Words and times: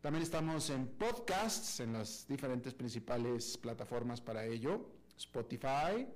También 0.00 0.22
estamos 0.22 0.70
en 0.70 0.86
podcasts, 0.86 1.80
en 1.80 1.94
las 1.94 2.28
diferentes 2.28 2.74
principales 2.74 3.56
plataformas 3.56 4.20
para 4.20 4.44
ello, 4.44 4.90
Spotify, 5.16 6.06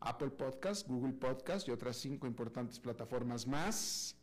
Apple 0.00 0.30
Podcasts, 0.30 0.86
Google 0.86 1.14
Podcasts 1.14 1.68
y 1.68 1.70
otras 1.70 1.96
cinco 1.96 2.26
importantes 2.26 2.78
plataformas 2.78 3.46
más. 3.46 4.16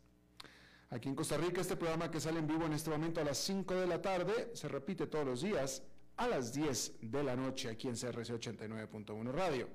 Aquí 0.90 1.08
en 1.08 1.16
Costa 1.16 1.36
Rica, 1.36 1.60
este 1.60 1.76
programa 1.76 2.10
que 2.10 2.20
sale 2.20 2.38
en 2.38 2.46
vivo 2.46 2.64
en 2.64 2.72
este 2.72 2.90
momento 2.90 3.20
a 3.20 3.24
las 3.24 3.38
5 3.38 3.74
de 3.74 3.86
la 3.88 4.00
tarde 4.00 4.52
se 4.54 4.68
repite 4.68 5.08
todos 5.08 5.26
los 5.26 5.42
días 5.42 5.82
a 6.16 6.28
las 6.28 6.52
10 6.52 6.98
de 7.00 7.22
la 7.24 7.34
noche 7.34 7.68
aquí 7.68 7.88
en 7.88 7.94
CRC 7.94 8.34
89.1 8.34 9.32
Radio. 9.32 9.68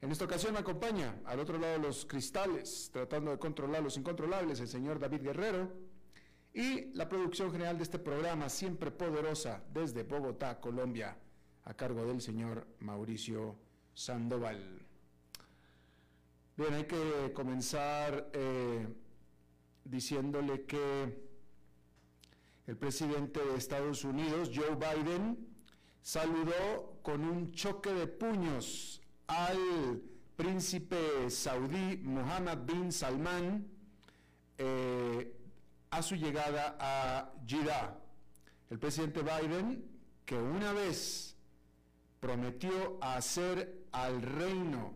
En 0.00 0.10
esta 0.10 0.24
ocasión 0.24 0.54
me 0.54 0.60
acompaña 0.60 1.20
al 1.26 1.40
otro 1.40 1.58
lado 1.58 1.74
de 1.74 1.78
los 1.78 2.06
cristales, 2.06 2.88
tratando 2.90 3.32
de 3.32 3.38
controlar 3.38 3.82
los 3.82 3.98
incontrolables, 3.98 4.60
el 4.60 4.68
señor 4.68 4.98
David 4.98 5.22
Guerrero 5.22 5.70
y 6.54 6.92
la 6.94 7.08
producción 7.08 7.50
general 7.50 7.76
de 7.76 7.82
este 7.82 7.98
programa, 7.98 8.48
siempre 8.48 8.92
poderosa, 8.92 9.62
desde 9.72 10.04
Bogotá, 10.04 10.60
Colombia, 10.60 11.16
a 11.64 11.74
cargo 11.74 12.06
del 12.06 12.20
señor 12.20 12.64
Mauricio 12.78 13.56
Sandoval. 13.92 14.80
Bien, 16.56 16.74
hay 16.74 16.84
que 16.84 17.32
comenzar 17.34 18.30
eh, 18.32 18.86
diciéndole 19.84 20.64
que 20.64 21.24
el 22.68 22.76
presidente 22.76 23.44
de 23.44 23.56
Estados 23.56 24.04
Unidos, 24.04 24.52
Joe 24.54 24.76
Biden, 24.76 25.48
saludó 26.02 27.00
con 27.02 27.24
un 27.24 27.50
choque 27.50 27.92
de 27.92 28.06
puños 28.06 29.02
al 29.26 30.00
príncipe 30.36 31.30
saudí 31.30 31.96
Mohammed 32.02 32.58
bin 32.58 32.92
Salman, 32.92 33.66
eh, 34.58 35.43
a 35.94 36.02
su 36.02 36.16
llegada 36.16 36.76
a 36.80 37.32
Jeddah. 37.46 37.96
El 38.68 38.80
presidente 38.80 39.22
Biden, 39.22 39.84
que 40.24 40.36
una 40.36 40.72
vez 40.72 41.36
prometió 42.18 42.98
hacer 43.00 43.86
al 43.92 44.20
reino 44.20 44.94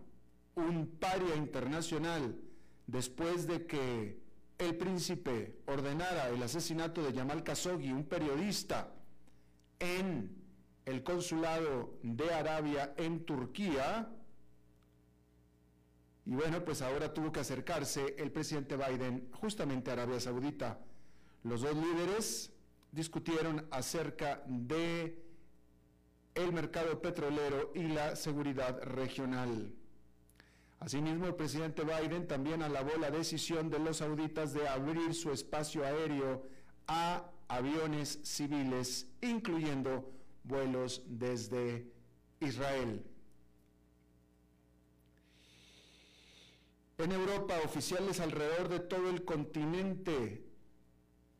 un 0.56 0.88
paria 0.98 1.37
internacional 1.37 2.37
después 2.88 3.47
de 3.47 3.64
que 3.64 4.19
el 4.58 4.76
príncipe 4.76 5.60
ordenara 5.66 6.31
el 6.31 6.42
asesinato 6.42 7.00
de 7.04 7.12
Yamal 7.12 7.44
Khashoggi, 7.44 7.92
un 7.92 8.04
periodista, 8.04 8.92
en 9.78 10.37
el 10.84 11.04
consulado 11.04 11.97
de 12.03 12.34
Arabia 12.34 12.94
en 12.97 13.25
Turquía, 13.25 14.10
y 16.25 16.34
bueno, 16.34 16.64
pues 16.64 16.82
ahora 16.82 17.14
tuvo 17.14 17.31
que 17.31 17.38
acercarse 17.38 18.16
el 18.19 18.32
presidente 18.32 18.76
Biden 18.76 19.31
justamente 19.32 19.91
a 19.91 19.92
Arabia 19.92 20.19
Saudita. 20.19 20.78
Los 21.44 21.62
dos 21.62 21.76
líderes 21.76 22.53
discutieron 22.93 23.66
acerca 23.71 24.43
de 24.47 25.22
el 26.34 26.53
mercado 26.53 27.00
petrolero 27.00 27.72
y 27.75 27.82
la 27.82 28.16
seguridad 28.16 28.81
regional. 28.82 29.72
Asimismo, 30.81 31.26
el 31.26 31.34
presidente 31.34 31.82
Biden 31.82 32.28
también 32.28 32.62
alabó 32.62 32.97
la 32.99 33.10
decisión 33.10 33.69
de 33.69 33.81
los 33.81 33.97
sauditas 33.97 34.54
de 34.54 34.69
abrir 34.69 35.15
su 35.15 35.32
espacio 35.32 35.84
aéreo 35.84 36.47
a 36.87 37.31
aviones 37.49 38.20
civiles, 38.22 39.09
incluyendo 39.20 40.12
vuelos 40.44 41.03
desde 41.06 41.91
Israel. 42.41 43.05
En 46.99 47.12
Europa, 47.12 47.55
oficiales 47.65 48.20
alrededor 48.20 48.69
de 48.69 48.81
todo 48.81 49.10
el 49.10 49.25
continente 49.25 50.47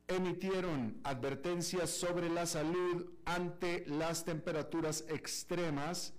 emitieron 0.09 0.99
advertencias 1.05 1.91
sobre 1.91 2.31
la 2.31 2.47
salud 2.47 3.07
ante 3.27 3.85
las 3.87 4.25
temperaturas 4.25 5.05
extremas 5.09 6.15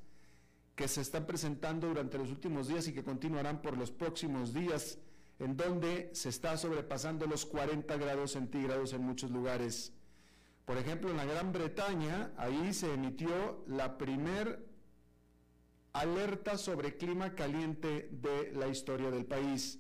que 0.75 0.87
se 0.87 1.01
están 1.01 1.25
presentando 1.25 1.87
durante 1.87 2.17
los 2.17 2.29
últimos 2.29 2.67
días 2.67 2.87
y 2.87 2.93
que 2.93 3.03
continuarán 3.03 3.61
por 3.61 3.75
los 3.75 3.91
próximos 3.91 4.53
días, 4.53 4.99
en 5.39 5.57
donde 5.57 6.11
se 6.13 6.29
está 6.29 6.55
sobrepasando 6.55 7.25
los 7.25 7.45
40 7.45 7.97
grados 7.97 8.31
centígrados 8.31 8.93
en 8.93 9.01
muchos 9.01 9.31
lugares. 9.31 9.91
Por 10.65 10.77
ejemplo, 10.77 11.09
en 11.09 11.17
la 11.17 11.25
Gran 11.25 11.51
Bretaña, 11.51 12.31
ahí 12.37 12.73
se 12.73 12.93
emitió 12.93 13.65
la 13.67 13.97
primer 13.97 14.69
alerta 15.93 16.57
sobre 16.57 16.95
clima 16.95 17.33
caliente 17.33 18.07
de 18.11 18.51
la 18.53 18.67
historia 18.67 19.09
del 19.09 19.25
país. 19.25 19.79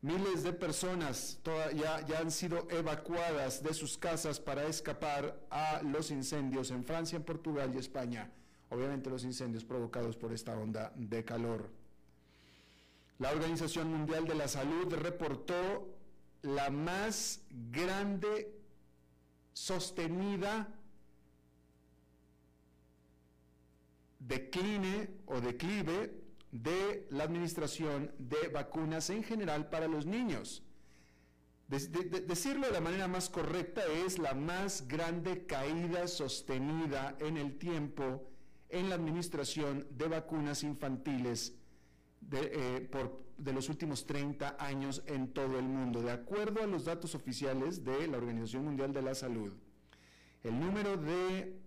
Miles 0.00 0.44
de 0.44 0.52
personas 0.52 1.40
ya, 1.74 2.18
han 2.18 2.30
sido 2.30 2.68
evacuadas 2.70 3.62
de 3.64 3.74
sus 3.74 3.98
casas 3.98 4.38
para 4.38 4.64
escapar 4.66 5.40
a 5.50 5.82
los 5.82 6.12
incendios 6.12 6.70
en 6.70 6.84
Francia, 6.84 7.16
en 7.16 7.24
Portugal 7.24 7.72
y 7.74 7.78
España. 7.78 8.30
Obviamente 8.70 9.10
los 9.10 9.24
incendios 9.24 9.64
provocados 9.64 10.16
por 10.16 10.32
esta 10.32 10.56
onda 10.56 10.92
de 10.94 11.24
calor. 11.24 11.68
La 13.18 13.32
Organización 13.32 13.92
Mundial 13.92 14.24
de 14.24 14.36
la 14.36 14.46
Salud 14.46 14.94
reportó 14.94 15.96
la 16.42 16.70
más 16.70 17.40
grande, 17.50 18.54
sostenida 19.52 20.68
decline 24.20 25.08
o 25.26 25.40
declive 25.40 26.27
de 26.52 27.06
la 27.10 27.24
administración 27.24 28.12
de 28.18 28.48
vacunas 28.48 29.10
en 29.10 29.22
general 29.22 29.68
para 29.68 29.88
los 29.88 30.06
niños. 30.06 30.62
decirlo 31.68 32.66
de 32.66 32.72
la 32.72 32.80
manera 32.80 33.08
más 33.08 33.28
correcta 33.28 33.82
es 34.06 34.18
la 34.18 34.34
más 34.34 34.88
grande 34.88 35.44
caída 35.44 36.08
sostenida 36.08 37.16
en 37.20 37.36
el 37.36 37.58
tiempo 37.58 38.30
en 38.70 38.88
la 38.88 38.94
administración 38.94 39.86
de 39.90 40.08
vacunas 40.08 40.62
infantiles 40.62 41.54
de, 42.20 42.50
eh, 42.52 42.90
de 43.38 43.52
los 43.52 43.68
últimos 43.68 44.06
30 44.06 44.56
años 44.58 45.02
en 45.06 45.32
todo 45.32 45.58
el 45.58 45.64
mundo. 45.64 46.02
De 46.02 46.10
acuerdo 46.10 46.62
a 46.62 46.66
los 46.66 46.84
datos 46.84 47.14
oficiales 47.14 47.84
de 47.84 48.06
la 48.08 48.18
Organización 48.18 48.64
Mundial 48.64 48.92
de 48.92 49.02
la 49.02 49.14
Salud, 49.14 49.52
el 50.42 50.58
número 50.58 50.96
de 50.96 51.58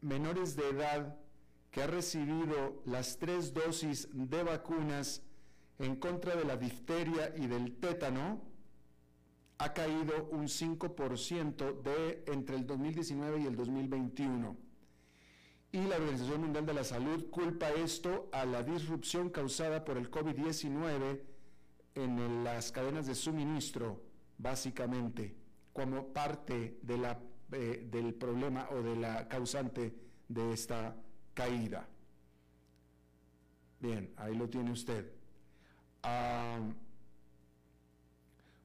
menores 0.00 0.56
de 0.56 0.68
edad 0.68 1.16
que 1.70 1.82
ha 1.82 1.86
recibido 1.86 2.82
las 2.84 3.18
tres 3.18 3.54
dosis 3.54 4.08
de 4.12 4.42
vacunas 4.42 5.22
en 5.78 5.96
contra 5.96 6.36
de 6.36 6.44
la 6.44 6.56
difteria 6.56 7.32
y 7.36 7.46
del 7.46 7.76
tétano 7.76 8.42
ha 9.58 9.72
caído 9.72 10.28
un 10.32 10.44
5% 10.48 11.82
de 11.82 12.24
entre 12.26 12.56
el 12.56 12.66
2019 12.66 13.40
y 13.40 13.46
el 13.46 13.56
2021. 13.56 14.56
Y 15.72 15.82
la 15.82 15.96
Organización 15.96 16.40
Mundial 16.40 16.66
de 16.66 16.74
la 16.74 16.82
Salud 16.82 17.30
culpa 17.30 17.70
esto 17.70 18.28
a 18.32 18.44
la 18.44 18.62
disrupción 18.62 19.30
causada 19.30 19.84
por 19.84 19.96
el 19.96 20.10
COVID-19 20.10 21.20
en 21.94 22.44
las 22.44 22.72
cadenas 22.72 23.06
de 23.06 23.14
suministro, 23.14 24.02
básicamente, 24.38 25.36
como 25.72 26.12
parte 26.12 26.78
de 26.82 26.98
la, 26.98 27.20
eh, 27.52 27.86
del 27.90 28.14
problema 28.14 28.68
o 28.70 28.82
de 28.82 28.96
la 28.96 29.28
causante 29.28 29.94
de 30.28 30.52
esta 30.52 30.96
caída. 31.34 31.86
Bien, 33.80 34.12
ahí 34.16 34.34
lo 34.34 34.48
tiene 34.48 34.72
usted. 34.72 35.10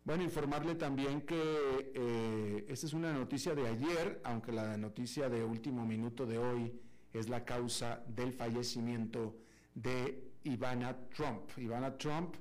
bueno, 0.04 0.24
informarle 0.24 0.76
también 0.76 1.22
que 1.22 1.92
eh, 1.96 2.66
esta 2.68 2.86
es 2.86 2.94
una 2.94 3.14
noticia 3.14 3.56
de 3.56 3.68
ayer, 3.68 4.22
aunque 4.24 4.52
la 4.52 4.78
noticia 4.78 5.30
de 5.30 5.44
último 5.44 5.86
minuto 5.86 6.26
de 6.26 6.38
hoy 6.38 6.80
es 7.14 7.30
la 7.30 7.46
causa 7.46 8.04
del 8.08 8.34
fallecimiento 8.34 9.38
de 9.74 10.32
Ivana 10.44 10.96
Trump. 11.16 11.50
Ivana 11.58 11.98
Trump 11.98 12.36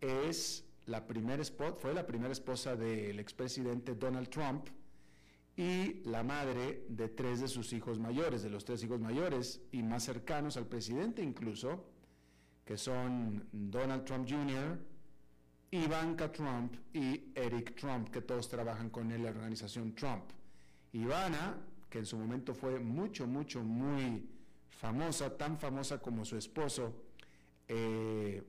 es 0.00 0.64
la 0.86 1.06
primera 1.06 1.42
fue 1.78 1.94
la 1.94 2.06
primera 2.06 2.32
esposa 2.32 2.76
del 2.76 3.18
expresidente 3.18 3.94
Donald 3.94 4.28
Trump 4.28 4.68
y 5.60 6.00
la 6.04 6.22
madre 6.22 6.86
de 6.88 7.08
tres 7.08 7.42
de 7.42 7.46
sus 7.46 7.74
hijos 7.74 7.98
mayores, 7.98 8.42
de 8.42 8.48
los 8.48 8.64
tres 8.64 8.82
hijos 8.82 8.98
mayores 8.98 9.60
y 9.72 9.82
más 9.82 10.04
cercanos 10.04 10.56
al 10.56 10.64
presidente 10.64 11.22
incluso, 11.22 11.84
que 12.64 12.78
son 12.78 13.46
Donald 13.52 14.06
Trump 14.06 14.26
Jr., 14.26 14.78
Ivanka 15.72 16.32
Trump 16.32 16.76
y 16.94 17.30
Eric 17.34 17.74
Trump, 17.78 18.08
que 18.08 18.22
todos 18.22 18.48
trabajan 18.48 18.88
con 18.88 19.12
él 19.12 19.22
la 19.22 19.28
organización 19.28 19.94
Trump. 19.94 20.30
Ivana, 20.94 21.58
que 21.90 21.98
en 21.98 22.06
su 22.06 22.16
momento 22.16 22.54
fue 22.54 22.80
mucho, 22.80 23.26
mucho, 23.26 23.62
muy 23.62 24.26
famosa, 24.70 25.36
tan 25.36 25.58
famosa 25.58 25.98
como 26.00 26.24
su 26.24 26.38
esposo, 26.38 27.02
eh, 27.68 28.42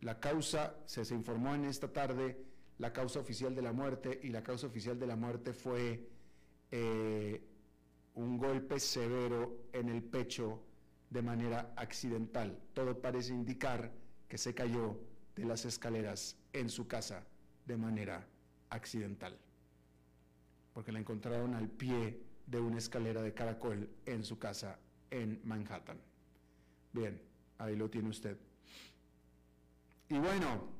la 0.00 0.18
causa, 0.18 0.74
se, 0.84 1.04
se 1.04 1.14
informó 1.14 1.54
en 1.54 1.66
esta 1.66 1.92
tarde, 1.92 2.49
la 2.80 2.94
causa 2.94 3.20
oficial 3.20 3.54
de 3.54 3.60
la 3.60 3.72
muerte, 3.72 4.18
y 4.22 4.30
la 4.30 4.42
causa 4.42 4.66
oficial 4.66 4.98
de 4.98 5.06
la 5.06 5.14
muerte 5.14 5.52
fue 5.52 6.08
eh, 6.70 7.46
un 8.14 8.38
golpe 8.38 8.80
severo 8.80 9.66
en 9.74 9.90
el 9.90 10.02
pecho 10.02 10.62
de 11.10 11.20
manera 11.20 11.74
accidental. 11.76 12.58
Todo 12.72 12.98
parece 12.98 13.34
indicar 13.34 13.92
que 14.26 14.38
se 14.38 14.54
cayó 14.54 14.98
de 15.36 15.44
las 15.44 15.66
escaleras 15.66 16.38
en 16.54 16.70
su 16.70 16.88
casa 16.88 17.26
de 17.66 17.76
manera 17.76 18.26
accidental, 18.70 19.36
porque 20.72 20.90
la 20.90 21.00
encontraron 21.00 21.54
al 21.54 21.68
pie 21.68 22.22
de 22.46 22.60
una 22.60 22.78
escalera 22.78 23.20
de 23.20 23.34
caracol 23.34 23.90
en 24.06 24.24
su 24.24 24.38
casa 24.38 24.78
en 25.10 25.38
Manhattan. 25.44 26.00
Bien, 26.94 27.20
ahí 27.58 27.76
lo 27.76 27.90
tiene 27.90 28.08
usted. 28.08 28.38
Y 30.08 30.18
bueno, 30.18 30.79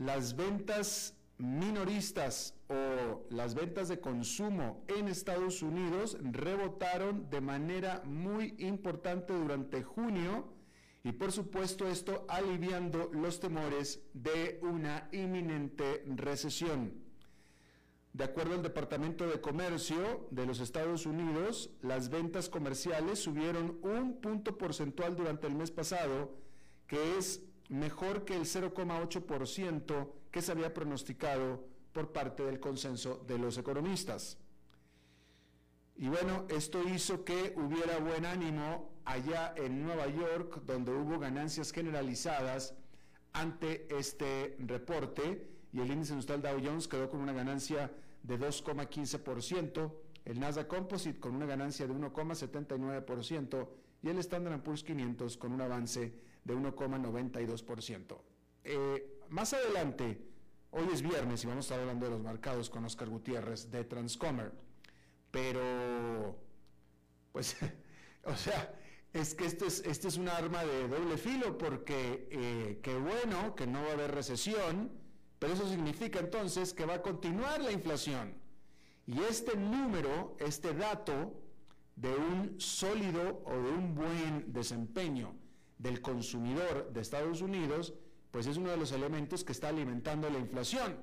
las 0.00 0.34
ventas 0.34 1.14
minoristas 1.36 2.54
o 2.68 3.26
las 3.28 3.54
ventas 3.54 3.88
de 3.88 4.00
consumo 4.00 4.82
en 4.88 5.08
Estados 5.08 5.60
Unidos 5.60 6.16
rebotaron 6.22 7.28
de 7.28 7.42
manera 7.42 8.02
muy 8.06 8.54
importante 8.58 9.34
durante 9.34 9.82
junio 9.82 10.54
y 11.04 11.12
por 11.12 11.32
supuesto 11.32 11.86
esto 11.86 12.24
aliviando 12.30 13.10
los 13.12 13.40
temores 13.40 14.00
de 14.14 14.58
una 14.62 15.06
inminente 15.12 16.02
recesión. 16.06 16.94
De 18.14 18.24
acuerdo 18.24 18.54
al 18.54 18.62
Departamento 18.62 19.26
de 19.26 19.40
Comercio 19.42 20.28
de 20.30 20.46
los 20.46 20.60
Estados 20.60 21.04
Unidos, 21.04 21.70
las 21.82 22.08
ventas 22.08 22.48
comerciales 22.48 23.18
subieron 23.18 23.78
un 23.82 24.18
punto 24.22 24.56
porcentual 24.56 25.14
durante 25.14 25.46
el 25.46 25.54
mes 25.54 25.70
pasado 25.70 26.40
que 26.86 27.18
es 27.18 27.42
mejor 27.70 28.24
que 28.24 28.34
el 28.34 28.42
0,8% 28.42 30.10
que 30.30 30.42
se 30.42 30.52
había 30.52 30.74
pronosticado 30.74 31.64
por 31.92 32.12
parte 32.12 32.42
del 32.44 32.60
consenso 32.60 33.24
de 33.26 33.38
los 33.38 33.56
economistas. 33.58 34.38
Y 35.96 36.08
bueno, 36.08 36.46
esto 36.48 36.82
hizo 36.88 37.24
que 37.24 37.54
hubiera 37.56 37.98
buen 37.98 38.26
ánimo 38.26 38.90
allá 39.04 39.54
en 39.56 39.84
Nueva 39.84 40.08
York, 40.08 40.62
donde 40.66 40.92
hubo 40.92 41.18
ganancias 41.18 41.72
generalizadas 41.72 42.74
ante 43.32 43.86
este 43.96 44.56
reporte 44.58 45.48
y 45.72 45.80
el 45.80 45.90
índice 45.90 46.12
industrial 46.12 46.42
Dow 46.42 46.60
Jones 46.62 46.88
quedó 46.88 47.08
con 47.08 47.20
una 47.20 47.32
ganancia 47.32 47.92
de 48.22 48.38
2,15%, 48.38 49.92
el 50.24 50.40
Nasdaq 50.40 50.66
Composite 50.66 51.20
con 51.20 51.36
una 51.36 51.46
ganancia 51.46 51.86
de 51.86 51.94
1,79% 51.94 53.68
y 54.02 54.08
el 54.08 54.18
Standard 54.18 54.60
Poor's 54.62 54.82
500 54.82 55.36
con 55.36 55.52
un 55.52 55.60
avance 55.60 56.29
de 56.44 56.54
1,92%. 56.54 58.18
Eh, 58.64 59.20
más 59.28 59.52
adelante, 59.52 60.20
hoy 60.70 60.88
es 60.92 61.02
viernes 61.02 61.42
y 61.44 61.46
vamos 61.46 61.64
a 61.64 61.66
estar 61.66 61.80
hablando 61.80 62.06
de 62.06 62.12
los 62.12 62.20
mercados 62.20 62.70
con 62.70 62.84
Oscar 62.84 63.08
Gutiérrez 63.08 63.70
de 63.70 63.84
Transcomer, 63.84 64.52
pero, 65.30 66.36
pues, 67.32 67.56
o 68.24 68.36
sea, 68.36 68.74
es 69.12 69.34
que 69.34 69.46
esto 69.46 69.66
es, 69.66 69.80
este 69.86 70.08
es 70.08 70.16
un 70.16 70.28
arma 70.28 70.64
de 70.64 70.88
doble 70.88 71.16
filo 71.16 71.58
porque 71.58 72.28
eh, 72.30 72.80
qué 72.82 72.96
bueno 72.96 73.54
que 73.54 73.66
no 73.66 73.82
va 73.82 73.90
a 73.90 73.92
haber 73.92 74.12
recesión, 74.12 74.90
pero 75.38 75.54
eso 75.54 75.68
significa 75.68 76.20
entonces 76.20 76.74
que 76.74 76.86
va 76.86 76.94
a 76.94 77.02
continuar 77.02 77.60
la 77.60 77.72
inflación. 77.72 78.34
Y 79.06 79.20
este 79.22 79.56
número, 79.56 80.36
este 80.38 80.74
dato 80.74 81.34
de 81.96 82.14
un 82.14 82.60
sólido 82.60 83.42
o 83.44 83.52
de 83.52 83.70
un 83.70 83.94
buen 83.94 84.52
desempeño 84.52 85.34
del 85.80 86.02
consumidor 86.02 86.92
de 86.92 87.00
Estados 87.00 87.40
Unidos, 87.40 87.94
pues 88.30 88.46
es 88.46 88.56
uno 88.56 88.70
de 88.70 88.76
los 88.76 88.92
elementos 88.92 89.44
que 89.44 89.52
está 89.52 89.68
alimentando 89.68 90.28
la 90.28 90.38
inflación. 90.38 90.96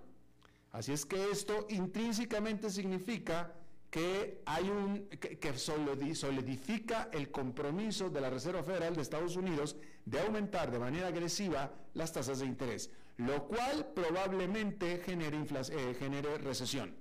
Así 0.71 0.91
es 0.91 1.05
que 1.05 1.31
esto 1.31 1.65
intrínsecamente 1.69 2.69
significa 2.69 3.53
que 3.89 4.43
hay 4.45 4.69
un 4.69 5.07
que, 5.09 5.57
solidifica 5.57 7.09
el 7.11 7.31
compromiso 7.31 8.09
de 8.09 8.21
la 8.21 8.29
Reserva 8.29 8.61
Federal 8.61 8.95
de 8.95 9.01
Estados 9.01 9.35
Unidos 9.35 9.77
de 10.05 10.19
aumentar 10.19 10.69
de 10.71 10.79
manera 10.79 11.07
agresiva 11.07 11.73
las 11.93 12.13
tasas 12.13 12.39
de 12.39 12.45
interés, 12.45 12.91
lo 13.17 13.47
cual 13.47 13.87
probablemente 13.95 14.99
genere, 14.99 15.37
eh, 15.71 16.37
recesión. 16.43 16.95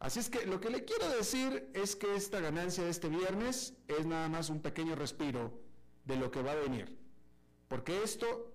Así 0.00 0.18
es 0.20 0.30
que 0.30 0.46
lo 0.46 0.60
que 0.60 0.70
le 0.70 0.84
quiero 0.84 1.08
decir 1.10 1.70
es 1.74 1.94
que 1.94 2.16
esta 2.16 2.40
ganancia 2.40 2.84
de 2.84 2.90
este 2.90 3.08
viernes 3.08 3.74
es 3.86 4.06
nada 4.06 4.28
más 4.28 4.48
un 4.48 4.60
pequeño 4.60 4.94
respiro 4.96 5.67
de 6.08 6.16
lo 6.16 6.30
que 6.30 6.42
va 6.42 6.52
a 6.52 6.56
venir. 6.56 6.98
Porque 7.68 8.02
esto, 8.02 8.50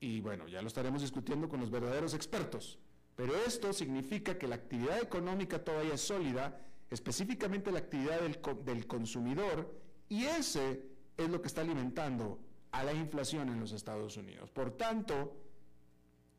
y 0.00 0.20
bueno, 0.20 0.48
ya 0.48 0.60
lo 0.60 0.68
estaremos 0.68 1.00
discutiendo 1.00 1.48
con 1.48 1.60
los 1.60 1.70
verdaderos 1.70 2.12
expertos, 2.12 2.78
pero 3.14 3.34
esto 3.46 3.72
significa 3.72 4.36
que 4.36 4.48
la 4.48 4.56
actividad 4.56 5.00
económica 5.00 5.62
todavía 5.62 5.94
es 5.94 6.00
sólida, 6.00 6.60
específicamente 6.90 7.70
la 7.70 7.78
actividad 7.78 8.20
del, 8.20 8.40
del 8.64 8.86
consumidor, 8.86 9.72
y 10.08 10.24
ese 10.24 10.84
es 11.16 11.28
lo 11.30 11.40
que 11.40 11.46
está 11.46 11.60
alimentando 11.60 12.40
a 12.72 12.82
la 12.82 12.92
inflación 12.92 13.48
en 13.48 13.60
los 13.60 13.72
Estados 13.72 14.16
Unidos. 14.16 14.50
Por 14.50 14.76
tanto, 14.76 15.36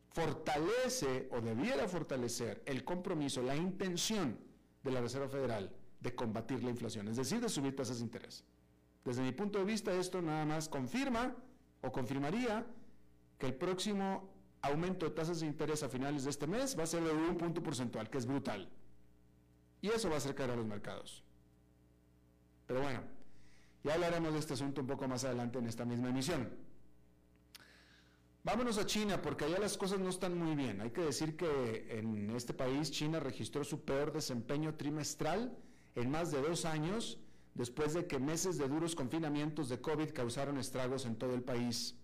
fortalece 0.10 1.30
o 1.32 1.39
debiera 1.39 1.88
fortalecer 1.88 2.62
el 2.65 2.84
compromiso, 2.84 3.41
la 3.41 3.56
intención 3.56 4.38
de 4.84 4.91
la 4.91 5.00
Reserva 5.00 5.30
Federal 5.30 5.74
de 6.01 6.15
combatir 6.15 6.63
la 6.63 6.72
inflación, 6.72 7.08
es 7.08 7.15
decir, 7.15 7.39
de 7.39 7.48
subir 7.48 7.75
tasas 7.75 8.00
de 8.00 8.06
interés. 8.06 8.44
Desde 9.03 9.24
mi 9.24 9.31
punto 9.31 9.60
de 9.60 9.65
vista, 9.65 9.93
esto 9.93 10.22
nada 10.22 10.46
más 10.46 10.70
confirma 10.70 11.36
o 11.81 11.91
confirmaría 11.91 12.65
que 13.38 13.48
el 13.48 13.55
próximo 13.55 14.29
aumento 14.62 15.08
de 15.08 15.12
tasas 15.12 15.39
de 15.39 15.48
interés 15.48 15.81
a 15.81 15.89
finales 15.89 16.24
de 16.24 16.29
este 16.29 16.46
mes 16.46 16.77
va 16.77 16.84
a 16.84 16.88
ser 16.88 17.03
de 17.03 17.12
un 17.12 17.38
punto 17.38 17.63
porcentual, 17.63 18.10
que 18.10 18.20
es 18.20 18.25
brutal. 18.25 18.70
Y 19.81 19.89
eso 19.89 20.10
va 20.10 20.15
a 20.15 20.17
acercar 20.17 20.51
a 20.51 20.55
los 20.55 20.65
mercados. 20.67 21.24
Pero 22.67 22.81
bueno, 22.81 23.01
ya 23.84 23.96
hablaremos 23.96 24.34
de 24.34 24.39
este 24.39 24.53
asunto 24.53 24.81
un 24.81 24.88
poco 24.88 25.08
más 25.08 25.24
adelante 25.24 25.58
en 25.58 25.65
esta 25.65 25.84
misma 25.84 26.10
emisión. 26.10 26.50
Vámonos 28.43 28.77
a 28.77 28.86
China, 28.86 29.22
porque 29.22 29.46
allá 29.46 29.60
las 29.60 29.77
cosas 29.77 30.00
no 30.00 30.10
están 30.10 30.38
muy 30.38 30.55
bien. 30.55 30.81
Hay 30.81 30.91
que 30.91 31.01
decir 31.01 31.36
que 31.36 31.98
en 31.98 32.29
este 32.31 32.53
país 32.53 32.91
China 32.91 33.20
registró 33.20 33.63
su 33.63 33.84
peor 33.84 34.13
desempeño 34.13 34.75
trimestral 34.75 35.58
en 35.96 36.10
más 36.10 36.31
de 36.31 36.41
dos 36.41 36.65
años 36.65 37.20
después 37.53 37.93
de 37.93 38.08
que 38.08 38.20
meses 38.20 38.58
de 38.58 38.67
duros 38.67 38.96
confinamientos 38.96 39.70
de 39.70 39.81
COVID 39.81 40.12
causaron 40.12 40.58
estragos 40.58 41.05
en 41.05 41.15
todo 41.15 41.34
el 41.34 41.43
país. 41.43 41.96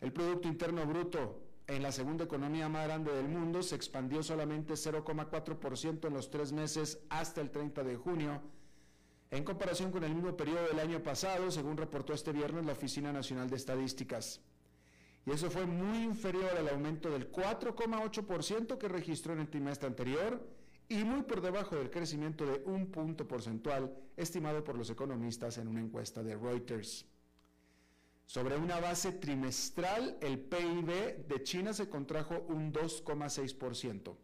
El 0.00 0.12
Producto 0.12 0.48
Interno 0.48 0.86
Bruto 0.86 1.42
en 1.66 1.82
la 1.82 1.92
segunda 1.92 2.24
economía 2.24 2.68
más 2.68 2.86
grande 2.86 3.12
del 3.12 3.28
mundo 3.28 3.62
se 3.62 3.76
expandió 3.76 4.22
solamente 4.22 4.74
0,4% 4.74 6.08
en 6.08 6.14
los 6.14 6.30
tres 6.30 6.52
meses 6.52 6.98
hasta 7.10 7.40
el 7.40 7.50
30 7.50 7.84
de 7.84 7.96
junio, 7.96 8.42
en 9.30 9.44
comparación 9.44 9.92
con 9.92 10.02
el 10.02 10.12
mismo 10.12 10.36
periodo 10.36 10.66
del 10.66 10.80
año 10.80 11.00
pasado, 11.02 11.48
según 11.52 11.76
reportó 11.76 12.12
este 12.12 12.32
viernes 12.32 12.66
la 12.66 12.72
Oficina 12.72 13.12
Nacional 13.12 13.48
de 13.48 13.56
Estadísticas. 13.56 14.40
Y 15.24 15.30
eso 15.30 15.50
fue 15.50 15.66
muy 15.66 16.02
inferior 16.02 16.56
al 16.58 16.68
aumento 16.68 17.10
del 17.10 17.30
4,8% 17.30 18.78
que 18.78 18.88
registró 18.88 19.34
en 19.34 19.40
el 19.40 19.48
trimestre 19.48 19.86
anterior 19.86 20.44
y 20.90 21.04
muy 21.04 21.22
por 21.22 21.40
debajo 21.40 21.76
del 21.76 21.88
crecimiento 21.88 22.44
de 22.44 22.62
un 22.66 22.90
punto 22.90 23.26
porcentual 23.26 23.96
estimado 24.16 24.64
por 24.64 24.76
los 24.76 24.90
economistas 24.90 25.56
en 25.58 25.68
una 25.68 25.80
encuesta 25.80 26.20
de 26.24 26.36
Reuters. 26.36 27.06
Sobre 28.26 28.56
una 28.56 28.80
base 28.80 29.12
trimestral, 29.12 30.18
el 30.20 30.40
PIB 30.40 31.28
de 31.28 31.42
China 31.44 31.72
se 31.72 31.88
contrajo 31.88 32.44
un 32.48 32.72
2,6% 32.72 34.16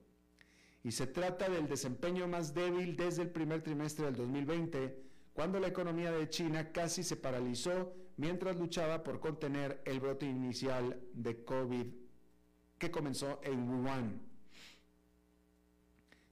y 0.82 0.90
se 0.90 1.06
trata 1.06 1.48
del 1.48 1.68
desempeño 1.68 2.26
más 2.26 2.52
débil 2.52 2.96
desde 2.96 3.22
el 3.22 3.30
primer 3.30 3.62
trimestre 3.62 4.06
del 4.06 4.16
2020, 4.16 5.04
cuando 5.34 5.60
la 5.60 5.68
economía 5.68 6.10
de 6.10 6.28
China 6.28 6.72
casi 6.72 7.04
se 7.04 7.14
paralizó 7.14 7.94
mientras 8.16 8.56
luchaba 8.56 9.04
por 9.04 9.20
contener 9.20 9.82
el 9.84 10.00
brote 10.00 10.26
inicial 10.26 11.00
de 11.12 11.44
COVID 11.44 11.86
que 12.78 12.90
comenzó 12.90 13.38
en 13.44 13.68
Wuhan. 13.68 14.25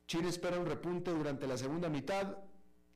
China 0.06 0.28
espera 0.28 0.58
un 0.58 0.66
repunte 0.66 1.10
durante 1.10 1.46
la 1.46 1.56
segunda 1.56 1.88
mitad 1.88 2.36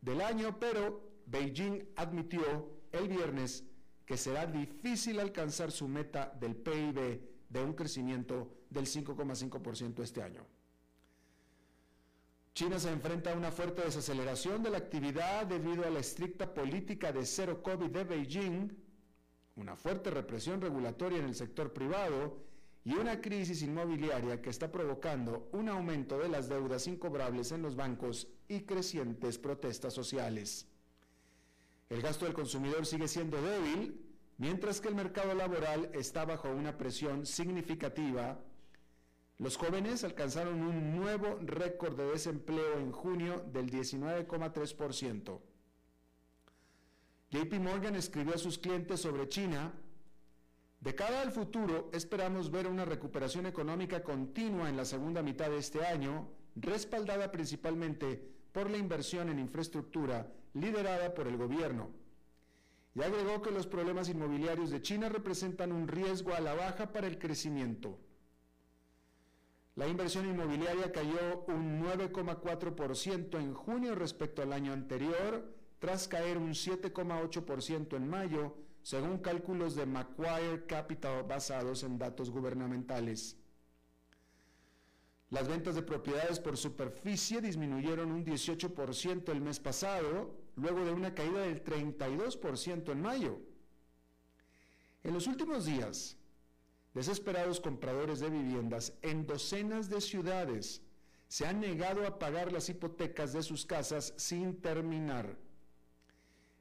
del 0.01 0.21
año, 0.21 0.59
pero 0.59 1.09
Beijing 1.27 1.89
admitió 1.97 2.71
el 2.93 3.09
viernes 3.09 3.65
que 4.05 4.17
será 4.17 4.47
difícil 4.47 5.21
alcanzar 5.21 5.71
su 5.71 5.89
meta 5.89 6.33
del 6.41 6.57
PIB 6.57 7.21
de 7.49 7.63
un 7.63 7.75
crecimiento 7.75 8.53
del 8.71 8.87
5,5% 8.87 10.03
este 10.03 10.23
año. 10.23 10.47
China 12.55 12.79
se 12.79 12.91
enfrenta 12.91 13.33
a 13.33 13.37
una 13.37 13.53
fuerte 13.53 13.83
desaceleración 13.83 14.63
de 14.63 14.71
la 14.71 14.79
actividad 14.79 15.47
debido 15.47 15.85
a 15.85 15.91
la 15.91 16.01
estricta 16.01 16.53
política 16.53 17.13
de 17.13 17.25
cero 17.25 17.63
COVID 17.63 17.91
de 17.91 18.05
Beijing, 18.05 18.69
una 19.57 19.77
fuerte 19.77 20.11
represión 20.11 20.61
regulatoria 20.61 21.19
en 21.19 21.27
el 21.27 21.35
sector 21.35 21.73
privado 21.73 22.48
y 22.89 22.95
una 22.95 23.21
crisis 23.21 23.61
inmobiliaria 23.61 24.41
que 24.41 24.49
está 24.49 24.73
provocando 24.73 25.51
un 25.53 25.69
aumento 25.69 26.19
de 26.19 26.31
las 26.31 26.49
deudas 26.49 26.87
incobrables 26.87 27.53
en 27.53 27.61
los 27.61 27.77
bancos 27.77 28.29
y 28.49 28.61
crecientes 28.61 29.37
protestas 29.37 29.93
sociales. 29.93 30.67
El 31.91 32.01
gasto 32.01 32.25
del 32.25 32.33
consumidor 32.33 32.87
sigue 32.87 33.07
siendo 33.07 33.43
débil, 33.43 34.01
mientras 34.39 34.81
que 34.81 34.89
el 34.89 34.95
mercado 34.95 35.35
laboral 35.35 35.91
está 35.93 36.25
bajo 36.25 36.49
una 36.49 36.79
presión 36.79 37.27
significativa 37.27 38.41
los 39.37 39.57
jóvenes 39.57 40.03
alcanzaron 40.03 40.63
un 40.63 40.97
nuevo 40.97 41.39
récord 41.43 41.97
de 41.97 42.07
desempleo 42.07 42.79
en 42.79 42.91
junio 42.91 43.45
del 43.53 43.71
19,3%. 43.71 45.41
JP 47.31 47.53
Morgan 47.61 47.95
escribió 47.95 48.35
a 48.35 48.39
sus 48.39 48.59
clientes 48.59 49.01
sobre 49.01 49.29
China, 49.29 49.73
de 50.81 50.95
cara 50.95 51.23
al 51.23 51.33
futuro 51.33 51.91
esperamos 51.93 52.51
ver 52.51 52.69
una 52.69 52.85
recuperación 52.85 53.47
económica 53.47 54.03
continua 54.05 54.69
en 54.69 54.77
la 54.77 54.85
segunda 54.85 55.23
mitad 55.23 55.51
de 55.51 55.59
este 55.59 55.85
año, 55.85 56.29
respaldada 56.55 57.33
principalmente 57.33 58.23
por 58.53 58.71
la 58.71 58.79
inversión 58.79 59.29
en 59.29 59.41
infraestructura 59.41 60.33
liderada 60.55 61.15
por 61.15 61.27
el 61.27 61.37
gobierno. 61.37 61.91
Y 62.95 63.03
agregó 63.03 63.43
que 63.43 63.51
los 63.51 63.67
problemas 63.67 64.09
inmobiliarios 64.09 64.71
de 64.71 64.83
China 64.83 65.09
representan 65.09 65.73
un 65.73 65.89
riesgo 65.89 66.35
a 66.35 66.41
la 66.41 66.55
baja 66.55 66.93
para 66.93 67.07
el 67.07 67.19
crecimiento. 67.19 67.99
La 69.75 69.87
inversión 69.87 70.27
inmobiliaria 70.29 70.91
cayó 70.91 71.45
un 71.49 71.83
9,4% 71.83 73.39
en 73.39 73.55
junio 73.55 73.95
respecto 73.95 74.43
al 74.43 74.53
año 74.53 74.73
anterior, 74.73 75.55
tras 75.79 76.09
caer 76.09 76.39
un 76.39 76.51
7,8% 76.51 77.97
en 77.97 78.09
mayo, 78.09 78.57
según 78.89 79.19
cálculos 79.19 79.75
de 79.75 79.85
Macquarie 79.85 80.65
Capital 80.65 81.23
basados 81.23 81.83
en 81.83 81.99
datos 81.99 82.31
gubernamentales. 82.31 83.37
Las 85.29 85.47
ventas 85.47 85.75
de 85.75 85.83
propiedades 85.83 86.41
por 86.41 86.57
superficie 86.57 87.43
disminuyeron 87.43 88.11
un 88.11 88.25
18% 88.25 89.29
el 89.31 89.43
mes 89.43 89.61
pasado, 89.61 90.35
luego 90.57 90.87
de 90.87 90.93
una 90.93 91.15
caída 91.15 91.41
del 91.43 91.63
32% 91.63 92.91
en 92.91 93.03
mayo. 93.03 93.39
En 95.05 95.13
los 95.13 95.27
últimos 95.27 95.67
días, 95.67 96.17
Desesperados 96.95 97.61
compradores 97.61 98.21
de 98.21 98.31
viviendas 98.31 98.95
en 99.03 99.27
docenas 99.27 99.91
de 99.91 100.01
ciudades 100.01 100.81
se 101.29 101.47
han 101.47 101.61
negado 101.61 102.07
a 102.07 102.19
pagar 102.19 102.51
las 102.51 102.71
hipotecas 102.71 103.35
de 103.35 103.43
sus 103.43 103.67
casas 103.67 104.15
sin 104.17 104.63
terminar. 104.63 105.37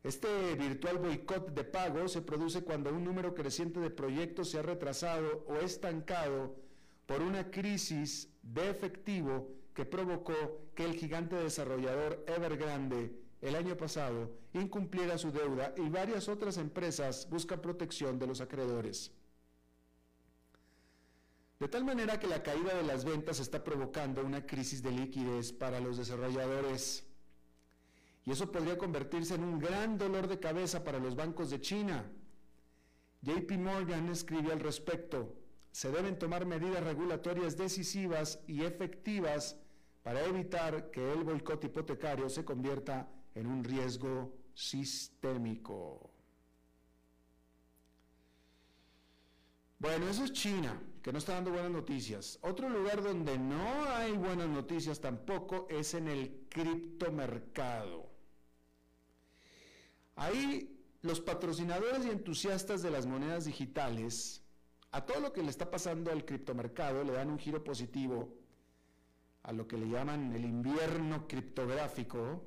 Este 0.08 0.56
virtual 0.56 1.00
boicot 1.00 1.50
de 1.54 1.66
pago 1.66 2.08
se 2.08 2.22
produce 2.22 2.64
cuando 2.64 2.94
un 2.94 3.04
número 3.04 3.36
creciente 3.36 3.82
de 3.82 3.90
proyectos 3.90 4.50
se 4.50 4.58
ha 4.58 4.62
retrasado 4.62 5.44
o 5.50 5.58
estancado 5.58 6.56
por 7.06 7.22
una 7.22 7.52
crisis 7.52 8.30
de 8.42 8.70
efectivo 8.70 9.50
que 9.74 9.84
provocó 9.84 10.62
que 10.76 10.86
el 10.86 10.94
gigante 10.94 11.36
desarrollador 11.36 12.24
Evergrande 12.26 13.20
el 13.42 13.54
año 13.54 13.76
pasado 13.76 14.32
incumpliera 14.54 15.18
su 15.18 15.34
deuda 15.34 15.74
y 15.76 15.90
varias 15.90 16.30
otras 16.30 16.56
empresas 16.56 17.28
buscan 17.30 17.62
protección 17.62 18.18
de 18.18 18.28
los 18.28 18.40
acreedores. 18.40 19.12
De 21.60 21.68
tal 21.68 21.84
manera 21.84 22.18
que 22.18 22.28
la 22.28 22.42
caída 22.44 22.74
de 22.76 22.84
las 22.84 23.04
ventas 23.04 23.42
está 23.42 23.62
provocando 23.62 24.24
una 24.24 24.46
crisis 24.46 24.82
de 24.82 24.92
liquidez 24.92 25.52
para 25.52 25.82
los 25.82 25.98
desarrolladores. 25.98 27.07
Y 28.28 28.32
eso 28.32 28.52
podría 28.52 28.78
convertirse 28.78 29.36
en 29.36 29.44
un 29.46 29.58
gran 29.58 29.98
dolor 29.98 30.28
de 30.28 30.38
cabeza 30.38 30.84
para 30.84 31.00
los 31.00 31.16
bancos 31.16 31.50
de 31.50 31.62
China. 31.62 32.12
JP 33.22 33.52
Morgan 33.58 34.10
escribe 34.10 34.52
al 34.52 34.60
respecto, 34.60 35.34
se 35.72 35.90
deben 35.94 36.20
tomar 36.20 36.46
medidas 36.46 36.84
regulatorias 36.84 37.56
decisivas 37.56 38.44
y 38.46 38.66
efectivas 38.66 39.58
para 40.04 40.26
evitar 40.26 40.92
que 40.92 41.14
el 41.14 41.24
boicot 41.24 41.64
hipotecario 41.64 42.28
se 42.30 42.44
convierta 42.44 43.10
en 43.34 43.48
un 43.48 43.64
riesgo 43.64 44.34
sistémico. 44.54 46.12
Bueno, 49.80 50.10
eso 50.10 50.26
es 50.26 50.34
China 50.34 50.78
que 51.02 51.14
no 51.14 51.20
está 51.20 51.36
dando 51.36 51.52
buenas 51.52 51.72
noticias. 51.72 52.40
Otro 52.42 52.68
lugar 52.68 53.02
donde 53.02 53.40
no 53.40 53.86
hay 53.96 54.12
buenas 54.18 54.50
noticias 54.50 55.00
tampoco 55.00 55.66
es 55.70 55.94
en 55.94 56.10
el 56.10 56.46
criptomercado. 56.50 58.07
Ahí 60.18 60.76
los 61.04 61.22
patrocinadores 61.22 62.06
y 62.06 62.10
entusiastas 62.10 62.82
de 62.82 62.92
las 62.92 63.06
monedas 63.06 63.46
digitales, 63.46 64.44
a 64.92 65.06
todo 65.06 65.20
lo 65.20 65.32
que 65.32 65.44
le 65.44 65.50
está 65.50 65.70
pasando 65.70 66.12
al 66.12 66.26
criptomercado, 66.26 67.04
le 67.04 67.14
dan 67.14 67.30
un 67.30 67.38
giro 67.38 67.64
positivo 67.64 68.34
a 69.44 69.54
lo 69.54 69.68
que 69.68 69.78
le 69.78 69.88
llaman 69.88 70.34
el 70.34 70.44
invierno 70.44 71.28
criptográfico 71.28 72.44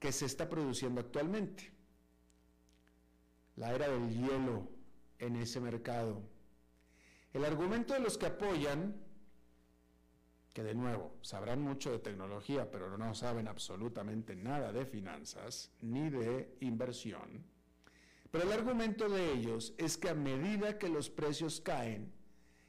que 0.00 0.10
se 0.10 0.26
está 0.26 0.48
produciendo 0.48 1.00
actualmente. 1.00 1.72
La 3.54 3.72
era 3.72 3.88
del 3.88 4.10
hielo 4.10 4.68
en 5.20 5.36
ese 5.36 5.60
mercado. 5.60 6.22
El 7.32 7.44
argumento 7.44 7.94
de 7.94 8.00
los 8.00 8.18
que 8.18 8.26
apoyan, 8.26 9.00
que 10.52 10.62
de 10.62 10.74
nuevo 10.74 11.16
sabrán 11.22 11.62
mucho 11.62 11.92
de 11.92 11.98
tecnología, 11.98 12.70
pero 12.70 12.96
no 12.98 13.14
saben 13.14 13.48
absolutamente 13.48 14.34
nada 14.34 14.72
de 14.72 14.84
finanzas 14.84 15.70
ni 15.80 16.10
de 16.10 16.56
inversión, 16.60 17.44
pero 18.30 18.44
el 18.44 18.52
argumento 18.52 19.08
de 19.08 19.32
ellos 19.32 19.74
es 19.76 19.96
que 19.96 20.08
a 20.08 20.14
medida 20.14 20.78
que 20.78 20.88
los 20.88 21.10
precios 21.10 21.60
caen, 21.60 22.12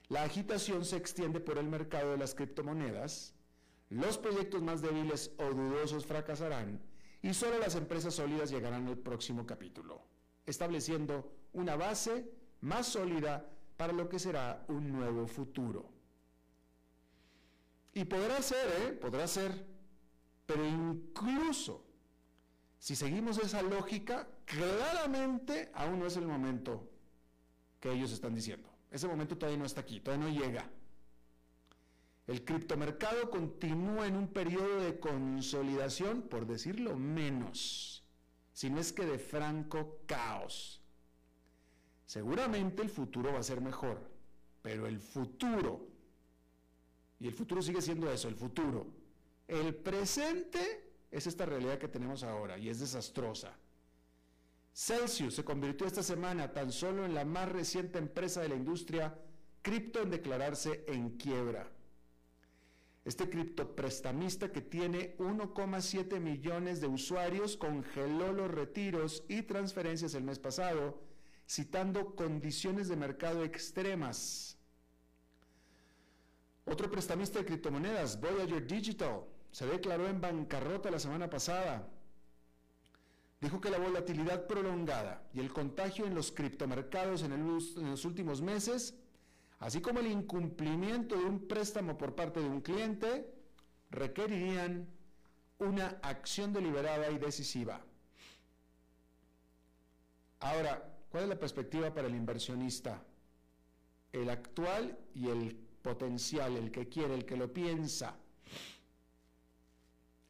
la 0.09 0.23
agitación 0.23 0.85
se 0.85 0.97
extiende 0.97 1.39
por 1.39 1.57
el 1.57 1.67
mercado 1.67 2.11
de 2.11 2.17
las 2.17 2.33
criptomonedas, 2.33 3.35
los 3.89 4.17
proyectos 4.17 4.61
más 4.61 4.81
débiles 4.81 5.31
o 5.37 5.53
dudosos 5.53 6.05
fracasarán 6.05 6.81
y 7.21 7.33
solo 7.33 7.59
las 7.59 7.75
empresas 7.75 8.15
sólidas 8.15 8.49
llegarán 8.49 8.87
al 8.87 8.97
próximo 8.97 9.45
capítulo, 9.45 10.01
estableciendo 10.45 11.31
una 11.53 11.75
base 11.75 12.31
más 12.61 12.87
sólida 12.87 13.45
para 13.77 13.93
lo 13.93 14.09
que 14.09 14.17
será 14.17 14.65
un 14.67 14.91
nuevo 14.91 15.27
futuro. 15.27 16.00
Y 17.93 18.05
podrá 18.05 18.41
ser, 18.41 18.67
¿eh? 18.81 18.91
Podrá 18.93 19.27
ser, 19.27 19.65
pero 20.45 20.65
incluso 20.65 21.85
si 22.79 22.95
seguimos 22.95 23.37
esa 23.37 23.61
lógica, 23.61 24.27
claramente 24.45 25.71
aún 25.73 25.99
no 25.99 26.07
es 26.07 26.17
el 26.17 26.25
momento 26.25 26.89
que 27.79 27.91
ellos 27.91 28.11
están 28.11 28.33
diciendo. 28.33 28.69
Ese 28.89 29.07
momento 29.07 29.37
todavía 29.37 29.59
no 29.59 29.65
está 29.65 29.81
aquí, 29.81 29.99
todavía 29.99 30.27
no 30.27 30.39
llega. 30.39 30.69
El 32.27 32.45
criptomercado 32.45 33.29
continúa 33.29 34.07
en 34.07 34.15
un 34.15 34.27
periodo 34.27 34.81
de 34.81 34.99
consolidación, 34.99 36.21
por 36.23 36.45
decirlo 36.45 36.95
menos, 36.95 38.03
si 38.53 38.69
no 38.69 38.79
es 38.79 38.93
que 38.93 39.05
de 39.05 39.19
franco 39.19 40.01
caos 40.05 40.81
Seguramente 42.11 42.81
el 42.81 42.89
futuro 42.89 43.31
va 43.31 43.39
a 43.39 43.43
ser 43.43 43.61
mejor, 43.61 43.97
pero 44.61 44.85
el 44.85 44.99
futuro, 44.99 45.87
y 47.21 47.27
el 47.27 47.33
futuro 47.33 47.61
sigue 47.61 47.83
siendo 47.83 48.11
eso, 48.11 48.27
el 48.27 48.35
futuro, 48.35 48.87
el 49.47 49.75
presente 49.75 50.89
es 51.11 51.27
esta 51.27 51.45
realidad 51.45 51.77
que 51.77 51.87
tenemos 51.87 52.23
ahora 52.23 52.57
y 52.57 52.67
es 52.67 52.79
desastrosa. 52.79 53.55
Celsius 54.73 55.35
se 55.35 55.43
convirtió 55.43 55.85
esta 55.85 56.01
semana 56.01 56.51
tan 56.51 56.71
solo 56.71 57.05
en 57.05 57.13
la 57.13 57.23
más 57.23 57.47
reciente 57.47 57.99
empresa 57.99 58.41
de 58.41 58.49
la 58.49 58.55
industria 58.55 59.15
cripto 59.61 60.01
en 60.01 60.09
declararse 60.09 60.83
en 60.87 61.11
quiebra. 61.11 61.69
Este 63.05 63.29
criptoprestamista 63.29 64.51
que 64.51 64.61
tiene 64.61 65.15
1,7 65.17 66.19
millones 66.19 66.81
de 66.81 66.87
usuarios 66.87 67.55
congeló 67.55 68.31
los 68.33 68.49
retiros 68.49 69.23
y 69.27 69.43
transferencias 69.43 70.15
el 70.15 70.23
mes 70.23 70.39
pasado, 70.39 70.99
citando 71.47 72.15
condiciones 72.15 72.87
de 72.87 72.95
mercado 72.95 73.43
extremas. 73.43 74.57
Otro 76.65 76.89
prestamista 76.89 77.39
de 77.39 77.45
criptomonedas, 77.45 78.19
Voyager 78.19 78.65
Digital, 78.65 79.21
se 79.51 79.65
declaró 79.65 80.07
en 80.07 80.21
bancarrota 80.21 80.91
la 80.91 80.99
semana 80.99 81.29
pasada. 81.29 81.87
Dijo 83.39 83.59
que 83.59 83.71
la 83.71 83.79
volatilidad 83.79 84.45
prolongada 84.45 85.23
y 85.33 85.39
el 85.39 85.51
contagio 85.51 86.05
en 86.05 86.13
los 86.13 86.31
criptomercados 86.31 87.23
en, 87.23 87.47
los 87.47 88.05
últimos 88.05 88.41
meses 88.41 88.95
así 89.61 89.79
como 89.79 89.99
el 89.99 90.07
incumplimiento 90.07 91.15
de 91.15 91.23
un 91.23 91.47
préstamo 91.47 91.97
por 91.97 92.15
parte 92.15 92.39
de 92.39 92.47
un 92.47 92.61
cliente, 92.61 93.31
requerirían 93.91 94.87
una 95.59 95.99
acción 96.01 96.51
deliberada 96.51 97.11
y 97.11 97.19
decisiva. 97.19 97.79
Ahora, 100.39 100.91
¿cuál 101.09 101.23
es 101.23 101.29
la 101.29 101.39
perspectiva 101.39 101.93
para 101.93 102.07
el 102.07 102.15
inversionista? 102.15 103.03
El 104.11 104.31
actual 104.31 104.97
y 105.13 105.29
el 105.29 105.55
potencial, 105.81 106.55
el 106.57 106.71
que 106.71 106.87
quiere, 106.87 107.13
el 107.15 107.25
que 107.25 107.35
lo 107.35 107.51
piensa. 107.51 108.15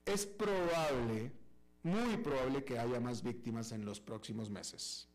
Es 0.06 0.26
probable, 0.26 1.32
muy 1.84 2.18
probable 2.18 2.64
que 2.64 2.80
haya 2.80 3.00
más 3.00 3.22
víctimas 3.22 3.72
en 3.72 3.86
los 3.86 4.00
próximos 4.00 4.50
meses. 4.50 5.08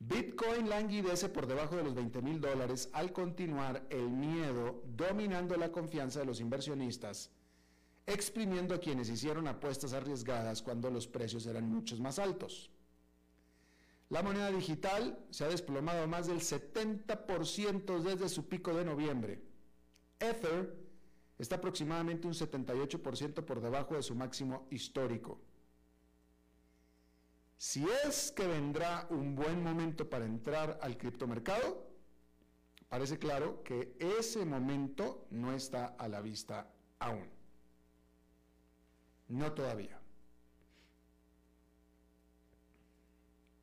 Bitcoin 0.00 0.68
languidece 0.68 1.28
por 1.28 1.46
debajo 1.46 1.76
de 1.76 1.82
los 1.82 1.94
20 1.94 2.22
mil 2.22 2.40
dólares 2.40 2.88
al 2.92 3.12
continuar 3.12 3.84
el 3.90 4.08
miedo 4.08 4.82
dominando 4.96 5.56
la 5.56 5.72
confianza 5.72 6.20
de 6.20 6.26
los 6.26 6.40
inversionistas, 6.40 7.30
exprimiendo 8.06 8.74
a 8.74 8.78
quienes 8.78 9.08
hicieron 9.08 9.48
apuestas 9.48 9.92
arriesgadas 9.92 10.62
cuando 10.62 10.88
los 10.88 11.08
precios 11.08 11.46
eran 11.46 11.68
muchos 11.68 11.98
más 11.98 12.20
altos. 12.20 12.70
La 14.10 14.22
moneda 14.22 14.50
digital 14.50 15.18
se 15.30 15.44
ha 15.44 15.48
desplomado 15.48 16.06
más 16.06 16.26
del 16.26 16.40
70% 16.40 18.00
desde 18.00 18.28
su 18.28 18.48
pico 18.48 18.74
de 18.74 18.84
noviembre. 18.84 19.42
Ether 20.18 20.74
está 21.36 21.56
aproximadamente 21.56 22.26
un 22.26 22.32
78% 22.32 23.44
por 23.44 23.60
debajo 23.60 23.94
de 23.94 24.02
su 24.02 24.14
máximo 24.14 24.66
histórico. 24.70 25.40
Si 27.58 27.86
es 28.06 28.32
que 28.32 28.46
vendrá 28.46 29.06
un 29.10 29.34
buen 29.34 29.62
momento 29.62 30.08
para 30.08 30.24
entrar 30.24 30.78
al 30.80 30.96
criptomercado, 30.96 31.86
parece 32.88 33.18
claro 33.18 33.62
que 33.62 33.96
ese 33.98 34.44
momento 34.46 35.26
no 35.30 35.52
está 35.52 35.86
a 35.98 36.08
la 36.08 36.20
vista 36.20 36.72
aún. 36.98 37.28
No 39.28 39.52
todavía. 39.52 39.97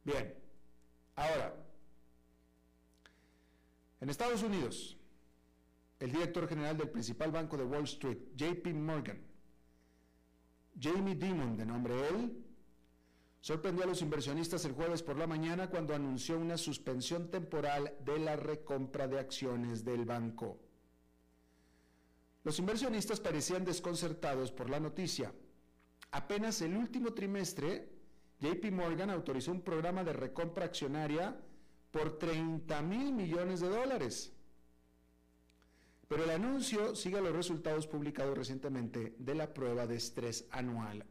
Bien, 0.05 0.35
ahora, 1.15 1.55
en 3.99 4.09
Estados 4.09 4.43
Unidos, 4.43 4.95
el 5.99 6.11
director 6.11 6.47
general 6.47 6.77
del 6.77 6.91
principal 6.91 7.31
banco 7.31 7.57
de 7.57 7.63
Wall 7.63 7.85
Street, 7.85 8.19
JP 8.35 8.67
Morgan, 8.75 9.19
Jamie 10.79 11.15
Dimon, 11.15 11.57
de 11.57 11.65
nombre 11.65 11.95
él, 12.09 12.45
sorprendió 13.41 13.83
a 13.83 13.87
los 13.87 14.03
inversionistas 14.03 14.63
el 14.65 14.73
jueves 14.73 15.01
por 15.01 15.17
la 15.17 15.25
mañana 15.25 15.71
cuando 15.71 15.95
anunció 15.95 16.37
una 16.37 16.57
suspensión 16.57 17.31
temporal 17.31 17.95
de 18.05 18.19
la 18.19 18.35
recompra 18.35 19.07
de 19.07 19.19
acciones 19.19 19.83
del 19.83 20.05
banco. 20.05 20.59
Los 22.43 22.59
inversionistas 22.59 23.19
parecían 23.19 23.65
desconcertados 23.65 24.51
por 24.51 24.69
la 24.69 24.79
noticia. 24.79 25.33
Apenas 26.11 26.61
el 26.61 26.77
último 26.77 27.11
trimestre, 27.13 27.94
JP 28.39 28.71
Morgan 28.71 29.09
autorizó 29.09 29.51
un 29.51 29.61
programa 29.61 30.03
de 30.03 30.13
recompra 30.13 30.65
accionaria 30.65 31.35
por 31.91 32.17
30 32.17 32.81
mil 32.81 33.13
millones 33.13 33.61
de 33.61 33.69
dólares. 33.69 34.33
Pero 36.07 36.23
el 36.23 36.29
anuncio 36.29 36.95
sigue 36.95 37.21
los 37.21 37.35
resultados 37.35 37.87
publicados 37.87 38.37
recientemente 38.37 39.15
de 39.17 39.35
la 39.35 39.53
prueba 39.53 39.87
de 39.87 39.95
estrés 39.95 40.45
anual 40.51 41.05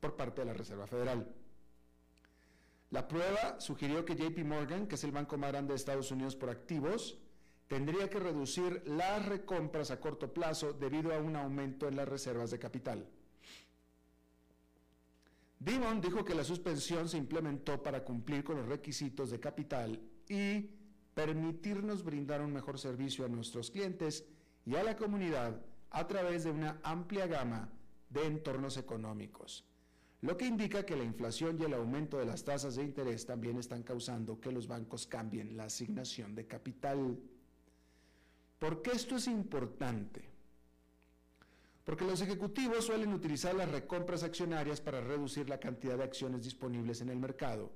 por 0.00 0.16
parte 0.16 0.40
de 0.40 0.46
la 0.46 0.54
Reserva 0.54 0.86
Federal. 0.86 1.34
La 2.90 3.06
prueba 3.06 3.60
sugirió 3.60 4.04
que 4.04 4.14
JP 4.14 4.38
Morgan, 4.44 4.86
que 4.86 4.94
es 4.94 5.04
el 5.04 5.12
banco 5.12 5.36
más 5.36 5.50
grande 5.50 5.72
de 5.72 5.76
Estados 5.76 6.10
Unidos 6.10 6.36
por 6.36 6.48
activos, 6.48 7.18
tendría 7.66 8.08
que 8.08 8.18
reducir 8.18 8.82
las 8.86 9.26
recompras 9.26 9.90
a 9.90 10.00
corto 10.00 10.32
plazo 10.32 10.72
debido 10.72 11.12
a 11.12 11.18
un 11.18 11.36
aumento 11.36 11.86
en 11.86 11.96
las 11.96 12.08
reservas 12.08 12.50
de 12.50 12.58
capital. 12.58 13.06
Dimon 15.60 16.00
dijo 16.00 16.24
que 16.24 16.34
la 16.34 16.44
suspensión 16.44 17.08
se 17.08 17.18
implementó 17.18 17.82
para 17.82 18.04
cumplir 18.04 18.44
con 18.44 18.56
los 18.56 18.66
requisitos 18.66 19.30
de 19.30 19.40
capital 19.40 20.00
y 20.28 20.70
permitirnos 21.14 22.04
brindar 22.04 22.40
un 22.40 22.52
mejor 22.52 22.78
servicio 22.78 23.24
a 23.24 23.28
nuestros 23.28 23.70
clientes 23.70 24.24
y 24.64 24.76
a 24.76 24.84
la 24.84 24.96
comunidad 24.96 25.60
a 25.90 26.06
través 26.06 26.44
de 26.44 26.50
una 26.50 26.80
amplia 26.82 27.26
gama 27.26 27.70
de 28.10 28.26
entornos 28.26 28.76
económicos 28.76 29.68
lo 30.20 30.36
que 30.36 30.46
indica 30.46 30.84
que 30.84 30.96
la 30.96 31.04
inflación 31.04 31.58
y 31.60 31.64
el 31.64 31.74
aumento 31.74 32.18
de 32.18 32.26
las 32.26 32.42
tasas 32.42 32.74
de 32.74 32.82
interés 32.82 33.24
también 33.24 33.56
están 33.56 33.84
causando 33.84 34.40
que 34.40 34.50
los 34.50 34.66
bancos 34.66 35.06
cambien 35.06 35.56
la 35.56 35.64
asignación 35.64 36.34
de 36.34 36.46
capital. 36.46 37.18
¿Por 38.58 38.82
qué 38.82 38.90
esto 38.92 39.16
es 39.16 39.28
importante? 39.28 40.28
Porque 41.88 42.04
los 42.04 42.20
ejecutivos 42.20 42.84
suelen 42.84 43.14
utilizar 43.14 43.54
las 43.54 43.70
recompras 43.70 44.22
accionarias 44.22 44.78
para 44.78 45.00
reducir 45.00 45.48
la 45.48 45.58
cantidad 45.58 45.96
de 45.96 46.04
acciones 46.04 46.44
disponibles 46.44 47.00
en 47.00 47.08
el 47.08 47.18
mercado, 47.18 47.72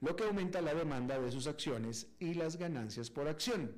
lo 0.00 0.14
que 0.14 0.22
aumenta 0.22 0.62
la 0.62 0.74
demanda 0.74 1.18
de 1.18 1.32
sus 1.32 1.48
acciones 1.48 2.06
y 2.20 2.34
las 2.34 2.56
ganancias 2.56 3.10
por 3.10 3.26
acción. 3.26 3.74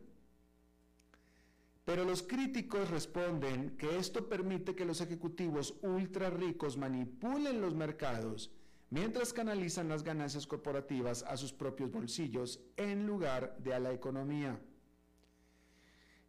Pero 1.86 2.04
los 2.04 2.22
críticos 2.22 2.90
responden 2.90 3.78
que 3.78 3.96
esto 3.96 4.28
permite 4.28 4.74
que 4.74 4.84
los 4.84 5.00
ejecutivos 5.00 5.78
ultra 5.80 6.28
ricos 6.28 6.76
manipulen 6.76 7.62
los 7.62 7.74
mercados 7.74 8.50
mientras 8.90 9.32
canalizan 9.32 9.88
las 9.88 10.04
ganancias 10.04 10.46
corporativas 10.46 11.22
a 11.22 11.38
sus 11.38 11.54
propios 11.54 11.90
bolsillos 11.90 12.60
en 12.76 13.06
lugar 13.06 13.56
de 13.60 13.72
a 13.72 13.80
la 13.80 13.94
economía. 13.94 14.60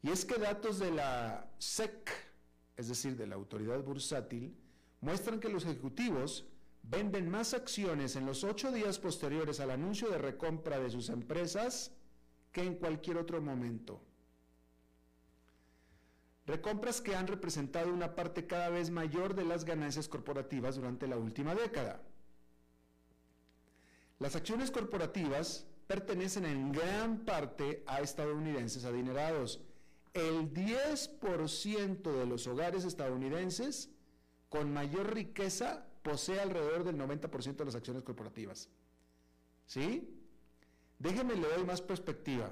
Y 0.04 0.10
es 0.10 0.24
que 0.24 0.40
datos 0.40 0.80
de 0.80 0.92
la 0.92 1.52
SEC, 1.58 2.25
es 2.78 2.88
decir, 2.88 3.16
de 3.16 3.28
la 3.28 3.36
autoridad 3.36 3.82
bursátil, 3.84 4.56
muestran 5.02 5.40
que 5.40 5.50
los 5.50 5.66
ejecutivos 5.66 6.46
venden 6.84 7.30
más 7.30 7.54
acciones 7.54 8.16
en 8.16 8.26
los 8.26 8.44
ocho 8.44 8.72
días 8.72 9.00
posteriores 9.00 9.60
al 9.60 9.72
anuncio 9.72 10.10
de 10.10 10.18
recompra 10.18 10.80
de 10.80 10.90
sus 10.90 11.10
empresas 11.10 11.92
que 12.52 12.64
en 12.64 12.76
cualquier 12.76 13.18
otro 13.18 13.42
momento. 13.42 14.02
Recompras 16.46 17.02
que 17.02 17.16
han 17.16 17.26
representado 17.26 17.92
una 17.92 18.14
parte 18.14 18.46
cada 18.46 18.70
vez 18.70 18.92
mayor 18.92 19.34
de 19.34 19.46
las 19.46 19.66
ganancias 19.66 20.08
corporativas 20.08 20.76
durante 20.76 21.08
la 21.08 21.18
última 21.18 21.56
década. 21.56 22.02
Las 24.20 24.36
acciones 24.36 24.70
corporativas 24.70 25.66
pertenecen 25.88 26.46
en 26.46 26.72
gran 26.72 27.26
parte 27.26 27.84
a 27.88 28.02
estadounidenses 28.02 28.86
adinerados. 28.86 29.60
El 30.16 30.54
10% 30.54 32.02
de 32.02 32.26
los 32.26 32.48
hogares 32.48 32.86
estadounidenses 32.86 33.90
con 34.48 34.74
mayor 34.74 35.14
riqueza 35.14 35.86
posee 36.04 36.40
alrededor 36.40 36.86
del 36.86 36.98
90% 36.98 37.58
de 37.58 37.66
las 37.66 37.76
acciones 37.76 38.02
corporativas. 38.02 38.70
¿Sí? 39.66 40.10
Déjenme 41.00 41.36
le 41.36 41.50
doy 41.50 41.66
más 41.66 41.82
perspectiva. 41.82 42.50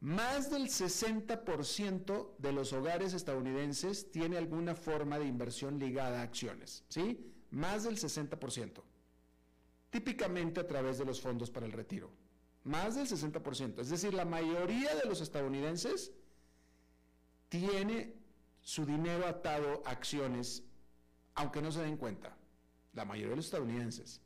Más 0.00 0.50
del 0.50 0.68
60% 0.68 2.36
de 2.38 2.52
los 2.52 2.72
hogares 2.72 3.12
estadounidenses 3.12 4.10
tiene 4.10 4.38
alguna 4.38 4.74
forma 4.74 5.18
de 5.18 5.26
inversión 5.26 5.78
ligada 5.78 6.20
a 6.20 6.22
acciones, 6.22 6.84
¿sí? 6.88 7.34
Más 7.50 7.84
del 7.84 7.98
60%. 7.98 8.82
Típicamente 9.90 10.60
a 10.60 10.66
través 10.66 10.96
de 10.96 11.04
los 11.04 11.20
fondos 11.20 11.50
para 11.50 11.66
el 11.66 11.72
retiro. 11.72 12.10
Más 12.64 12.94
del 12.94 13.06
60%. 13.06 13.80
Es 13.80 13.90
decir, 13.90 14.14
la 14.14 14.24
mayoría 14.24 14.94
de 14.94 15.06
los 15.06 15.20
estadounidenses 15.20 16.12
tiene 17.48 18.14
su 18.60 18.84
dinero 18.84 19.26
atado 19.26 19.82
a 19.86 19.90
acciones, 19.90 20.62
aunque 21.34 21.62
no 21.62 21.72
se 21.72 21.82
den 21.82 21.96
cuenta. 21.96 22.36
La 22.92 23.04
mayoría 23.04 23.30
de 23.30 23.36
los 23.36 23.46
estadounidenses. 23.46 24.20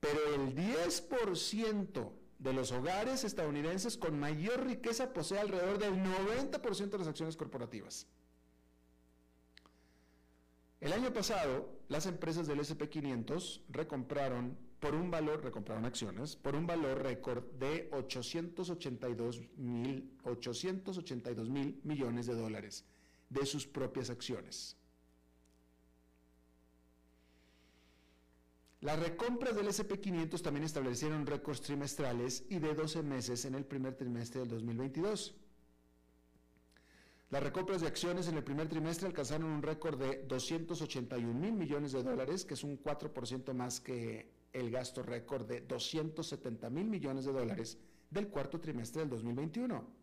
Pero 0.00 0.34
el 0.34 0.54
10% 0.54 2.12
de 2.38 2.52
los 2.52 2.72
hogares 2.72 3.22
estadounidenses 3.22 3.96
con 3.96 4.18
mayor 4.18 4.66
riqueza 4.66 5.12
posee 5.12 5.38
alrededor 5.38 5.78
del 5.78 5.94
90% 5.94 6.90
de 6.90 6.98
las 6.98 7.06
acciones 7.06 7.36
corporativas. 7.36 8.06
El 10.80 10.92
año 10.92 11.12
pasado, 11.12 11.70
las 11.88 12.06
empresas 12.06 12.48
del 12.48 12.58
SP500 12.58 13.62
recompraron 13.68 14.58
por 14.82 14.96
un 14.96 15.12
valor, 15.12 15.44
recompraron 15.44 15.84
acciones, 15.84 16.34
por 16.34 16.56
un 16.56 16.66
valor 16.66 17.00
récord 17.00 17.44
de 17.52 17.88
882 17.92 19.40
mil, 19.56 20.10
882 20.24 21.48
mil 21.48 21.80
millones 21.84 22.26
de 22.26 22.34
dólares 22.34 22.84
de 23.30 23.46
sus 23.46 23.64
propias 23.64 24.10
acciones. 24.10 24.76
Las 28.80 28.98
recompras 28.98 29.54
del 29.54 29.68
SP500 29.68 30.42
también 30.42 30.64
establecieron 30.64 31.26
récords 31.26 31.60
trimestrales 31.60 32.44
y 32.48 32.58
de 32.58 32.74
12 32.74 33.04
meses 33.04 33.44
en 33.44 33.54
el 33.54 33.64
primer 33.64 33.94
trimestre 33.94 34.40
del 34.40 34.48
2022. 34.48 35.32
Las 37.30 37.40
recompras 37.40 37.82
de 37.82 37.86
acciones 37.86 38.26
en 38.26 38.36
el 38.36 38.42
primer 38.42 38.68
trimestre 38.68 39.06
alcanzaron 39.06 39.48
un 39.48 39.62
récord 39.62 39.96
de 39.96 40.24
281 40.24 41.32
mil 41.38 41.52
millones 41.52 41.92
de 41.92 42.02
dólares, 42.02 42.44
que 42.44 42.54
es 42.54 42.64
un 42.64 42.82
4% 42.82 43.54
más 43.54 43.80
que 43.80 44.41
el 44.52 44.70
gasto 44.70 45.02
récord 45.02 45.46
de 45.46 45.62
270 45.62 46.70
mil 46.70 46.86
millones 46.86 47.24
de 47.24 47.32
dólares 47.32 47.78
del 48.10 48.28
cuarto 48.28 48.60
trimestre 48.60 49.00
del 49.00 49.10
2021. 49.10 50.02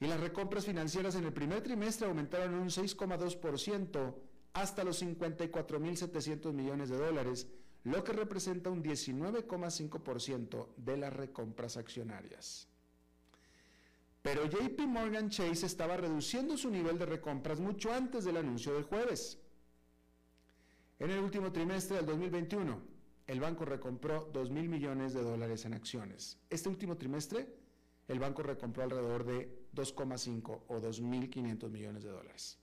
Y 0.00 0.06
las 0.06 0.20
recompras 0.20 0.66
financieras 0.66 1.14
en 1.14 1.24
el 1.24 1.32
primer 1.32 1.62
trimestre 1.62 2.08
aumentaron 2.08 2.54
un 2.54 2.68
6,2% 2.68 4.14
hasta 4.52 4.84
los 4.84 5.02
54.700 5.02 6.52
millones 6.52 6.88
de 6.88 6.96
dólares, 6.96 7.48
lo 7.84 8.02
que 8.02 8.12
representa 8.12 8.70
un 8.70 8.82
19,5% 8.82 10.68
de 10.76 10.96
las 10.96 11.12
recompras 11.12 11.76
accionarias. 11.76 12.68
Pero 14.22 14.46
JP 14.46 14.80
Morgan 14.86 15.28
Chase 15.28 15.66
estaba 15.66 15.96
reduciendo 15.96 16.56
su 16.56 16.70
nivel 16.70 16.98
de 16.98 17.04
recompras 17.04 17.60
mucho 17.60 17.92
antes 17.92 18.24
del 18.24 18.38
anuncio 18.38 18.72
del 18.72 18.84
jueves. 18.84 19.38
En 20.98 21.10
el 21.10 21.18
último 21.18 21.52
trimestre 21.52 21.96
del 21.96 22.06
2021, 22.06 22.93
el 23.26 23.40
banco 23.40 23.64
recompró 23.64 24.30
2 24.32 24.50
mil 24.50 24.68
millones 24.68 25.14
de 25.14 25.22
dólares 25.22 25.64
en 25.64 25.74
acciones. 25.74 26.38
Este 26.50 26.68
último 26.68 26.96
trimestre, 26.96 27.48
el 28.08 28.18
banco 28.18 28.42
recompró 28.42 28.82
alrededor 28.82 29.24
de 29.24 29.66
2,5 29.74 30.62
o 30.68 30.80
2.500 30.80 31.70
millones 31.70 32.02
de 32.02 32.10
dólares. 32.10 32.58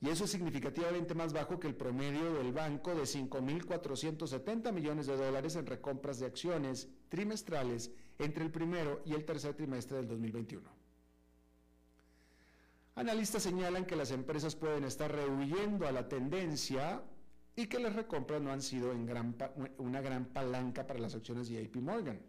Y 0.00 0.10
eso 0.10 0.24
es 0.24 0.30
significativamente 0.30 1.14
más 1.14 1.32
bajo 1.32 1.58
que 1.58 1.68
el 1.68 1.76
promedio 1.76 2.34
del 2.34 2.52
banco 2.52 2.94
de 2.94 3.02
5.470 3.04 4.72
millones 4.72 5.06
de 5.06 5.16
dólares 5.16 5.56
en 5.56 5.66
recompras 5.66 6.18
de 6.18 6.26
acciones 6.26 6.88
trimestrales 7.08 7.90
entre 8.18 8.44
el 8.44 8.50
primero 8.50 9.02
y 9.06 9.14
el 9.14 9.24
tercer 9.24 9.54
trimestre 9.54 9.96
del 9.98 10.08
2021. 10.08 10.68
Analistas 12.96 13.42
señalan 13.42 13.86
que 13.86 13.96
las 13.96 14.10
empresas 14.10 14.54
pueden 14.54 14.84
estar 14.84 15.10
rehuyendo 15.10 15.86
a 15.86 15.92
la 15.92 16.08
tendencia 16.08 17.02
y 17.56 17.66
que 17.66 17.78
las 17.78 17.94
recompras 17.94 18.42
no 18.42 18.52
han 18.52 18.62
sido 18.62 18.92
en 18.92 19.06
gran 19.06 19.36
una 19.78 20.00
gran 20.00 20.26
palanca 20.26 20.86
para 20.86 20.98
las 20.98 21.14
acciones 21.14 21.48
de 21.48 21.62
JP 21.64 21.76
Morgan, 21.76 22.20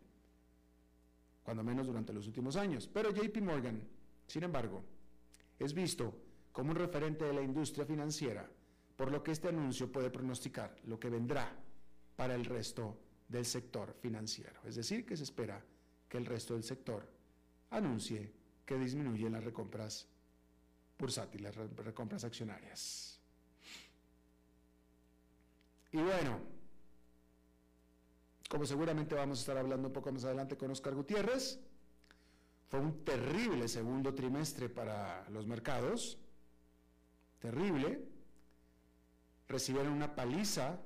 cuando 1.43 1.63
menos 1.63 1.88
durante 1.88 2.13
los 2.13 2.27
últimos 2.27 2.55
años. 2.55 2.88
Pero 2.91 3.11
JP 3.11 3.41
Morgan, 3.41 3.81
sin 4.27 4.43
embargo, 4.43 4.83
es 5.57 5.73
visto 5.73 6.13
como 6.51 6.71
un 6.71 6.77
referente 6.77 7.25
de 7.25 7.33
la 7.33 7.41
industria 7.41 7.85
financiera, 7.85 8.49
por 8.95 9.11
lo 9.11 9.23
que 9.23 9.31
este 9.31 9.49
anuncio 9.49 9.91
puede 9.91 10.09
pronosticar 10.09 10.75
lo 10.85 10.99
que 10.99 11.09
vendrá 11.09 11.51
para 12.15 12.35
el 12.35 12.45
resto 12.45 12.97
del 13.27 13.45
sector 13.45 13.95
financiero. 13.99 14.61
Es 14.63 14.75
decir, 14.75 15.05
que 15.05 15.17
se 15.17 15.23
espera 15.23 15.63
que 16.07 16.17
el 16.17 16.25
resto 16.25 16.53
del 16.53 16.63
sector 16.63 17.05
anuncie 17.71 18.31
que 18.65 18.77
disminuyen 18.77 19.33
las 19.33 19.43
recompras 19.43 20.07
bursátiles, 20.97 21.55
las 21.55 21.75
recompras 21.75 22.23
accionarias. 22.23 23.14
Y 25.95 26.01
bueno, 26.01 26.41
como 28.49 28.65
seguramente 28.65 29.15
vamos 29.15 29.38
a 29.38 29.41
estar 29.43 29.58
hablando 29.58 29.88
un 29.88 29.93
poco 29.93 30.12
más 30.12 30.25
adelante 30.25 30.58
con 30.58 30.69
Oscar 30.69 30.93
Gutiérrez, 30.93 31.58
fue 32.67 32.81
un 32.81 33.05
terrible 33.05 33.69
segundo 33.69 34.13
trimestre 34.13 34.67
para 34.67 35.25
los 35.29 35.47
mercados, 35.47 36.17
terrible. 37.39 38.03
Recibieron 39.47 39.93
una 39.93 40.13
paliza 40.13 40.81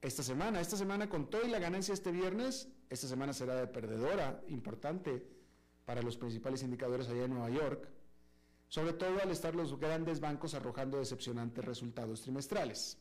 esta 0.00 0.24
semana. 0.24 0.60
Esta 0.60 0.76
semana 0.76 1.08
con 1.08 1.30
toda 1.30 1.46
la 1.46 1.60
ganancia 1.60 1.94
este 1.94 2.10
viernes, 2.10 2.68
esta 2.90 3.06
semana 3.06 3.32
será 3.32 3.54
de 3.54 3.68
perdedora 3.68 4.42
importante 4.48 5.24
para 5.84 6.02
los 6.02 6.16
principales 6.16 6.64
indicadores 6.64 7.08
allá 7.08 7.26
en 7.26 7.34
Nueva 7.34 7.50
York, 7.50 7.88
sobre 8.66 8.94
todo 8.94 9.22
al 9.22 9.30
estar 9.30 9.54
los 9.54 9.78
grandes 9.78 10.18
bancos 10.18 10.54
arrojando 10.54 10.98
decepcionantes 10.98 11.64
resultados 11.64 12.22
trimestrales. 12.22 12.98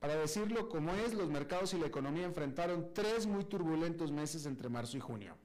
Para 0.00 0.16
decirlo 0.16 0.68
como 0.68 0.92
es, 0.94 1.14
los 1.14 1.30
mercados 1.30 1.72
y 1.74 1.78
la 1.78 1.86
economía 1.86 2.24
enfrentaron 2.24 2.92
tres 2.92 3.26
muy 3.26 3.44
turbulentos 3.44 4.10
meses 4.10 4.44
entre 4.46 4.68
marzo 4.68 4.96
y 4.96 5.00
junio 5.00 5.36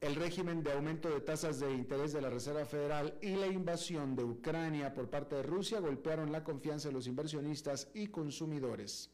el 0.00 0.14
régimen 0.14 0.62
de 0.62 0.72
aumento 0.72 1.10
de 1.10 1.20
tasas 1.20 1.60
de 1.60 1.72
interés 1.74 2.12
de 2.12 2.22
la 2.22 2.30
Reserva 2.30 2.64
Federal 2.64 3.18
y 3.20 3.36
la 3.36 3.48
invasión 3.48 4.16
de 4.16 4.24
Ucrania 4.24 4.94
por 4.94 5.10
parte 5.10 5.36
de 5.36 5.42
Rusia 5.42 5.78
golpearon 5.80 6.32
la 6.32 6.42
confianza 6.42 6.88
de 6.88 6.94
los 6.94 7.06
inversionistas 7.06 7.88
y 7.92 8.06
consumidores. 8.06 9.10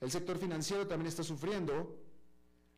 El 0.00 0.10
sector 0.10 0.38
financiero 0.38 0.86
también 0.86 1.08
está 1.08 1.22
sufriendo. 1.22 1.98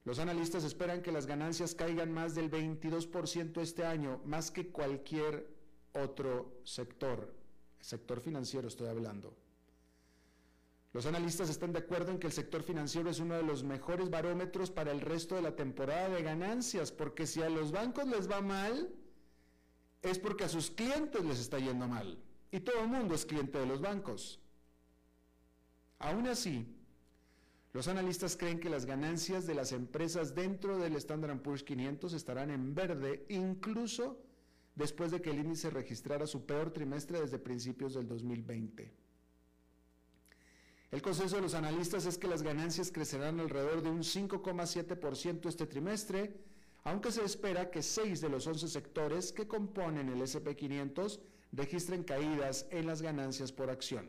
Los 0.05 0.19
analistas 0.19 0.65
esperan 0.65 1.01
que 1.01 1.13
las 1.13 1.27
ganancias 1.27 1.75
caigan 1.77 2.13
más 2.13 2.35
del 2.35 2.51
22% 2.51 3.61
este 3.61 3.85
año, 3.85 4.21
más 4.25 4.51
que 4.51 4.69
cualquier 4.69 5.49
otro 5.93 6.61
sector. 6.65 7.38
Sector 7.81 8.21
financiero 8.21 8.69
estoy 8.69 8.89
hablando. 8.89 9.37
Los 10.93 11.07
analistas 11.07 11.51
están 11.51 11.73
de 11.73 11.81
acuerdo 11.81 12.13
en 12.13 12.19
que 12.19 12.27
el 12.27 12.33
sector 12.33 12.63
financiero 12.63 13.11
es 13.11 13.21
uno 13.21 13.35
de 13.35 13.43
los 13.43 13.63
mejores 13.63 14.11
barómetros 14.11 14.71
para 14.71 14.91
el 14.91 15.01
resto 15.01 15.35
de 15.35 15.43
la 15.43 15.55
temporada 15.55 16.09
de 16.09 16.23
ganancias, 16.23 16.93
porque 16.93 17.27
si 17.27 17.43
a 17.43 17.51
los 17.51 17.73
bancos 17.73 18.07
les 18.09 18.31
va 18.31 18.41
mal, 18.41 18.91
es 20.03 20.19
porque 20.19 20.45
a 20.45 20.49
sus 20.49 20.71
clientes 20.71 21.25
les 21.25 21.41
está 21.41 21.59
yendo 21.59 21.87
mal. 21.87 22.19
Y 22.51 22.61
todo 22.61 22.81
el 22.81 22.89
mundo 22.89 23.15
es 23.15 23.27
cliente 23.27 23.59
de 23.59 23.67
los 23.67 23.81
bancos. 23.81 24.41
Aún 25.99 26.27
así, 26.27 26.67
los 27.75 27.87
analistas 27.87 28.37
creen 28.37 28.59
que 28.59 28.71
las 28.71 28.87
ganancias 28.87 29.47
de 29.47 29.55
las 29.55 29.73
empresas 29.73 30.35
dentro 30.35 30.79
del 30.79 30.97
Standard 30.97 31.41
Poor's 31.43 31.63
500 31.63 32.15
estarán 32.15 32.51
en 32.51 32.75
verde, 32.75 33.27
incluso 33.29 34.19
después 34.79 35.11
de 35.11 35.21
que 35.21 35.31
el 35.31 35.41
índice 35.41 35.71
registrara 35.71 36.25
su 36.27 36.47
peor 36.47 36.71
trimestre 36.71 37.21
desde 37.21 37.41
principios 37.41 37.95
del 37.95 38.07
2020. 38.07 38.89
El 40.93 41.03
consenso 41.03 41.37
de 41.37 41.43
los 41.43 41.55
analistas 41.55 42.07
es 42.07 42.17
que 42.17 42.29
las 42.29 42.43
ganancias 42.43 42.93
crecerán 42.93 43.41
alrededor 43.41 43.83
de 43.83 43.91
un 43.91 44.05
5,7% 44.05 45.49
este 45.49 45.67
trimestre, 45.67 46.33
aunque 46.85 47.11
se 47.11 47.25
espera 47.25 47.71
que 47.73 47.83
6 47.83 48.21
de 48.21 48.29
los 48.29 48.47
11 48.47 48.69
sectores 48.69 49.33
que 49.33 49.49
componen 49.49 50.09
el 50.11 50.23
SP500 50.23 51.21
registren 51.53 52.05
caídas 52.05 52.67
en 52.71 52.87
las 52.87 53.03
ganancias 53.03 53.51
por 53.51 53.71
acción. 53.71 54.09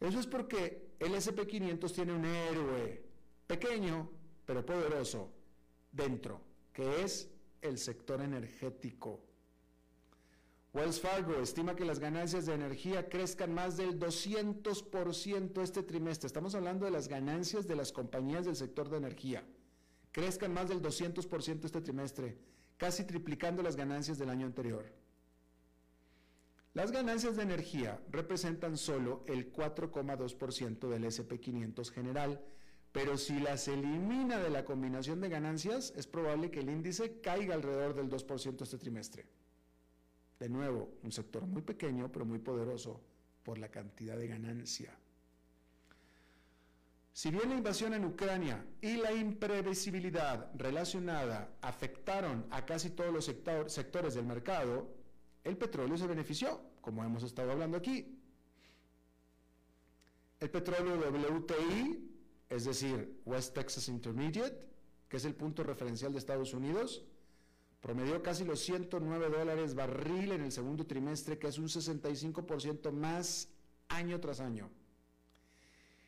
Eso 0.00 0.20
es 0.20 0.26
porque 0.26 0.90
el 0.98 1.14
SP500 1.14 1.94
tiene 1.94 2.12
un 2.12 2.26
héroe 2.26 3.02
pequeño 3.46 4.10
pero 4.44 4.66
poderoso 4.66 5.30
dentro, 5.90 6.42
que 6.74 7.02
es 7.02 7.30
el 7.62 7.78
sector 7.78 8.20
energético. 8.20 9.29
Wells 10.72 11.00
Fargo 11.00 11.34
estima 11.40 11.74
que 11.74 11.84
las 11.84 11.98
ganancias 11.98 12.46
de 12.46 12.54
energía 12.54 13.08
crezcan 13.08 13.52
más 13.52 13.76
del 13.76 13.98
200% 13.98 15.62
este 15.62 15.82
trimestre. 15.82 16.28
Estamos 16.28 16.54
hablando 16.54 16.84
de 16.84 16.92
las 16.92 17.08
ganancias 17.08 17.66
de 17.66 17.74
las 17.74 17.90
compañías 17.90 18.44
del 18.44 18.54
sector 18.54 18.88
de 18.88 18.98
energía. 18.98 19.42
Crezcan 20.12 20.54
más 20.54 20.68
del 20.68 20.80
200% 20.80 21.64
este 21.64 21.80
trimestre, 21.80 22.38
casi 22.76 23.02
triplicando 23.02 23.64
las 23.64 23.74
ganancias 23.74 24.18
del 24.18 24.30
año 24.30 24.46
anterior. 24.46 24.84
Las 26.72 26.92
ganancias 26.92 27.34
de 27.34 27.42
energía 27.42 28.00
representan 28.12 28.76
solo 28.76 29.24
el 29.26 29.52
4,2% 29.52 30.88
del 30.88 31.04
SP500 31.04 31.90
general, 31.90 32.44
pero 32.92 33.18
si 33.18 33.40
las 33.40 33.66
elimina 33.66 34.38
de 34.38 34.50
la 34.50 34.64
combinación 34.64 35.20
de 35.20 35.30
ganancias, 35.30 35.92
es 35.96 36.06
probable 36.06 36.52
que 36.52 36.60
el 36.60 36.70
índice 36.70 37.20
caiga 37.20 37.54
alrededor 37.54 37.96
del 37.96 38.08
2% 38.08 38.62
este 38.62 38.78
trimestre. 38.78 39.26
De 40.40 40.48
nuevo, 40.48 40.94
un 41.02 41.12
sector 41.12 41.46
muy 41.46 41.60
pequeño, 41.60 42.10
pero 42.10 42.24
muy 42.24 42.38
poderoso 42.38 42.98
por 43.44 43.58
la 43.58 43.68
cantidad 43.68 44.16
de 44.16 44.26
ganancia. 44.26 44.90
Si 47.12 47.30
bien 47.30 47.50
la 47.50 47.56
invasión 47.56 47.92
en 47.92 48.06
Ucrania 48.06 48.64
y 48.80 48.96
la 48.96 49.12
imprevisibilidad 49.12 50.50
relacionada 50.56 51.58
afectaron 51.60 52.46
a 52.50 52.64
casi 52.64 52.90
todos 52.90 53.12
los 53.12 53.26
sectores 53.72 54.14
del 54.14 54.24
mercado, 54.24 54.88
el 55.44 55.58
petróleo 55.58 55.98
se 55.98 56.06
benefició, 56.06 56.58
como 56.80 57.04
hemos 57.04 57.22
estado 57.22 57.52
hablando 57.52 57.76
aquí. 57.76 58.18
El 60.38 60.48
petróleo 60.48 60.96
WTI, 60.96 62.10
es 62.48 62.64
decir, 62.64 63.20
West 63.26 63.52
Texas 63.54 63.88
Intermediate, 63.88 64.66
que 65.06 65.18
es 65.18 65.24
el 65.26 65.34
punto 65.34 65.62
referencial 65.62 66.12
de 66.12 66.18
Estados 66.18 66.54
Unidos, 66.54 67.04
promedió 67.80 68.22
casi 68.22 68.44
los 68.44 68.60
109 68.60 69.30
dólares 69.30 69.74
barril 69.74 70.32
en 70.32 70.42
el 70.42 70.52
segundo 70.52 70.86
trimestre, 70.86 71.38
que 71.38 71.48
es 71.48 71.58
un 71.58 71.68
65% 71.68 72.92
más 72.92 73.48
año 73.88 74.20
tras 74.20 74.40
año. 74.40 74.70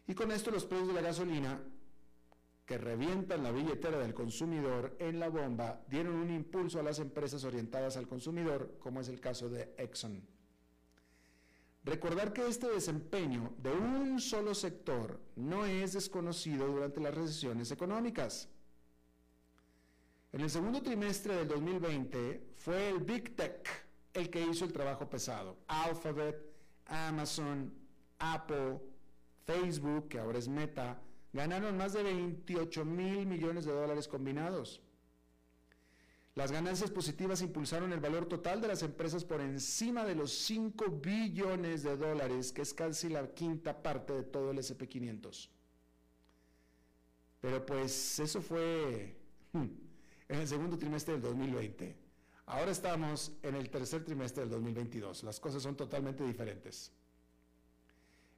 Y 0.07 0.15
con 0.15 0.31
esto 0.31 0.51
los 0.51 0.65
precios 0.65 0.89
de 0.89 0.95
la 0.95 1.01
gasolina, 1.01 1.61
que 2.67 2.79
revientan 2.79 3.43
la 3.43 3.51
billetera 3.51 3.99
del 3.99 4.15
consumidor 4.15 4.97
en 4.99 5.19
la 5.19 5.29
bomba, 5.29 5.83
dieron 5.89 6.15
un 6.15 6.31
impulso 6.31 6.79
a 6.79 6.83
las 6.83 6.99
empresas 6.99 7.45
orientadas 7.45 7.97
al 7.97 8.07
consumidor, 8.07 8.77
como 8.79 9.01
es 9.01 9.09
el 9.09 9.21
caso 9.21 9.49
de 9.49 9.75
Exxon. 9.77 10.23
Recordar 11.85 12.33
que 12.33 12.47
este 12.47 12.69
desempeño 12.69 13.55
de 13.59 13.73
un 13.73 14.21
solo 14.21 14.55
sector 14.55 15.21
no 15.35 15.67
es 15.67 15.95
desconocido 15.95 16.69
durante 16.69 17.01
las 17.01 17.15
recesiones 17.15 17.73
económicas. 17.73 18.49
En 20.33 20.41
el 20.41 20.49
segundo 20.49 20.83
trimestre 20.83 21.37
del 21.37 21.49
2020 21.49 22.53
fue 22.57 22.89
el 22.89 23.01
Big 23.01 23.37
Tech 23.37 23.69
el 24.15 24.31
que 24.31 24.41
hizo 24.41 24.65
el 24.65 24.73
trabajo 24.73 25.09
pesado. 25.09 25.59
Alphabet, 25.67 26.37
Amazon, 26.87 27.73
Apple, 28.19 28.79
Facebook, 29.45 30.09
que 30.09 30.19
ahora 30.19 30.39
es 30.39 30.49
Meta, 30.49 31.01
ganaron 31.33 31.77
más 31.77 31.93
de 31.93 32.03
28 32.03 32.85
mil 32.85 33.27
millones 33.27 33.67
de 33.67 33.73
dólares 33.73 34.09
combinados. 34.09 34.81
Las 36.35 36.51
ganancias 36.51 36.91
positivas 36.91 37.43
impulsaron 37.43 37.93
el 37.93 38.01
valor 38.01 38.27
total 38.27 38.63
de 38.63 38.69
las 38.69 38.83
empresas 38.83 39.23
por 39.25 39.43
encima 39.43 40.05
de 40.05 40.15
los 40.15 40.33
5 40.33 40.89
billones 40.89 41.83
de 41.83 41.97
dólares, 41.97 42.53
que 42.53 42.63
es 42.63 42.73
casi 42.73 43.11
la 43.11 43.35
quinta 43.35 43.83
parte 43.83 44.15
de 44.15 44.23
todo 44.23 44.51
el 44.51 44.59
SP500. 44.59 45.51
Pero 47.43 47.67
pues 47.67 48.19
eso 48.19 48.41
fue 48.41 49.15
hmm, 49.53 49.67
en 50.33 50.41
el 50.41 50.49
segundo 50.49 50.79
trimestre 50.79 51.13
del 51.13 51.23
2020. 51.23 51.95
Ahora 52.47 52.71
estamos 52.71 53.33
en 53.43 53.55
el 53.55 53.69
tercer 53.69 54.03
trimestre 54.03 54.43
del 54.43 54.51
2022. 54.51 55.25
Las 55.25 55.39
cosas 55.39 55.63
son 55.63 55.77
totalmente 55.77 56.25
diferentes. 56.25 56.91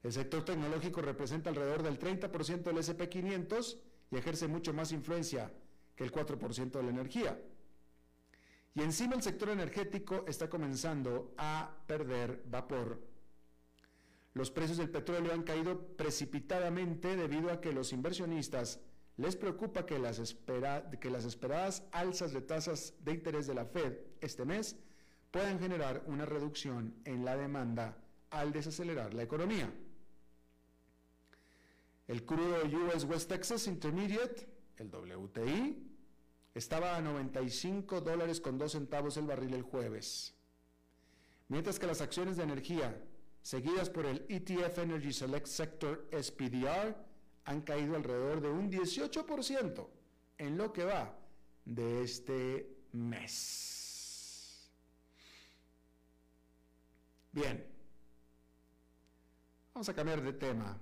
El 0.03 0.13
sector 0.13 0.45
tecnológico 0.45 1.01
representa 1.03 1.51
alrededor 1.51 1.85
del 1.85 2.01
30% 2.01 2.63
del 2.65 2.79
SP500 2.79 3.79
y 4.11 4.17
ejerce 4.17 4.49
mucho 4.49 4.75
más 4.75 4.91
influencia 4.91 5.53
que 5.95 6.03
el 6.03 6.11
4% 6.11 6.73
de 6.73 6.83
la 6.83 6.91
energía. 6.91 7.41
Y 8.75 8.83
encima 8.83 9.15
el 9.15 9.23
sector 9.23 9.51
energético 9.51 10.25
está 10.27 10.51
comenzando 10.51 11.33
a 11.39 11.77
perder 11.87 12.43
vapor. 12.47 13.01
Los 14.33 14.51
precios 14.51 14.79
del 14.79 14.91
petróleo 14.91 15.33
han 15.33 15.45
caído 15.45 15.81
precipitadamente 15.97 17.15
debido 17.15 17.53
a 17.53 17.61
que 17.61 17.73
los 17.73 17.93
inversionistas 17.93 18.81
les 19.17 19.37
preocupa 19.37 19.87
que 19.87 19.99
las, 19.99 20.19
esperadas 20.19 21.85
alzas 21.93 22.33
de 22.33 22.41
tasas 22.41 22.95
de 23.01 23.13
interés 23.13 23.47
de 23.47 23.55
la 23.55 23.65
Fed 23.65 23.97
este 24.21 24.45
mes 24.45 24.77
puedan 25.31 25.59
generar 25.59 26.03
una 26.07 26.25
reducción 26.25 26.95
en 27.05 27.25
la 27.25 27.37
demanda 27.37 27.97
al 28.31 28.53
desacelerar 28.53 29.15
la 29.15 29.23
economía. 29.23 29.73
El 32.09 32.25
crudo 32.25 32.57
US 32.65 33.05
West 33.05 33.29
Texas 33.29 33.67
Intermediate, 33.67 34.47
el 34.77 34.89
WTI, 34.89 35.91
estaba 36.55 36.97
a 36.97 37.01
95 37.01 38.01
dólares 38.01 38.41
con 38.41 38.59
2 38.59 38.73
centavos 38.73 39.17
el 39.17 39.27
barril 39.27 39.55
el 39.55 39.63
jueves. 39.63 40.35
Mientras 41.49 41.79
que 41.79 41.87
las 41.87 42.01
acciones 42.01 42.37
de 42.37 42.43
energía, 42.43 43.01
seguidas 43.43 43.91
por 43.91 44.07
el 44.07 44.25
ETF 44.29 44.79
Energy 44.79 45.13
Select 45.13 45.47
Sector 45.47 46.09
SPDR, 46.11 46.97
han 47.45 47.61
caído 47.63 47.97
alrededor 47.97 48.41
de 48.41 48.49
un 48.49 48.71
18% 48.71 49.87
en 50.39 50.57
lo 50.57 50.73
que 50.73 50.85
va 50.85 51.17
de 51.65 52.03
este 52.03 52.77
mes. 52.93 54.71
Bien, 57.33 57.67
vamos 59.75 59.89
a 59.89 59.95
cambiar 59.95 60.23
de 60.23 60.33
tema. 60.33 60.81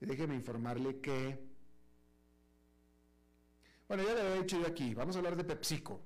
Déjeme 0.00 0.34
informarle 0.34 1.00
que, 1.00 1.38
bueno, 3.88 4.02
ya 4.02 4.14
le 4.14 4.20
había 4.20 4.42
dicho 4.42 4.60
yo 4.60 4.66
aquí, 4.66 4.94
vamos 4.94 5.16
a 5.16 5.18
hablar 5.18 5.34
de 5.34 5.44
PepsiCo, 5.44 6.00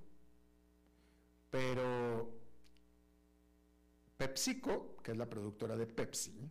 pero 1.50 2.32
PepsiCo, 4.16 4.96
que 5.02 5.10
es 5.10 5.16
la 5.16 5.28
productora 5.28 5.76
de 5.76 5.86
Pepsi, 5.86 6.48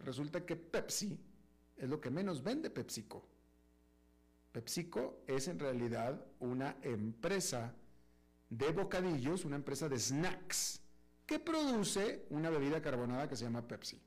resulta 0.00 0.44
que 0.44 0.56
Pepsi 0.56 1.27
es 1.78 1.88
lo 1.88 2.00
que 2.00 2.10
menos 2.10 2.42
vende 2.42 2.70
PepsiCo. 2.70 3.24
PepsiCo 4.52 5.22
es 5.26 5.48
en 5.48 5.58
realidad 5.58 6.20
una 6.40 6.76
empresa 6.82 7.74
de 8.50 8.72
bocadillos, 8.72 9.44
una 9.44 9.56
empresa 9.56 9.88
de 9.88 9.98
snacks, 9.98 10.80
que 11.26 11.38
produce 11.38 12.26
una 12.30 12.50
bebida 12.50 12.80
carbonada 12.80 13.28
que 13.28 13.36
se 13.36 13.44
llama 13.44 13.66
Pepsi. 13.68 14.00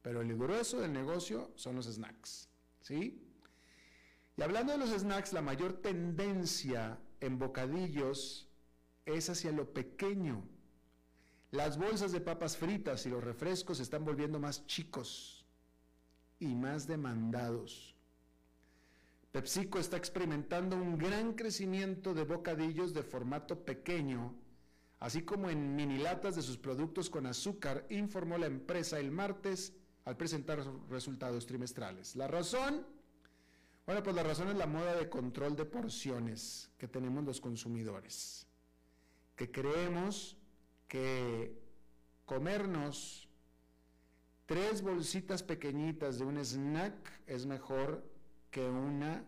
Pero 0.00 0.22
el 0.22 0.36
grueso 0.36 0.80
del 0.80 0.92
negocio 0.92 1.52
son 1.56 1.76
los 1.76 1.86
snacks, 1.86 2.48
¿sí? 2.80 3.28
Y 4.36 4.42
hablando 4.42 4.72
de 4.72 4.78
los 4.78 4.90
snacks, 4.90 5.32
la 5.32 5.42
mayor 5.42 5.74
tendencia 5.74 6.98
en 7.20 7.38
bocadillos 7.38 8.48
es 9.04 9.28
hacia 9.28 9.52
lo 9.52 9.72
pequeño. 9.72 10.42
Las 11.50 11.76
bolsas 11.76 12.12
de 12.12 12.20
papas 12.20 12.56
fritas 12.56 13.04
y 13.04 13.10
los 13.10 13.22
refrescos 13.22 13.76
se 13.76 13.82
están 13.82 14.04
volviendo 14.04 14.38
más 14.38 14.66
chicos 14.66 15.41
y 16.42 16.54
más 16.54 16.86
demandados. 16.86 17.94
PepsiCo 19.30 19.78
está 19.78 19.96
experimentando 19.96 20.76
un 20.76 20.98
gran 20.98 21.34
crecimiento 21.34 22.12
de 22.12 22.24
bocadillos 22.24 22.92
de 22.92 23.02
formato 23.02 23.64
pequeño, 23.64 24.34
así 24.98 25.22
como 25.22 25.48
en 25.48 25.74
mini 25.74 25.98
latas 25.98 26.36
de 26.36 26.42
sus 26.42 26.58
productos 26.58 27.08
con 27.08 27.26
azúcar, 27.26 27.86
informó 27.90 28.36
la 28.36 28.46
empresa 28.46 28.98
el 28.98 29.10
martes 29.10 29.72
al 30.04 30.16
presentar 30.16 30.62
resultados 30.90 31.46
trimestrales. 31.46 32.16
¿La 32.16 32.26
razón? 32.26 32.84
Bueno, 33.86 34.02
pues 34.02 34.14
la 34.14 34.22
razón 34.22 34.48
es 34.48 34.56
la 34.56 34.66
moda 34.66 34.96
de 34.96 35.08
control 35.08 35.56
de 35.56 35.64
porciones 35.64 36.70
que 36.76 36.88
tenemos 36.88 37.24
los 37.24 37.40
consumidores, 37.40 38.46
que 39.36 39.50
creemos 39.50 40.36
que 40.88 41.56
comernos 42.26 43.28
tres 44.46 44.82
bolsitas 44.82 45.42
pequeñitas 45.42 46.18
de 46.18 46.24
un 46.24 46.38
snack 46.38 47.22
es 47.26 47.46
mejor 47.46 48.04
que 48.50 48.68
una 48.68 49.24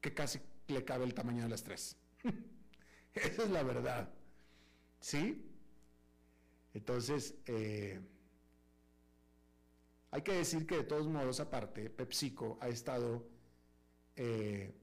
que 0.00 0.12
casi 0.12 0.40
le 0.66 0.84
cabe 0.84 1.04
el 1.04 1.14
tamaño 1.14 1.44
de 1.44 1.48
las 1.48 1.62
tres. 1.62 1.96
Esa 3.14 3.44
es 3.44 3.50
la 3.50 3.62
verdad. 3.62 4.12
¿Sí? 5.00 5.48
Entonces, 6.74 7.34
eh, 7.46 8.00
hay 10.10 10.22
que 10.22 10.32
decir 10.32 10.66
que 10.66 10.78
de 10.78 10.84
todos 10.84 11.06
modos, 11.06 11.40
aparte, 11.40 11.88
PepsiCo 11.88 12.58
ha 12.60 12.68
estado 12.68 13.26
eh, 14.16 14.74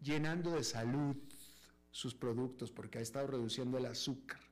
llenando 0.00 0.52
de 0.52 0.62
salud 0.62 1.16
sus 1.90 2.14
productos 2.14 2.70
porque 2.70 2.98
ha 2.98 3.02
estado 3.02 3.26
reduciendo 3.26 3.78
el 3.78 3.86
azúcar 3.86 4.43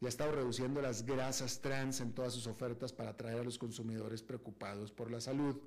y 0.00 0.06
ha 0.06 0.08
estado 0.08 0.32
reduciendo 0.32 0.80
las 0.80 1.04
grasas 1.04 1.60
trans 1.60 2.00
en 2.00 2.12
todas 2.12 2.32
sus 2.32 2.46
ofertas 2.46 2.92
para 2.92 3.10
atraer 3.10 3.40
a 3.40 3.44
los 3.44 3.58
consumidores 3.58 4.22
preocupados 4.22 4.92
por 4.92 5.10
la 5.10 5.20
salud. 5.20 5.60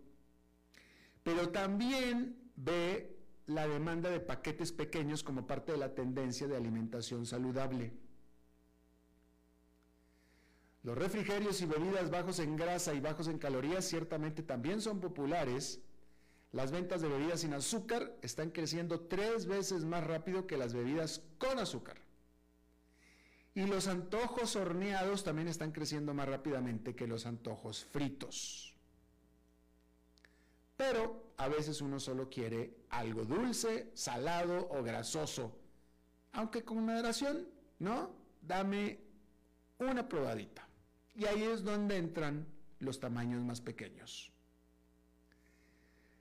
Pero 1.24 1.50
también 1.50 2.38
ve 2.56 3.18
la 3.46 3.68
demanda 3.68 4.10
de 4.10 4.20
paquetes 4.20 4.72
pequeños 4.72 5.24
como 5.24 5.46
parte 5.46 5.74
de 5.74 5.78
la 5.78 5.94
tendencia 5.94 6.48
de 6.48 6.56
alimentación 6.56 7.26
saludable. 7.26 7.92
Los 10.84 10.98
refrigerios 10.98 11.62
y 11.62 11.66
bebidas 11.66 12.10
bajos 12.10 12.40
en 12.40 12.56
grasa 12.56 12.94
y 12.94 13.02
bajos 13.02 13.28
en 13.28 13.38
calorías 13.38 13.86
ciertamente 13.86 14.42
también 14.42 14.82
son 14.82 15.00
populares. 15.00 15.82
Las 16.54 16.72
ventas 16.72 17.02
de 17.02 17.08
bebidas 17.08 17.42
sin 17.42 17.54
azúcar 17.54 18.16
están 18.22 18.50
creciendo 18.50 19.02
tres 19.02 19.46
veces 19.46 19.86
más 19.86 20.06
rápido 20.06 20.48
que 20.48 20.58
las 20.58 20.74
bebidas 20.74 21.22
con 21.38 21.60
azúcar. 21.60 21.98
Y 23.54 23.66
los 23.66 23.88
antojos 23.88 24.56
horneados 24.56 25.24
también 25.24 25.50
están 25.50 25.72
creciendo 25.72 26.14
más 26.14 26.28
rápidamente 26.28 26.96
que 26.96 27.08
los 27.08 27.26
antojos 27.26 27.84
fritos. 27.84 28.76
Pero 30.78 31.34
a 31.38 31.50
veces 31.50 31.82
uno 31.82 32.00
solo 32.00 32.30
quiere 32.30 32.78
algo 32.90 33.26
dulce, 33.26 33.92
salado 33.94 34.70
o 34.72 34.82
grasoso. 34.84 35.60
Aunque 36.32 36.64
con 36.64 36.86
moderación, 36.86 37.48
¿no? 37.80 38.16
Dame 38.42 39.00
una 39.80 40.08
probadita. 40.08 40.68
Y 41.14 41.26
ahí 41.26 41.44
es 41.44 41.64
donde 41.64 41.98
entran 41.98 42.48
los 42.80 43.00
tamaños 43.00 43.44
más 43.44 43.60
pequeños. 43.60 44.32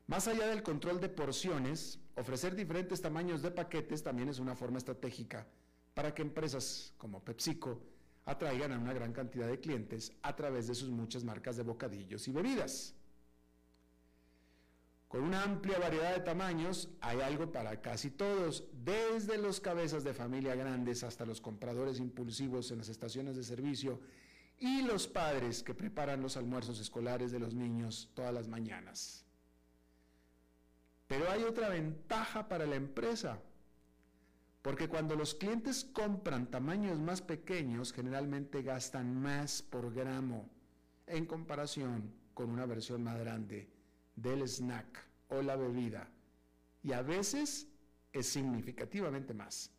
Más 0.09 0.27
allá 0.27 0.49
del 0.49 0.65
control 0.65 1.01
de 1.01 1.09
porciones, 1.09 2.01
ofrecer 2.17 2.57
diferentes 2.57 3.01
tamaños 3.01 3.41
de 3.41 3.53
paquetes 3.53 4.03
también 4.03 4.29
es 4.29 4.41
una 4.41 4.57
forma 4.57 4.79
estratégica 4.79 5.47
para 5.95 6.15
que 6.15 6.23
empresas 6.23 6.95
como 6.99 7.23
PepsiCo 7.23 7.81
atraigan 8.25 8.73
a 8.73 8.79
una 8.79 8.93
gran 8.93 9.13
cantidad 9.13 9.49
de 9.49 9.61
clientes 9.61 10.13
a 10.23 10.37
través 10.37 10.67
de 10.69 10.75
sus 10.75 10.91
muchas 10.91 11.25
marcas 11.25 11.57
de 11.57 11.63
bocadillos 11.63 12.29
y 12.29 12.33
bebidas. 12.33 12.95
Con 15.09 15.25
una 15.25 15.43
amplia 15.43 15.81
variedad 15.81 16.15
de 16.15 16.21
tamaños, 16.21 16.89
hay 17.01 17.21
algo 17.21 17.51
para 17.51 17.81
casi 17.81 18.11
todos, 18.11 18.69
desde 18.85 19.39
los 19.39 19.59
cabezas 19.59 20.05
de 20.05 20.15
familia 20.15 20.55
grandes 20.55 21.03
hasta 21.03 21.27
los 21.27 21.41
compradores 21.41 21.99
impulsivos 21.99 22.71
en 22.71 22.79
las 22.79 22.89
estaciones 22.89 23.35
de 23.35 23.43
servicio 23.43 24.01
y 24.61 24.83
los 24.83 25.09
padres 25.09 25.65
que 25.65 25.75
preparan 25.75 26.23
los 26.23 26.37
almuerzos 26.37 26.79
escolares 26.79 27.33
de 27.33 27.41
los 27.41 27.55
niños 27.55 28.09
todas 28.15 28.33
las 28.33 28.47
mañanas. 28.47 29.25
Pero 31.09 31.29
hay 31.29 31.43
otra 31.43 31.71
ventaja 31.71 32.47
para 32.47 32.67
la 32.67 32.77
empresa, 32.77 33.43
porque 34.63 34.89
cuando 34.89 35.17
los 35.17 35.35
clientes 35.35 35.85
compran 35.85 36.51
tamaños 36.51 36.99
más 36.99 37.23
pequeños, 37.23 37.93
generalmente 37.93 38.63
gastan 38.63 39.21
más 39.21 39.63
por 39.63 39.93
gramo 39.93 40.51
en 41.07 41.25
comparación 41.25 42.13
con 42.35 42.51
una 42.51 42.67
versión 42.67 43.03
más 43.03 43.19
grande 43.19 43.71
del 44.17 44.47
snack 44.47 45.07
o 45.29 45.41
la 45.43 45.57
bebida, 45.57 46.09
y 46.83 46.93
a 46.93 47.03
veces 47.03 47.69
es 48.13 48.27
significativamente 48.27 49.33
más. 49.33 49.71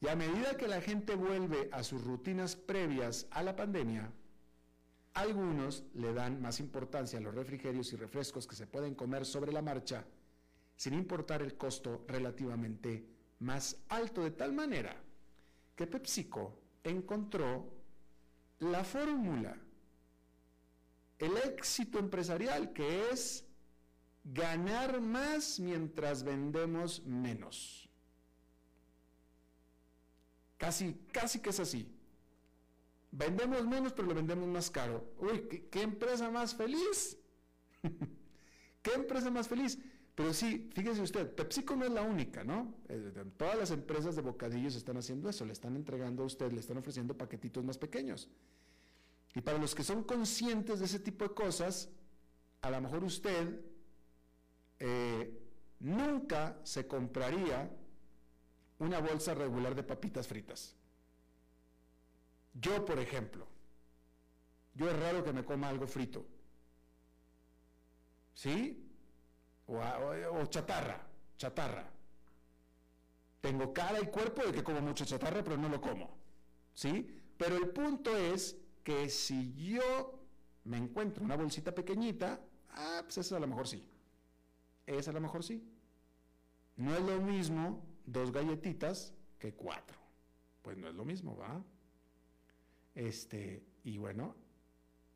Y 0.00 0.08
a 0.08 0.16
medida 0.16 0.56
que 0.56 0.66
la 0.66 0.80
gente 0.80 1.14
vuelve 1.14 1.68
a 1.72 1.82
sus 1.84 2.02
rutinas 2.02 2.56
previas 2.56 3.26
a 3.30 3.42
la 3.42 3.54
pandemia, 3.54 4.10
algunos 5.14 5.84
le 5.94 6.14
dan 6.14 6.40
más 6.40 6.58
importancia 6.58 7.18
a 7.18 7.22
los 7.22 7.34
refrigerios 7.34 7.92
y 7.92 7.96
refrescos 7.96 8.46
que 8.46 8.56
se 8.56 8.66
pueden 8.66 8.94
comer 8.94 9.26
sobre 9.26 9.52
la 9.52 9.60
marcha, 9.60 10.04
sin 10.76 10.94
importar 10.94 11.42
el 11.42 11.56
costo 11.56 12.04
relativamente 12.08 13.19
más 13.40 13.76
alto, 13.88 14.22
de 14.22 14.30
tal 14.30 14.52
manera 14.52 14.96
que 15.74 15.86
PepsiCo 15.86 16.58
encontró 16.84 17.72
la 18.60 18.84
fórmula, 18.84 19.56
el 21.18 21.36
éxito 21.38 21.98
empresarial, 21.98 22.72
que 22.72 23.10
es 23.10 23.44
ganar 24.24 25.00
más 25.00 25.58
mientras 25.58 26.22
vendemos 26.22 27.02
menos. 27.04 27.88
Casi, 30.58 30.94
casi 31.10 31.40
que 31.40 31.50
es 31.50 31.60
así. 31.60 31.90
Vendemos 33.10 33.66
menos, 33.66 33.92
pero 33.92 34.08
lo 34.08 34.14
vendemos 34.14 34.46
más 34.46 34.70
caro. 34.70 35.14
Uy, 35.18 35.40
¿qué, 35.70 35.82
empresa 35.82 36.30
más 36.30 36.54
feliz? 36.54 37.16
¿Qué 38.82 38.92
empresa 38.92 39.30
más 39.30 39.48
feliz? 39.48 39.78
Pero 40.14 40.34
sí, 40.34 40.70
fíjese 40.74 41.02
usted, 41.02 41.34
PepsiCo 41.34 41.76
no 41.76 41.84
es 41.84 41.92
la 41.92 42.02
única, 42.02 42.44
¿no? 42.44 42.74
Eh, 42.88 43.12
todas 43.36 43.56
las 43.56 43.70
empresas 43.70 44.16
de 44.16 44.22
bocadillos 44.22 44.74
están 44.74 44.96
haciendo 44.96 45.28
eso, 45.28 45.44
le 45.44 45.52
están 45.52 45.76
entregando 45.76 46.22
a 46.22 46.26
usted, 46.26 46.52
le 46.52 46.60
están 46.60 46.76
ofreciendo 46.78 47.16
paquetitos 47.16 47.64
más 47.64 47.78
pequeños. 47.78 48.28
Y 49.34 49.40
para 49.40 49.58
los 49.58 49.74
que 49.74 49.84
son 49.84 50.02
conscientes 50.02 50.80
de 50.80 50.86
ese 50.86 50.98
tipo 50.98 51.24
de 51.24 51.34
cosas, 51.34 51.88
a 52.62 52.70
lo 52.70 52.80
mejor 52.80 53.04
usted 53.04 53.60
eh, 54.78 55.40
nunca 55.78 56.58
se 56.64 56.86
compraría 56.86 57.70
una 58.78 58.98
bolsa 58.98 59.34
regular 59.34 59.74
de 59.74 59.82
papitas 59.82 60.26
fritas. 60.26 60.74
Yo, 62.54 62.84
por 62.84 62.98
ejemplo, 62.98 63.46
yo 64.74 64.90
es 64.90 64.98
raro 64.98 65.22
que 65.22 65.32
me 65.32 65.44
coma 65.44 65.68
algo 65.68 65.86
frito. 65.86 66.26
¿Sí? 68.34 68.89
O, 69.72 70.46
chatarra, 70.46 71.00
chatarra. 71.36 71.88
Tengo 73.40 73.72
cara 73.72 74.00
y 74.00 74.06
cuerpo 74.06 74.42
de 74.42 74.52
que 74.52 74.64
como 74.64 74.80
mucha 74.80 75.04
chatarra, 75.04 75.44
pero 75.44 75.56
no 75.56 75.68
lo 75.68 75.80
como. 75.80 76.18
¿Sí? 76.74 77.06
Pero 77.36 77.56
el 77.56 77.68
punto 77.70 78.16
es 78.16 78.56
que 78.82 79.08
si 79.08 79.54
yo 79.54 80.18
me 80.64 80.76
encuentro 80.76 81.24
una 81.24 81.36
bolsita 81.36 81.72
pequeñita, 81.74 82.40
ah, 82.70 83.00
pues 83.04 83.18
eso 83.18 83.36
a 83.36 83.40
lo 83.40 83.46
mejor 83.46 83.68
sí. 83.68 83.86
Esa 84.86 85.12
a 85.12 85.14
lo 85.14 85.20
mejor 85.20 85.44
sí. 85.44 85.64
No 86.76 86.94
es 86.94 87.02
lo 87.02 87.20
mismo 87.20 87.84
dos 88.06 88.32
galletitas 88.32 89.14
que 89.38 89.54
cuatro. 89.54 89.98
Pues 90.62 90.76
no 90.76 90.88
es 90.88 90.94
lo 90.94 91.04
mismo, 91.04 91.36
¿va? 91.36 91.62
Este, 92.94 93.64
y 93.84 93.98
bueno, 93.98 94.34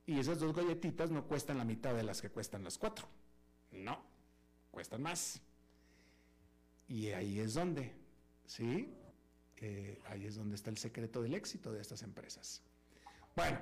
y 0.06 0.18
esas 0.18 0.38
dos 0.38 0.54
galletitas 0.54 1.10
no 1.10 1.26
cuestan 1.26 1.58
la 1.58 1.64
mitad 1.64 1.94
de 1.94 2.04
las 2.04 2.22
que 2.22 2.30
cuestan 2.30 2.62
las 2.62 2.78
cuatro. 2.78 3.06
No, 3.72 4.13
cuestan 4.74 5.02
más. 5.02 5.40
Y 6.88 7.08
ahí 7.12 7.40
es 7.40 7.54
donde, 7.54 7.94
¿sí? 8.46 8.92
ahí 10.10 10.26
es 10.26 10.34
donde 10.34 10.56
está 10.56 10.68
el 10.68 10.76
secreto 10.76 11.22
del 11.22 11.34
éxito 11.34 11.72
de 11.72 11.80
estas 11.80 12.02
empresas. 12.02 12.60
Bueno, 13.34 13.58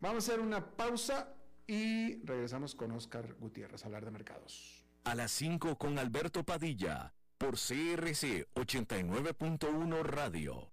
vamos 0.00 0.28
a 0.28 0.32
hacer 0.32 0.44
una 0.44 0.76
pausa 0.76 1.34
y 1.66 2.22
regresamos 2.24 2.74
con 2.74 2.92
Oscar 2.92 3.34
Gutiérrez 3.38 3.82
a 3.82 3.86
hablar 3.86 4.04
de 4.04 4.10
mercados. 4.10 4.84
A 5.04 5.14
las 5.14 5.30
5 5.32 5.78
con 5.78 5.98
Alberto 5.98 6.44
Padilla, 6.44 7.14
por 7.38 7.54
CRC 7.54 8.46
89.1 8.54 10.02
Radio. 10.02 10.72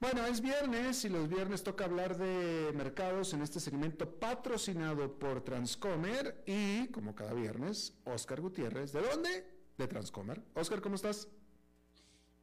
Bueno, 0.00 0.24
es 0.24 0.40
viernes 0.40 1.04
y 1.04 1.10
los 1.10 1.28
viernes 1.28 1.62
toca 1.62 1.84
hablar 1.84 2.16
de 2.16 2.72
mercados 2.74 3.34
en 3.34 3.42
este 3.42 3.60
segmento 3.60 4.18
patrocinado 4.18 5.18
por 5.18 5.44
Transcomer 5.44 6.42
y, 6.46 6.88
como 6.88 7.14
cada 7.14 7.34
viernes, 7.34 7.92
Oscar 8.06 8.40
Gutiérrez. 8.40 8.92
¿De 8.92 9.02
dónde? 9.02 9.46
De 9.76 9.86
Transcomer. 9.86 10.42
Oscar, 10.54 10.80
¿cómo 10.80 10.94
estás? 10.94 11.28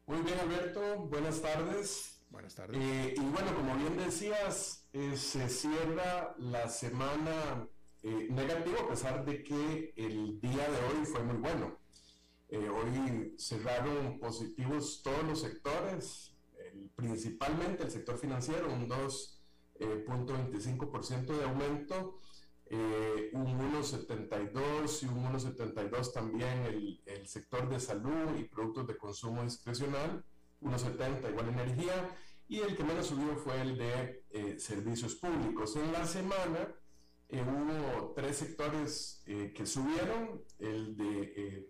Muy 0.05 0.21
bien, 0.21 0.37
Alberto. 0.39 0.99
Buenas 1.09 1.41
tardes. 1.41 2.21
Buenas 2.29 2.53
tardes. 2.53 2.77
Eh, 2.79 3.15
y 3.17 3.21
bueno, 3.21 3.55
como 3.55 3.75
bien 3.75 3.97
decías, 3.97 4.87
eh, 4.93 5.17
se 5.17 5.49
cierra 5.49 6.35
la 6.37 6.69
semana 6.69 7.67
eh, 8.03 8.27
negativa 8.29 8.81
a 8.81 8.87
pesar 8.89 9.25
de 9.25 9.41
que 9.41 9.93
el 9.95 10.39
día 10.39 10.69
de 10.69 10.77
hoy 10.77 11.05
fue 11.07 11.23
muy 11.23 11.37
bueno. 11.37 11.79
hoy 12.51 13.35
cerraron 13.39 14.19
positivos 14.19 15.01
todos 15.01 15.23
los 15.23 15.41
sectores, 15.41 16.36
principalmente 16.97 17.83
el 17.83 17.91
sector 17.91 18.17
financiero, 18.17 18.73
un 18.73 18.89
2.25% 18.89 21.29
eh, 21.29 21.33
de 21.37 21.43
aumento, 21.43 22.17
eh, 22.65 23.29
un 23.33 23.45
1,72 23.45 25.03
y 25.03 25.05
un 25.05 25.25
1,72 25.25 26.11
también 26.11 26.65
el, 26.65 26.99
el, 27.05 27.27
sector 27.27 27.69
de 27.69 27.79
salud 27.79 28.35
y 28.37 28.45
productos 28.45 28.87
de 28.87 28.97
consumo 28.97 29.43
discrecional, 29.43 30.25
1,70 30.61 31.29
igual 31.29 31.49
energía, 31.49 32.17
y 32.49 32.61
el 32.61 32.75
que 32.75 32.83
menos 32.83 33.05
subió 33.05 33.37
fue 33.37 33.61
el 33.61 33.77
de 33.77 34.23
eh, 34.31 34.57
servicios 34.59 35.13
públicos. 35.15 35.75
En 35.75 35.91
la 35.91 36.07
semana 36.07 36.73
hubo 37.29 38.13
tres 38.15 38.37
sectores 38.37 39.21
que 39.25 39.65
subieron, 39.65 40.41
el 40.59 40.95
de 40.95 41.67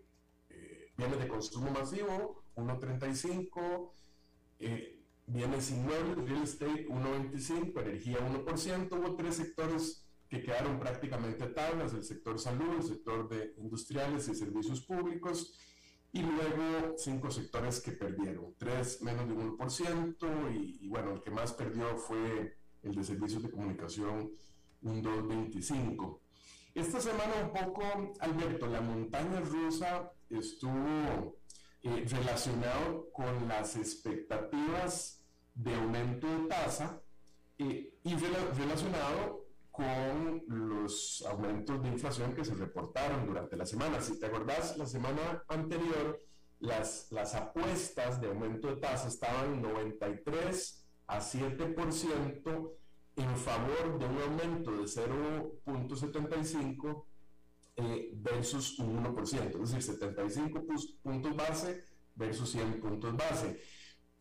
bienes 0.95 1.19
de 1.19 1.27
consumo 1.27 1.71
masivo, 1.71 2.43
1,35, 2.55 3.91
bienes 5.27 5.71
inmuebles, 5.71 6.27
real 6.27 6.43
estate 6.43 6.87
1,25, 6.87 7.81
energía 7.81 8.17
1%, 8.19 8.97
hubo 8.97 9.15
tres 9.15 9.35
sectores 9.35 10.03
que 10.29 10.41
quedaron 10.41 10.79
prácticamente 10.79 11.47
tablas, 11.47 11.93
el 11.93 12.03
sector 12.03 12.39
salud, 12.39 12.77
el 12.77 12.83
sector 12.83 13.29
de 13.29 13.53
industriales 13.57 14.27
y 14.27 14.35
servicios 14.35 14.81
públicos, 14.81 15.53
y 16.13 16.21
luego 16.21 16.95
cinco 16.97 17.29
sectores 17.29 17.81
que 17.81 17.91
perdieron, 17.91 18.55
tres 18.57 19.01
menos 19.01 19.27
de 19.27 19.35
1%, 19.35 20.55
y, 20.55 20.85
y 20.85 20.87
bueno, 20.87 21.11
el 21.11 21.21
que 21.21 21.31
más 21.31 21.53
perdió 21.53 21.97
fue 21.97 22.57
el 22.83 22.95
de 22.95 23.03
servicios 23.03 23.43
de 23.43 23.51
comunicación 23.51 24.31
un 24.81 25.03
2.25. 25.03 26.19
Esta 26.73 27.01
semana 27.01 27.33
un 27.43 27.51
poco, 27.51 27.83
Alberto, 28.19 28.67
la 28.67 28.81
montaña 28.81 29.41
rusa 29.41 30.11
estuvo 30.29 31.37
eh, 31.81 32.05
relacionado 32.07 33.09
con 33.11 33.47
las 33.47 33.75
expectativas 33.75 35.16
de 35.57 35.75
aumento 35.75 36.25
de 36.27 36.47
tasa 36.47 37.01
eh, 37.57 37.93
y 38.03 38.15
relacionado 38.15 39.45
con 39.71 40.43
los 40.47 41.25
aumentos 41.29 41.83
de 41.83 41.89
inflación 41.89 42.33
que 42.33 42.45
se 42.45 42.55
reportaron 42.55 43.27
durante 43.27 43.55
la 43.55 43.65
semana. 43.65 44.01
Si 44.01 44.19
te 44.19 44.25
acordás, 44.27 44.77
la 44.77 44.85
semana 44.85 45.43
anterior 45.47 46.19
las, 46.59 47.07
las 47.11 47.33
apuestas 47.35 48.19
de 48.19 48.27
aumento 48.27 48.67
de 48.67 48.75
tasa 48.77 49.07
estaban 49.07 49.61
93 49.61 50.83
a 51.07 51.19
7% 51.19 52.71
en 53.15 53.37
favor 53.37 53.99
de 53.99 54.05
un 54.05 54.21
aumento 54.21 54.71
de 54.71 54.83
0.75 54.83 57.05
eh, 57.75 58.11
versus 58.15 58.79
un 58.79 59.03
1%, 59.03 59.63
es 59.63 59.71
decir, 59.71 59.95
75 59.95 60.65
puntos 61.03 61.35
base 61.35 61.83
versus 62.15 62.49
100 62.51 62.81
puntos 62.81 63.15
base. 63.15 63.61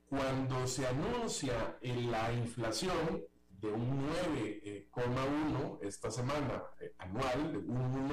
Cuando 0.09 0.67
se 0.67 0.87
anuncia 0.87 1.79
en 1.81 2.11
la 2.11 2.33
inflación 2.33 3.25
de 3.49 3.69
un 3.69 4.09
9,1 4.09 5.79
esta 5.83 6.11
semana 6.11 6.63
eh, 6.81 6.95
anual, 6.99 7.53
de 7.53 7.59
un 7.59 8.09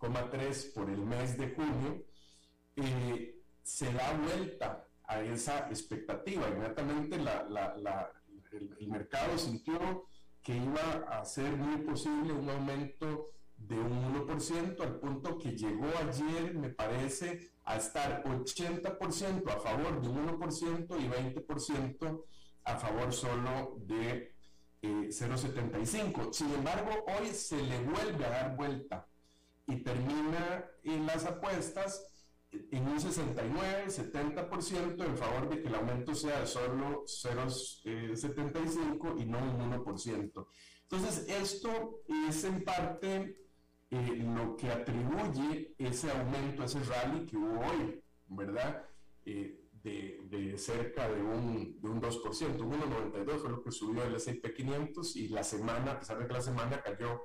1,3 0.00 0.74
por 0.74 0.90
el 0.90 0.98
mes 0.98 1.38
de 1.38 1.54
junio, 1.54 2.04
eh, 2.76 3.42
se 3.62 3.92
da 3.92 4.12
vuelta 4.12 4.86
a 5.04 5.22
esa 5.22 5.68
expectativa. 5.68 6.48
Inmediatamente 6.48 7.16
el, 7.16 8.88
mercado 8.88 9.38
sintió 9.38 10.06
que 10.42 10.56
iba 10.56 11.04
a 11.08 11.24
ser 11.24 11.56
muy 11.56 11.82
posible 11.82 12.32
un 12.32 12.50
aumento 12.50 13.30
de 13.56 13.78
un 13.78 14.26
1% 14.26 14.80
al 14.80 14.98
punto 14.98 15.38
que 15.38 15.52
llegó 15.56 15.88
ayer, 15.98 16.54
me 16.54 16.68
parece, 16.70 17.51
a 17.64 17.76
estar 17.76 18.22
80% 18.24 19.48
a 19.50 19.60
favor 19.60 20.02
de 20.02 20.08
un 20.08 20.26
1% 20.38 21.00
y 21.00 21.08
20% 21.08 22.24
a 22.64 22.76
favor 22.76 23.12
solo 23.12 23.78
de 23.86 24.34
0,75. 24.82 26.28
Eh, 26.28 26.32
Sin 26.32 26.52
embargo, 26.52 26.90
hoy 27.06 27.28
se 27.28 27.62
le 27.62 27.78
vuelve 27.80 28.26
a 28.26 28.30
dar 28.30 28.56
vuelta 28.56 29.06
y 29.66 29.76
termina 29.76 30.64
en 30.82 31.06
las 31.06 31.24
apuestas 31.24 32.08
en 32.50 32.86
un 32.86 33.00
69, 33.00 33.86
70% 33.88 35.04
en 35.04 35.16
favor 35.16 35.48
de 35.48 35.62
que 35.62 35.68
el 35.68 35.74
aumento 35.74 36.14
sea 36.14 36.40
de 36.40 36.46
solo 36.46 37.04
0,75 37.06 39.20
y 39.20 39.24
no 39.24 39.38
un 39.38 39.58
1%. 39.84 40.46
Entonces, 40.82 41.26
esto 41.28 42.00
es 42.28 42.44
en 42.44 42.62
parte 42.64 43.38
eh, 43.92 44.16
lo 44.16 44.56
que 44.56 44.70
atribuye 44.70 45.74
ese 45.76 46.10
aumento, 46.10 46.64
ese 46.64 46.82
rally 46.84 47.26
que 47.26 47.36
hubo 47.36 47.60
hoy, 47.60 48.02
¿verdad? 48.28 48.86
Eh, 49.26 49.58
de, 49.82 50.18
de, 50.30 50.56
cerca 50.56 51.08
de 51.10 51.22
un, 51.22 51.78
de 51.78 51.88
un 51.88 52.00
2%, 52.00 52.60
un 52.62 52.72
1,92 52.72 53.38
fue 53.38 53.50
lo 53.50 53.62
que 53.62 53.70
subió 53.70 54.02
el 54.04 54.14
S&P 54.14 54.54
500 54.54 55.16
y 55.16 55.28
la 55.28 55.44
semana, 55.44 55.92
a 55.92 55.98
pesar 55.98 56.18
de 56.18 56.26
que 56.26 56.32
la 56.32 56.40
semana 56.40 56.80
cayó 56.80 57.20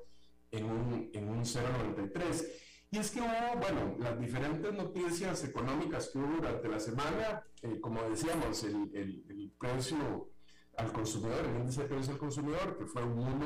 en 0.52 0.66
un, 0.66 1.10
en 1.14 1.30
un 1.30 1.46
0,93. 1.46 2.46
Y 2.92 2.98
es 2.98 3.12
que 3.12 3.22
hubo, 3.22 3.60
bueno, 3.62 3.96
las 4.00 4.20
diferentes 4.20 4.74
noticias 4.74 5.46
económicas 5.46 6.10
que 6.10 6.18
hubo 6.18 6.36
durante 6.36 6.68
la 6.68 6.82
semana, 6.82 7.44
eh, 7.62 7.80
como 7.80 8.02
decíamos, 8.10 8.62
el, 8.66 8.92
el, 8.94 9.54
precio 9.58 10.32
al 10.76 10.92
consumidor, 10.92 11.46
el 11.46 11.62
índice 11.62 11.84
de 11.84 11.88
precio 11.88 12.12
al 12.12 12.20
consumidor, 12.20 12.78
que 12.78 12.86
fue 12.86 13.04
un 13.04 13.40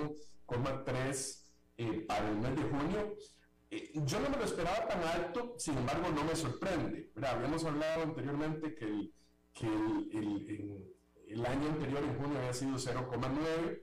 1,3 0.47 1.40
eh, 1.81 2.05
para 2.07 2.29
el 2.29 2.37
mes 2.37 2.55
de 2.55 2.63
junio. 2.63 3.15
Eh, 3.69 3.91
yo 4.05 4.19
no 4.19 4.29
me 4.29 4.37
lo 4.37 4.43
esperaba 4.43 4.87
tan 4.87 5.03
alto, 5.03 5.55
sin 5.57 5.77
embargo 5.77 6.09
no 6.13 6.23
me 6.23 6.35
sorprende. 6.35 7.11
Habíamos 7.21 7.63
hablado 7.63 8.03
anteriormente 8.03 8.75
que, 8.75 8.85
el, 8.85 9.13
que 9.53 9.67
el, 9.67 10.93
el 11.27 11.45
año 11.45 11.69
anterior, 11.69 12.03
en 12.03 12.17
junio, 12.17 12.39
había 12.39 12.53
sido 12.53 12.75
0,9. 12.75 13.81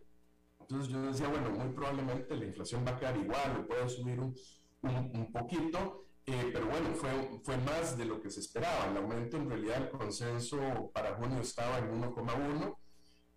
Entonces 0.61 0.92
yo 0.92 1.03
decía, 1.03 1.28
bueno, 1.28 1.51
muy 1.51 1.72
probablemente 1.74 2.36
la 2.36 2.44
inflación 2.44 2.84
va 2.86 2.90
a 2.90 2.99
quedar 2.99 3.16
igual, 3.16 3.61
o 3.61 3.66
puede 3.66 3.88
subir 3.88 4.20
un 4.20 4.34
un, 4.82 5.32
poquito, 5.32 6.07
eh, 6.26 6.51
pero 6.53 6.66
bueno, 6.66 6.94
fue, 6.94 7.40
fue 7.42 7.57
más 7.59 7.96
de 7.96 8.05
lo 8.05 8.20
que 8.20 8.30
se 8.30 8.40
esperaba. 8.40 8.90
El 8.90 8.96
aumento, 8.99 9.36
en 9.36 9.49
realidad, 9.49 9.82
el 9.82 9.90
consenso 9.90 10.90
para 10.92 11.14
junio 11.14 11.40
estaba 11.40 11.78
en 11.78 12.01
1,1 12.01 12.76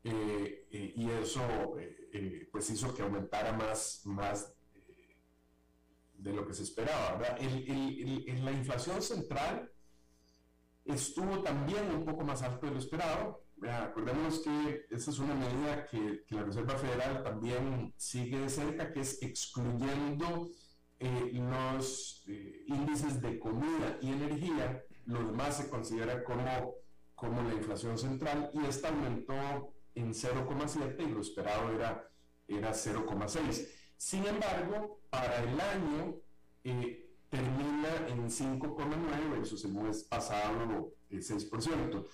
eh, 0.04 0.68
eh, 0.72 0.94
y 0.96 1.10
eso 1.10 1.42
pues 2.52 2.70
hizo 2.70 2.94
que 2.94 3.02
aumentara 3.02 3.54
más, 3.54 4.02
más 4.06 4.54
de 6.14 6.34
lo 6.34 6.46
que 6.46 6.54
se 6.54 6.64
esperaba. 6.64 7.26
El, 7.40 8.44
la 8.44 8.52
inflación 8.52 9.02
central 9.02 9.72
estuvo 10.86 11.42
también 11.42 11.90
un 11.96 12.06
poco 12.06 12.24
más 12.24 12.42
alto 12.42 12.66
de 12.66 12.74
lo 12.74 12.80
esperado. 12.80 13.44
Acordémonos 13.62 14.40
que 14.40 14.88
esta 14.90 15.12
es 15.12 15.20
una 15.20 15.36
medida 15.36 15.86
que, 15.86 16.24
que 16.26 16.36
la 16.36 16.44
Reserva 16.44 16.78
Federal 16.78 17.24
también 17.24 17.94
sigue 17.96 18.40
de 18.40 18.50
cerca, 18.50 18.92
que 18.92 19.02
es 19.02 19.22
excluyendo 19.22 20.50
eh, 21.04 21.32
los 21.34 22.24
eh, 22.28 22.64
índices 22.68 23.20
de 23.24 23.40
comida 23.40 23.98
y 24.02 24.10
energía, 24.10 24.84
lo 25.08 25.24
demás 25.24 25.58
se 25.58 25.68
considera 25.68 26.24
como, 26.24 26.76
como 27.16 27.42
la 27.42 27.56
inflación 27.56 27.98
central 27.98 28.52
y 28.54 28.64
esta 28.68 28.90
aumentó 28.90 29.74
en 29.96 30.14
0,7 30.14 31.02
y 31.02 31.12
lo 31.12 31.22
esperado 31.22 31.72
era, 31.72 32.10
era 32.48 32.72
0,6. 32.72 33.68
Sin 33.98 34.26
embargo, 34.26 35.00
para 35.10 35.44
el 35.44 35.60
año 35.60 36.16
eh, 36.64 37.10
termina 37.30 38.08
en 38.08 38.30
5,9 38.30 39.32
versus 39.32 39.66
el 39.66 39.74
mes 39.74 40.04
pasado 40.04 40.94
6%. 41.10 42.06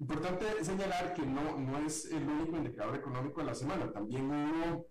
Importante 0.00 0.64
señalar 0.64 1.14
que 1.14 1.22
no, 1.22 1.58
no 1.58 1.78
es 1.78 2.06
el 2.06 2.28
único 2.28 2.56
indicador 2.56 2.96
económico 2.96 3.40
de 3.40 3.46
la 3.46 3.54
semana, 3.54 3.92
también 3.92 4.28
hubo 4.30 4.86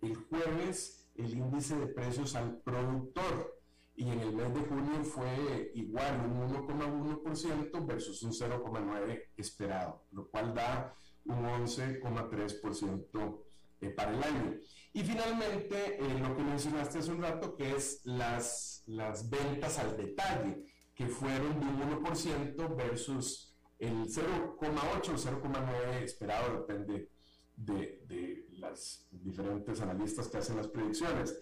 el 0.00 0.14
jueves 0.14 0.98
el 1.16 1.36
índice 1.36 1.76
de 1.76 1.88
precios 1.88 2.36
al 2.36 2.60
productor 2.60 3.60
y 3.96 4.08
en 4.08 4.20
el 4.20 4.32
mes 4.32 4.54
de 4.54 4.60
junio 4.60 5.02
fue 5.02 5.72
igual, 5.74 6.20
un 6.24 6.54
1,1% 6.54 7.86
versus 7.86 8.22
un 8.22 8.30
0,9% 8.30 9.24
esperado, 9.36 10.04
lo 10.12 10.28
cual 10.28 10.54
da 10.54 10.94
un 11.24 11.44
11,3% 11.44 13.42
eh, 13.80 13.90
para 13.90 14.12
el 14.12 14.22
año. 14.22 14.58
Y 14.92 15.02
finalmente, 15.02 15.96
eh, 15.96 16.18
lo 16.18 16.36
que 16.36 16.42
mencionaste 16.42 16.98
hace 16.98 17.12
un 17.12 17.22
rato, 17.22 17.54
que 17.54 17.76
es 17.76 18.00
las, 18.04 18.82
las 18.86 19.28
ventas 19.28 19.78
al 19.78 19.96
detalle, 19.96 20.64
que 20.94 21.06
fueron 21.06 21.60
de 21.60 21.66
un 21.66 22.04
1% 22.04 22.76
versus 22.76 23.56
el 23.78 24.06
0,8 24.06 24.58
o 24.58 25.16
0,9 25.16 26.02
esperado, 26.02 26.58
depende 26.60 27.10
de, 27.56 28.02
de 28.06 28.46
las 28.58 29.06
diferentes 29.10 29.80
analistas 29.80 30.28
que 30.28 30.38
hacen 30.38 30.56
las 30.56 30.68
predicciones. 30.68 31.38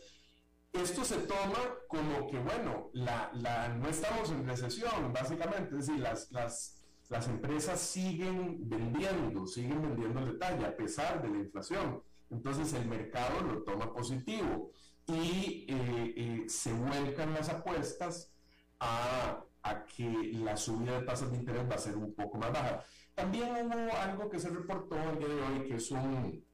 Esto 0.73 1.05
se 1.05 1.19
toma 1.21 1.59
como 1.89 2.29
que, 2.29 2.39
bueno, 2.39 2.91
la, 2.93 3.31
la, 3.35 3.69
no 3.69 3.89
estamos 3.89 4.31
en 4.31 4.47
recesión, 4.47 5.13
básicamente, 5.13 5.77
es 5.79 5.87
decir, 5.87 6.03
las, 6.03 6.31
las, 6.33 6.86
las 7.09 7.29
empresas 7.29 7.81
siguen 7.81 8.69
vendiendo, 8.69 9.47
siguen 9.47 9.83
vendiendo 9.83 10.21
el 10.21 10.33
detalle 10.33 10.67
a 10.67 10.77
pesar 10.77 11.23
de 11.23 11.29
la 11.29 11.39
inflación. 11.39 12.03
Entonces 12.31 12.73
el 12.73 12.87
mercado 12.87 13.41
lo 13.43 13.63
toma 13.63 13.93
positivo 13.93 14.73
y 15.07 15.67
eh, 15.69 16.15
eh, 16.17 16.45
se 16.49 16.73
vuelcan 16.73 17.33
las 17.33 17.49
apuestas 17.49 18.33
a, 18.81 19.45
a, 19.63 19.85
que 19.87 20.33
la 20.33 20.57
subida 20.57 20.99
de 20.99 21.07
tasas 21.07 21.31
de 21.31 21.37
interés 21.37 21.71
va 21.71 21.77
a 21.77 21.79
ser 21.79 21.97
un 21.97 22.13
poco 22.15 22.39
más 22.39 22.53
baja. 22.53 22.85
También 23.15 23.51
hubo 23.67 23.97
algo 23.97 24.29
que 24.29 24.39
se 24.39 24.51
reportó 24.51 24.97
el 24.97 25.19
día 25.19 25.29
de 25.29 25.43
hoy, 25.43 25.69
que 25.69 25.77
es 25.77 25.91
un, 25.93 26.45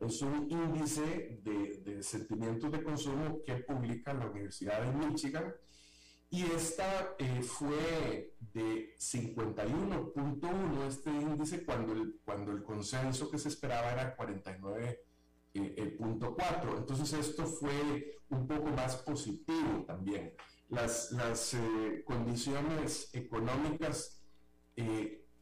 es 0.00 0.22
un 0.22 0.50
índice 0.50 1.40
de, 1.42 1.82
de, 1.84 2.02
sentimientos 2.02 2.70
de 2.70 2.82
consumo 2.82 3.40
que 3.44 3.56
publica 3.56 4.12
la 4.12 4.26
Universidad 4.26 4.82
de 4.82 4.92
Michigan 4.92 5.54
y 6.36 6.44
esta 6.54 7.16
eh, 7.18 7.40
fue 7.40 8.34
de 8.52 8.94
51.1 8.98 10.86
este 10.86 11.08
índice 11.08 11.64
cuando 11.64 11.94
el, 11.94 12.20
cuando 12.26 12.52
el 12.52 12.62
consenso 12.62 13.30
que 13.30 13.38
se 13.38 13.48
esperaba 13.48 13.92
era 13.92 14.14
49.4. 14.18 14.98
Eh, 15.54 15.96
Entonces 16.76 17.14
esto 17.14 17.46
fue 17.46 18.18
un 18.28 18.46
poco 18.46 18.68
más 18.68 18.96
positivo 18.96 19.86
también. 19.86 20.34
Las, 20.68 21.10
las 21.12 21.54
eh, 21.54 22.02
condiciones 22.04 23.08
económicas 23.14 24.20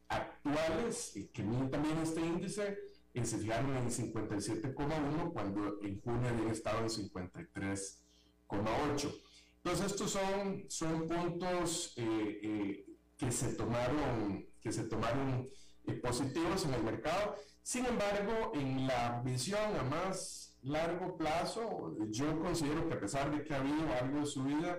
actuales, 0.07 1.11
que 1.33 1.43
mide 1.43 1.67
también 1.67 1.97
este 1.97 2.21
índice, 2.21 2.77
se 3.13 3.37
fijaron 3.37 3.75
en 3.75 3.89
57,1 3.89 5.33
cuando 5.33 5.77
en 5.81 5.99
junio 5.99 6.29
habían 6.29 6.51
estado 6.51 6.79
en 6.79 6.87
53,8. 6.87 9.24
Entonces 9.65 9.93
estos 9.93 10.11
son, 10.11 10.63
son 10.69 11.07
puntos 11.07 11.93
eh, 11.97 12.39
eh, 12.43 12.85
que 13.17 13.31
se 13.31 13.55
tomaron, 13.55 14.45
que 14.61 14.71
se 14.71 14.83
tomaron 14.83 15.49
eh, 15.87 15.93
positivos 15.93 16.65
en 16.65 16.75
el 16.75 16.83
mercado. 16.83 17.35
Sin 17.63 17.83
embargo, 17.87 18.51
en 18.53 18.85
la 18.85 19.23
visión 19.25 19.75
a 19.75 19.81
más 19.81 20.55
largo 20.61 21.17
plazo, 21.17 21.97
yo 22.11 22.39
considero 22.39 22.87
que 22.87 22.93
a 22.93 22.99
pesar 22.99 23.35
de 23.35 23.43
que 23.43 23.55
ha 23.55 23.59
habido 23.59 23.91
algo 23.99 24.19
de 24.19 24.25
subida, 24.27 24.77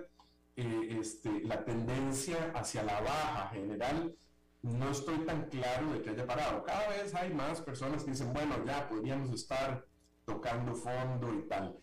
eh, 0.55 0.97
este, 1.01 1.41
la 1.41 1.65
tendencia 1.65 2.53
hacia 2.55 2.81
la 2.83 3.01
baja 3.01 3.49
general, 3.49 4.15
no 4.61 4.89
estoy 4.89 5.17
tan 5.25 5.49
claro 5.49 5.91
de 5.91 6.01
que 6.01 6.11
haya 6.11 6.25
parado. 6.25 6.63
Cada 6.63 6.87
vez 6.87 7.13
hay 7.13 7.33
más 7.33 7.59
personas 7.59 8.05
que 8.05 8.11
dicen, 8.11 8.31
bueno, 8.31 8.55
ya 8.65 8.87
podríamos 8.87 9.31
estar 9.31 9.85
tocando 10.23 10.73
fondo 10.75 11.33
y 11.33 11.45
tal. 11.49 11.77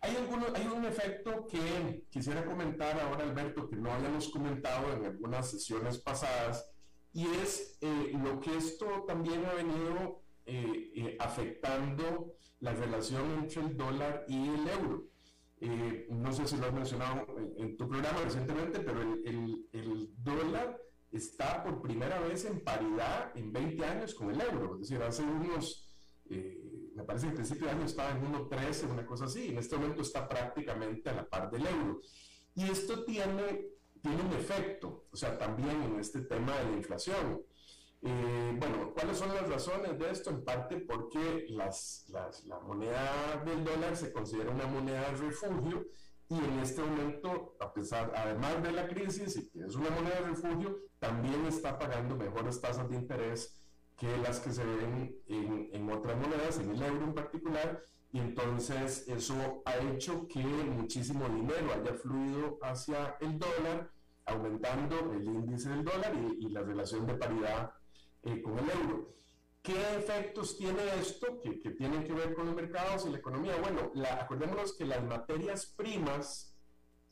Hay, 0.00 0.16
algunos, 0.16 0.54
hay 0.54 0.66
un 0.66 0.84
efecto 0.84 1.46
que 1.46 2.04
quisiera 2.10 2.44
comentar 2.44 3.00
ahora, 3.00 3.24
Alberto, 3.24 3.68
que 3.68 3.76
no 3.76 3.92
hayamos 3.92 4.28
comentado 4.28 4.92
en 4.92 5.04
algunas 5.04 5.50
sesiones 5.50 5.98
pasadas, 5.98 6.70
y 7.16 7.24
es 7.42 7.78
eh, 7.80 8.12
lo 8.22 8.38
que 8.40 8.54
esto 8.58 9.04
también 9.06 9.42
ha 9.46 9.54
venido 9.54 10.20
eh, 10.44 10.92
eh, 10.94 11.16
afectando 11.18 12.34
la 12.60 12.74
relación 12.74 13.38
entre 13.38 13.62
el 13.62 13.74
dólar 13.74 14.26
y 14.28 14.36
el 14.36 14.68
euro. 14.68 15.04
no 16.10 16.30
sé 16.30 16.46
si 16.46 16.58
lo 16.58 16.66
has 16.66 16.74
mencionado 16.74 17.26
en, 17.56 17.74
tu 17.78 17.88
programa 17.88 18.20
recientemente, 18.20 18.80
pero 18.80 19.00
el, 19.00 19.66
el, 19.72 20.10
dólar 20.18 20.78
está 21.10 21.64
por 21.64 21.80
primera 21.80 22.20
vez 22.20 22.44
en 22.44 22.60
paridad 22.60 23.32
en 23.34 23.50
20 23.50 23.84
años 23.86 24.14
con 24.14 24.30
el 24.30 24.38
euro. 24.38 24.74
Es 24.74 24.90
decir, 24.90 25.02
hace 25.02 25.22
unos, 25.22 25.88
me 26.28 26.65
parece 27.06 27.26
que 27.26 27.30
al 27.30 27.36
principio 27.36 27.66
de 27.66 27.72
año 27.72 27.84
estaba 27.84 28.10
en 28.10 28.32
1.13, 28.32 28.90
una 28.90 29.06
cosa 29.06 29.26
así. 29.26 29.48
En 29.48 29.58
este 29.58 29.76
momento 29.76 30.02
está 30.02 30.28
prácticamente 30.28 31.08
a 31.10 31.14
la 31.14 31.28
par 31.28 31.50
del 31.50 31.66
euro. 31.66 32.00
Y 32.54 32.64
esto 32.64 33.04
tiene 33.04 33.76
tiene 34.06 34.22
un 34.22 34.32
efecto, 34.34 35.06
o 35.10 35.16
sea, 35.16 35.38
también 35.38 35.82
en 35.82 35.98
este 35.98 36.20
tema 36.20 36.56
de 36.56 36.64
la 36.64 36.76
inflación. 36.76 37.42
Eh, 38.02 38.56
bueno, 38.58 38.92
¿cuáles 38.94 39.18
son 39.18 39.34
las 39.34 39.48
razones 39.48 39.98
de 39.98 40.10
esto? 40.10 40.30
En 40.30 40.44
parte 40.44 40.76
porque 40.78 41.46
las, 41.48 42.06
la 42.44 42.60
moneda 42.60 43.42
del 43.44 43.64
dólar 43.64 43.96
se 43.96 44.12
considera 44.12 44.50
una 44.50 44.66
moneda 44.66 45.10
de 45.10 45.16
refugio 45.16 45.86
y 46.28 46.38
en 46.38 46.58
este 46.60 46.82
momento, 46.82 47.56
a 47.60 47.72
pesar, 47.72 48.12
además 48.16 48.62
de 48.62 48.72
la 48.72 48.88
crisis 48.88 49.36
y 49.36 49.48
que 49.48 49.64
es 49.64 49.74
una 49.74 49.90
moneda 49.90 50.20
de 50.20 50.28
refugio, 50.28 50.78
también 50.98 51.46
está 51.46 51.78
pagando 51.78 52.16
mejores 52.16 52.60
tasas 52.60 52.88
de 52.88 52.96
interés 52.96 53.58
que 53.96 54.16
las 54.18 54.40
que 54.40 54.52
se 54.52 54.64
ven 54.64 55.16
en, 55.26 55.70
en 55.72 55.90
otras 55.90 56.16
monedas, 56.16 56.58
en 56.58 56.70
el 56.70 56.82
euro 56.82 57.04
en 57.04 57.14
particular, 57.14 57.82
y 58.12 58.18
entonces 58.18 59.06
eso 59.08 59.62
ha 59.64 59.76
hecho 59.76 60.26
que 60.28 60.40
muchísimo 60.42 61.28
dinero 61.28 61.72
haya 61.74 61.94
fluido 61.94 62.58
hacia 62.62 63.16
el 63.20 63.38
dólar 63.38 63.90
aumentando 64.26 65.12
el 65.12 65.24
índice 65.24 65.68
del 65.70 65.84
dólar 65.84 66.12
y, 66.38 66.48
la 66.50 66.62
relación 66.62 67.06
de 67.06 67.14
paridad 67.14 67.72
eh, 68.22 68.42
con 68.42 68.58
el 68.58 68.70
euro. 68.70 69.14
¿Qué 69.62 69.74
efectos 69.96 70.56
tiene 70.56 70.82
esto 71.00 71.40
que, 71.40 71.60
que, 71.60 71.70
tienen 71.70 72.04
que 72.04 72.12
ver 72.12 72.34
con 72.34 72.46
los 72.46 72.54
mercados 72.54 73.06
y 73.06 73.10
la 73.10 73.18
economía? 73.18 73.56
Bueno, 73.60 73.90
la, 73.94 74.14
acordémonos 74.22 74.74
que 74.74 74.84
las 74.84 75.02
materias 75.02 75.66
primas 75.66 76.56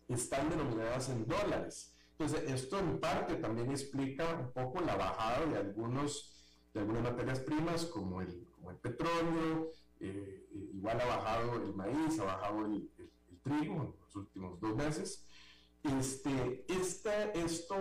están 0.08 0.50
denominadas 0.50 1.08
en 1.08 1.26
dólares. 1.26 1.96
Entonces, 2.18 2.50
esto 2.50 2.78
en 2.78 3.00
parte 3.00 3.36
también 3.36 3.70
explica 3.70 4.34
un 4.34 4.52
poco 4.52 4.80
la 4.84 4.96
bajada 4.96 5.46
de, 5.46 5.58
algunos, 5.58 6.33
de 6.74 6.80
algunas 6.80 7.02
materias 7.02 7.40
primas, 7.40 7.86
como 7.86 8.20
el, 8.20 8.46
como 8.52 8.70
el 8.70 8.76
petróleo, 8.76 9.70
eh, 10.00 10.46
igual 10.74 11.00
ha 11.00 11.06
bajado 11.06 11.54
el 11.62 11.74
maíz, 11.74 12.18
ha 12.18 12.24
bajado 12.24 12.66
el, 12.66 12.90
el 12.98 13.40
trigo 13.42 13.74
en 13.74 13.94
los 14.00 14.16
últimos 14.16 14.60
dos 14.60 14.76
meses 14.76 15.26
este, 15.84 16.64
esto 16.68 17.76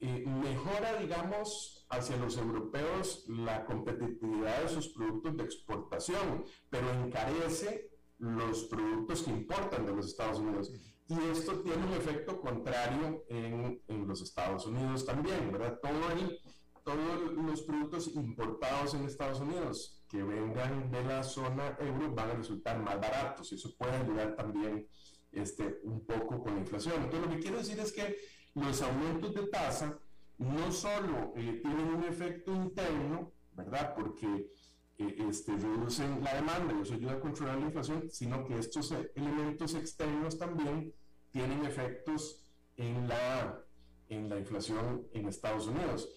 eh, 0.00 0.24
mejora, 0.26 0.96
digamos, 1.00 1.86
hacia 1.88 2.16
los 2.16 2.36
europeos 2.36 3.24
la 3.28 3.64
competitividad 3.64 4.62
de 4.62 4.68
sus 4.68 4.88
productos 4.88 5.36
de 5.36 5.44
exportación, 5.44 6.44
pero 6.70 6.90
encarece 6.92 7.90
los 8.18 8.64
productos 8.64 9.22
que 9.22 9.30
importan 9.30 9.84
de 9.84 9.94
los 9.94 10.06
Estados 10.06 10.38
Unidos. 10.38 10.72
Y 11.08 11.14
esto 11.30 11.60
tiene 11.60 11.86
un 11.86 11.92
efecto 11.92 12.40
contrario 12.40 13.24
en, 13.28 13.80
en 13.86 14.08
los 14.08 14.22
Estados 14.22 14.66
Unidos 14.66 15.04
también, 15.04 15.52
¿verdad? 15.52 15.78
Todo 15.80 16.10
el, 16.12 16.38
todos 16.86 17.32
los 17.34 17.62
productos 17.62 18.14
importados 18.14 18.94
en 18.94 19.06
Estados 19.06 19.40
Unidos 19.40 20.04
que 20.08 20.22
vengan 20.22 20.88
de 20.92 21.02
la 21.02 21.24
zona 21.24 21.76
euro 21.80 22.14
van 22.14 22.30
a 22.30 22.34
resultar 22.34 22.78
más 22.78 23.00
baratos 23.00 23.50
y 23.50 23.56
eso 23.56 23.74
puede 23.76 23.96
ayudar 23.96 24.36
también 24.36 24.86
este, 25.32 25.80
un 25.82 26.06
poco 26.06 26.40
con 26.40 26.54
la 26.54 26.60
inflación. 26.60 27.02
Entonces, 27.02 27.28
lo 27.28 27.36
que 27.36 27.42
quiero 27.42 27.58
decir 27.58 27.80
es 27.80 27.92
que 27.92 28.16
los 28.54 28.80
aumentos 28.82 29.34
de 29.34 29.48
tasa 29.48 29.98
no 30.38 30.70
solo 30.70 31.32
eh, 31.34 31.60
tienen 31.60 31.88
un 31.88 32.04
efecto 32.04 32.54
interno, 32.54 33.32
¿verdad? 33.52 33.92
Porque 33.96 34.52
eh, 34.96 35.16
este, 35.28 35.56
reducen 35.56 36.22
la 36.22 36.34
demanda 36.36 36.72
y 36.72 36.82
eso 36.82 36.94
ayuda 36.94 37.14
a 37.14 37.20
controlar 37.20 37.58
la 37.58 37.66
inflación, 37.66 38.08
sino 38.12 38.44
que 38.44 38.60
estos 38.60 38.94
elementos 39.16 39.74
externos 39.74 40.38
también 40.38 40.94
tienen 41.32 41.64
efectos 41.64 42.46
en 42.76 43.08
la, 43.08 43.60
en 44.08 44.28
la 44.28 44.38
inflación 44.38 45.08
en 45.12 45.26
Estados 45.26 45.66
Unidos. 45.66 46.08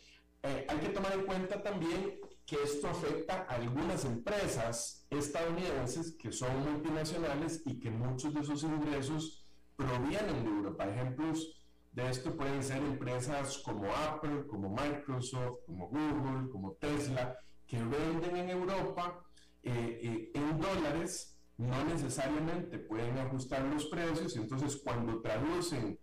Eh, 0.43 0.65
hay 0.69 0.77
que 0.77 0.89
tomar 0.89 1.13
en 1.13 1.25
cuenta 1.25 1.61
también 1.61 2.19
que 2.45 2.63
esto 2.63 2.87
afecta 2.87 3.45
a 3.49 3.55
algunas 3.55 4.05
empresas 4.05 5.05
estadounidenses 5.09 6.15
que 6.17 6.31
son 6.31 6.63
multinacionales 6.63 7.61
y 7.65 7.79
que 7.79 7.91
muchos 7.91 8.33
de 8.33 8.43
sus 8.43 8.63
ingresos 8.63 9.45
provienen 9.75 10.43
de 10.43 10.49
Europa. 10.49 10.87
Ejemplos 10.87 11.59
de 11.91 12.09
esto 12.09 12.35
pueden 12.35 12.63
ser 12.63 12.77
empresas 12.77 13.57
como 13.59 13.91
Apple, 13.93 14.45
como 14.47 14.69
Microsoft, 14.69 15.59
como 15.65 15.89
Google, 15.89 16.49
como 16.49 16.73
Tesla, 16.73 17.37
que 17.67 17.77
venden 17.77 18.35
en 18.35 18.49
Europa 18.49 19.23
eh, 19.61 19.99
eh, 20.01 20.31
en 20.33 20.59
dólares, 20.59 21.37
no 21.57 21.83
necesariamente 21.83 22.79
pueden 22.79 23.17
ajustar 23.17 23.61
los 23.63 23.85
precios, 23.85 24.35
entonces 24.37 24.77
cuando 24.77 25.21
traducen 25.21 25.99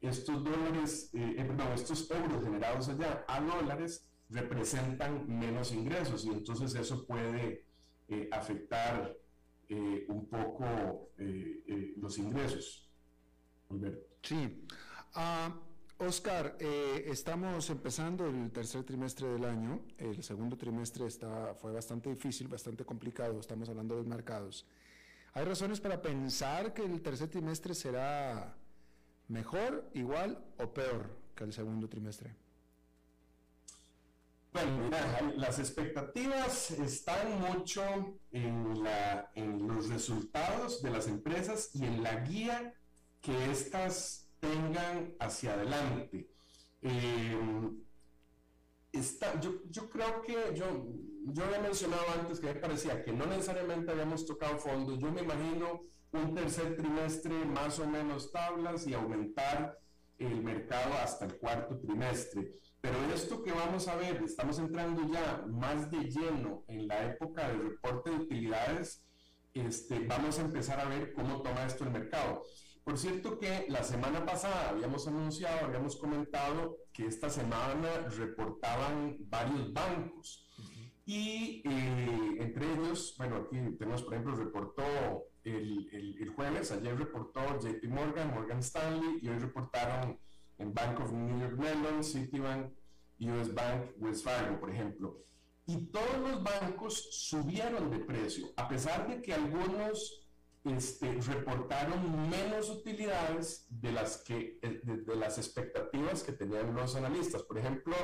estos 0.00 0.42
dólares, 0.42 1.10
eh, 1.12 1.34
perdón, 1.36 1.72
estos 1.74 2.10
euros 2.10 2.42
generados 2.42 2.88
allá 2.88 3.24
a 3.28 3.40
dólares, 3.40 4.06
representan 4.30 5.26
menos 5.26 5.72
ingresos 5.72 6.24
y 6.24 6.28
entonces 6.30 6.74
eso 6.74 7.04
puede 7.04 7.64
eh, 8.08 8.28
afectar 8.32 9.16
eh, 9.68 10.04
un 10.08 10.26
poco 10.26 11.10
eh, 11.18 11.94
los 11.96 12.18
ingresos. 12.18 12.90
Sí. 14.22 14.66
Uh, 15.14 16.04
Oscar, 16.04 16.56
estamos 16.58 17.68
empezando 17.68 18.26
el 18.26 18.50
tercer 18.50 18.84
trimestre 18.84 19.28
del 19.28 19.44
año. 19.44 19.82
El 19.98 20.22
segundo 20.22 20.56
trimestre 20.56 21.06
está, 21.06 21.54
fue 21.54 21.72
bastante 21.72 22.08
difícil, 22.08 22.48
bastante 22.48 22.86
complicado. 22.86 23.38
Estamos 23.38 23.68
hablando 23.68 23.96
de 23.96 24.08
mercados. 24.08 24.66
¿Hay 25.34 25.44
razones 25.44 25.78
para 25.78 26.00
pensar 26.00 26.72
que 26.72 26.82
el 26.82 27.02
tercer 27.02 27.28
trimestre 27.28 27.74
será 27.74 28.56
mejor, 29.30 29.88
igual 29.94 30.44
o 30.58 30.74
peor 30.74 31.16
que 31.34 31.44
el 31.44 31.52
segundo 31.52 31.88
trimestre? 31.88 32.34
Bueno, 34.52 34.78
mira, 34.78 35.32
las 35.36 35.60
expectativas 35.60 36.72
están 36.72 37.40
mucho 37.40 37.82
en, 38.32 38.82
la, 38.82 39.30
en 39.36 39.66
los 39.68 39.88
resultados 39.88 40.82
de 40.82 40.90
las 40.90 41.06
empresas 41.06 41.70
y 41.72 41.84
en 41.84 42.02
la 42.02 42.16
guía 42.16 42.74
que 43.20 43.50
éstas 43.50 44.28
tengan 44.40 45.14
hacia 45.20 45.52
adelante. 45.52 46.28
Eh, 46.82 47.38
está, 48.92 49.38
yo, 49.40 49.62
yo, 49.70 49.88
creo 49.88 50.22
que 50.22 50.34
yo, 50.56 50.88
yo 51.26 51.44
había 51.44 51.60
mencionado 51.60 52.02
antes 52.18 52.40
que 52.40 52.46
me 52.46 52.54
parecía 52.56 53.04
que 53.04 53.12
no 53.12 53.26
necesariamente 53.26 53.92
habíamos 53.92 54.26
tocado 54.26 54.58
fondo. 54.58 54.96
Yo 54.98 55.12
me 55.12 55.22
imagino 55.22 55.82
un 56.12 56.34
tercer 56.34 56.76
trimestre 56.76 57.44
más 57.44 57.78
o 57.78 57.86
menos 57.86 58.32
tablas 58.32 58.86
y 58.86 58.94
aumentar 58.94 59.78
el 60.18 60.42
mercado 60.42 60.94
hasta 61.02 61.26
el 61.26 61.38
cuarto 61.38 61.78
trimestre. 61.78 62.52
Pero 62.80 62.96
esto 63.14 63.42
que 63.42 63.52
vamos 63.52 63.88
a 63.88 63.96
ver, 63.96 64.22
estamos 64.22 64.58
entrando 64.58 65.02
ya 65.12 65.44
más 65.48 65.90
de 65.90 65.98
lleno 65.98 66.64
en 66.68 66.88
la 66.88 67.04
época 67.06 67.48
del 67.48 67.62
reporte 67.70 68.10
de 68.10 68.16
utilidades, 68.16 69.04
este, 69.52 70.00
vamos 70.06 70.38
a 70.38 70.42
empezar 70.42 70.80
a 70.80 70.88
ver 70.88 71.12
cómo 71.12 71.42
toma 71.42 71.66
esto 71.66 71.84
el 71.84 71.90
mercado. 71.90 72.42
Por 72.84 72.96
cierto 72.98 73.38
que 73.38 73.66
la 73.68 73.84
semana 73.84 74.24
pasada 74.24 74.70
habíamos 74.70 75.06
anunciado, 75.06 75.66
habíamos 75.66 75.96
comentado 75.96 76.78
que 76.92 77.06
esta 77.06 77.28
semana 77.28 78.08
reportaban 78.16 79.16
varios 79.20 79.72
bancos. 79.72 80.46
Y 81.04 81.62
eh, 81.64 82.36
entre 82.38 82.72
ellos, 82.72 83.14
bueno, 83.18 83.36
aquí 83.36 83.58
tenemos, 83.78 84.02
por 84.02 84.14
ejemplo, 84.14 84.36
reportó 84.36 84.84
el, 85.44 85.88
el, 85.92 86.18
el, 86.20 86.28
jueves, 86.30 86.70
ayer 86.72 86.98
reportó 86.98 87.40
JP 87.58 87.84
Morgan, 87.88 88.34
Morgan 88.34 88.58
Stanley, 88.60 89.18
y 89.22 89.28
hoy 89.28 89.38
reportaron 89.38 90.18
en 90.58 90.74
Bank 90.74 91.00
of 91.00 91.12
New 91.12 91.40
York 91.40 91.58
Mellon, 91.58 92.04
Citibank, 92.04 92.72
US 93.20 93.54
Bank, 93.54 93.92
Wells 93.98 94.22
Fargo, 94.22 94.60
por 94.60 94.70
ejemplo. 94.70 95.24
Y 95.66 95.86
todos 95.86 96.18
los 96.18 96.42
bancos 96.42 97.08
subieron 97.12 97.90
de 97.90 98.00
precio, 98.00 98.48
a 98.56 98.68
pesar 98.68 99.08
de 99.08 99.22
que 99.22 99.32
algunos 99.32 100.20
este, 100.64 101.12
reportaron 101.22 102.28
menos 102.28 102.68
utilidades 102.68 103.66
de 103.70 103.92
las, 103.92 104.18
que, 104.18 104.58
de, 104.84 105.16
las 105.16 105.38
expectativas 105.38 106.22
que 106.22 106.32
tenían 106.32 106.74
los 106.74 106.96
analistas. 106.96 107.42
Por 107.42 107.58
ejemplo, 107.58 107.94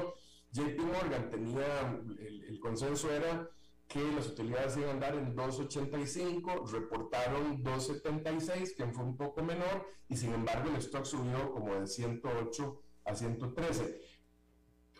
JP 0.53 0.79
Morgan 0.81 1.31
tenía, 1.31 2.01
el, 2.19 2.59
consenso 2.61 3.13
era 3.13 3.51
que 3.89 4.03
las 4.13 4.29
utilidades 4.29 4.77
iban 4.77 4.91
a 4.91 4.93
andar 4.93 5.15
en 5.15 5.37
2.85, 5.37 6.71
reportaron 6.71 7.63
2.76, 7.63 8.77
que 8.77 8.87
fue 8.87 9.05
un 9.05 9.17
poco 9.17 9.43
menor, 9.43 9.87
y 10.09 10.17
sin 10.17 10.33
embargo 10.35 10.71
el 10.71 10.77
stock 10.77 11.05
subió 11.05 11.53
como 11.53 11.75
de 11.75 11.87
108 11.87 12.83
a 13.05 13.15
113. 13.15 14.01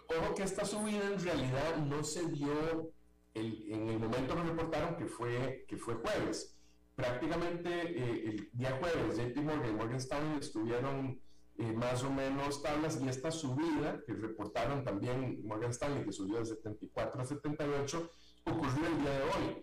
Ojo 0.09 0.35
que 0.35 0.45
esta 0.45 0.65
subida 0.65 1.05
en 1.05 1.21
realidad 1.21 1.77
no 1.79 2.05
se 2.05 2.29
dio 2.29 2.93
en 3.35 3.89
el 3.89 3.99
momento 3.99 4.35
que 4.35 4.43
reportaron 4.43 4.97
que 4.97 5.07
fue, 5.07 5.65
que 5.69 5.77
fue 5.77 5.95
jueves. 5.95 6.57
Prácticamente 6.95 7.69
eh, 7.69 8.29
el 8.29 8.51
día 8.53 8.79
jueves 8.81 9.19
JP 9.19 9.37
Morgan 9.43 9.71
y 9.71 9.75
Morgan 9.75 9.97
Stanley 9.97 10.39
estuvieron 10.39 11.21
eh, 11.59 11.73
más 11.73 12.03
o 12.03 12.11
menos 12.11 12.63
tablas 12.63 12.99
y 13.03 13.09
esta 13.09 13.31
subida 13.31 14.01
que 14.07 14.15
reportaron 14.15 14.85
también 14.85 15.41
Morgan 15.45 15.71
Stanley 15.71 16.05
que 16.05 16.13
subió 16.13 16.39
de 16.39 16.47
74 16.47 17.21
a 17.21 17.25
78 17.25 18.11
ocurrió 18.47 18.87
el 18.87 19.01
día 19.01 19.11
de 19.11 19.23
hoy. 19.23 19.63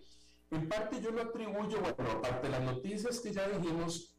En 0.50 0.68
parte 0.68 1.00
yo 1.00 1.10
lo 1.10 1.22
atribuyo, 1.22 1.80
bueno, 1.80 2.10
aparte 2.12 2.46
de 2.46 2.50
las 2.50 2.62
noticias 2.62 3.20
que 3.20 3.32
ya 3.32 3.48
dijimos, 3.48 4.14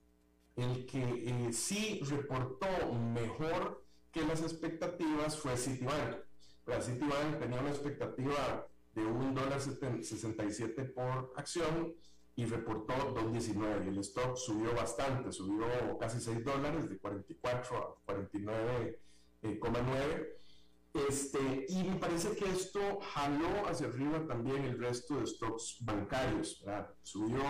el 0.56 0.86
que 0.86 1.02
eh, 1.02 1.54
sí 1.54 2.02
reportó 2.04 2.68
mejor 2.94 3.86
que 4.12 4.26
las 4.26 4.42
expectativas 4.42 5.38
fue 5.38 5.58
Citibank. 5.58 6.18
La 6.66 6.82
Citibank 6.82 7.40
tenía 7.40 7.60
una 7.60 7.70
expectativa 7.70 8.68
de 8.94 9.06
un 9.06 9.36
dólar 9.36 9.62
67 9.62 10.84
por 10.86 11.34
acción 11.36 11.94
y 12.38 12.46
reportó 12.46 12.94
2.19 13.14 13.86
y 13.86 13.90
el 13.90 14.00
stock 14.00 14.36
subió 14.36 14.74
bastante, 14.74 15.32
subió 15.32 15.98
casi 15.98 16.20
6 16.20 16.44
dólares 16.44 16.90
de 16.90 16.98
44 16.98 17.78
a 17.78 17.96
49,9 18.14 20.28
este, 20.96 21.66
y 21.68 21.84
me 21.84 21.96
parece 21.98 22.36
que 22.36 22.50
esto 22.50 23.00
jaló 23.02 23.68
hacia 23.68 23.88
arriba 23.88 24.26
también 24.26 24.64
el 24.64 24.80
resto 24.80 25.20
de 25.20 25.28
stocks 25.28 25.78
bancarios. 25.82 26.64
Subió, 27.02 27.44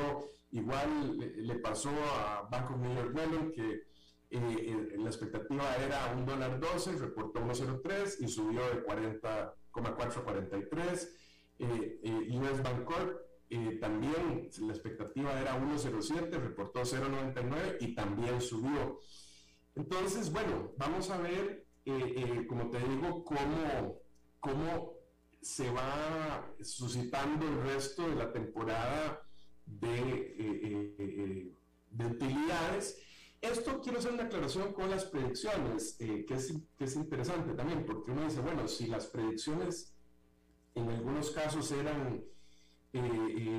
igual 0.52 1.18
le, 1.18 1.56
pasó 1.56 1.92
a 1.92 2.48
Bank 2.50 2.72
of 2.72 2.78
New 2.78 2.96
York 2.96 3.14
Mellon, 3.14 3.52
que 3.52 3.72
eh, 3.72 3.84
eh, 4.32 4.96
la 4.98 5.10
expectativa 5.10 5.76
era 5.76 6.14
un 6.16 6.26
dólar 6.26 6.60
12, 6.60 6.94
reportó 6.94 7.42
1.03 7.42 8.16
y 8.20 8.28
subió 8.28 8.62
de 8.62 8.84
40,4 8.84 10.18
a 10.18 10.24
43. 10.24 11.16
Eh, 11.60 12.00
eh, 12.04 12.40
US 12.40 12.64
Bancorp 12.64 13.22
también 13.80 14.50
la 14.60 14.74
expectativa 14.74 15.40
era 15.40 15.56
1.07, 15.62 16.32
reportó 16.32 16.82
0.99 16.82 17.78
y 17.80 17.94
también 17.94 18.42
subió. 18.42 19.00
Entonces, 19.76 20.32
bueno, 20.32 20.74
vamos 20.78 21.10
a 21.10 21.18
ver 21.20 21.65
eh, 21.86 22.14
eh, 22.18 22.48
como 22.48 22.70
te 22.72 22.80
digo, 22.80 23.24
cómo, 23.24 24.02
cómo 24.40 24.94
se 25.40 25.70
va 25.70 26.52
suscitando 26.62 27.48
el 27.48 27.62
resto 27.62 28.10
de 28.10 28.16
la 28.16 28.34
temporada 28.34 29.22
de, 29.66 30.36
eh, 30.40 31.54
de 31.92 32.06
utilidades. 32.06 33.00
Esto 33.40 33.80
quiero 33.82 34.00
hacer 34.00 34.14
una 34.14 34.24
aclaración 34.24 34.74
con 34.74 34.90
las 34.90 35.06
predicciones, 35.06 35.96
que 36.00 36.26
es, 36.30 36.54
que, 36.76 36.86
es, 36.86 36.96
interesante 36.96 37.54
también, 37.54 37.86
porque 37.86 38.10
uno 38.10 38.26
dice, 38.26 38.42
bueno, 38.42 38.68
si 38.68 38.88
las 38.88 39.06
predicciones 39.06 39.94
en 40.74 40.90
algunos 40.90 41.30
casos 41.30 41.72
eran 41.72 42.24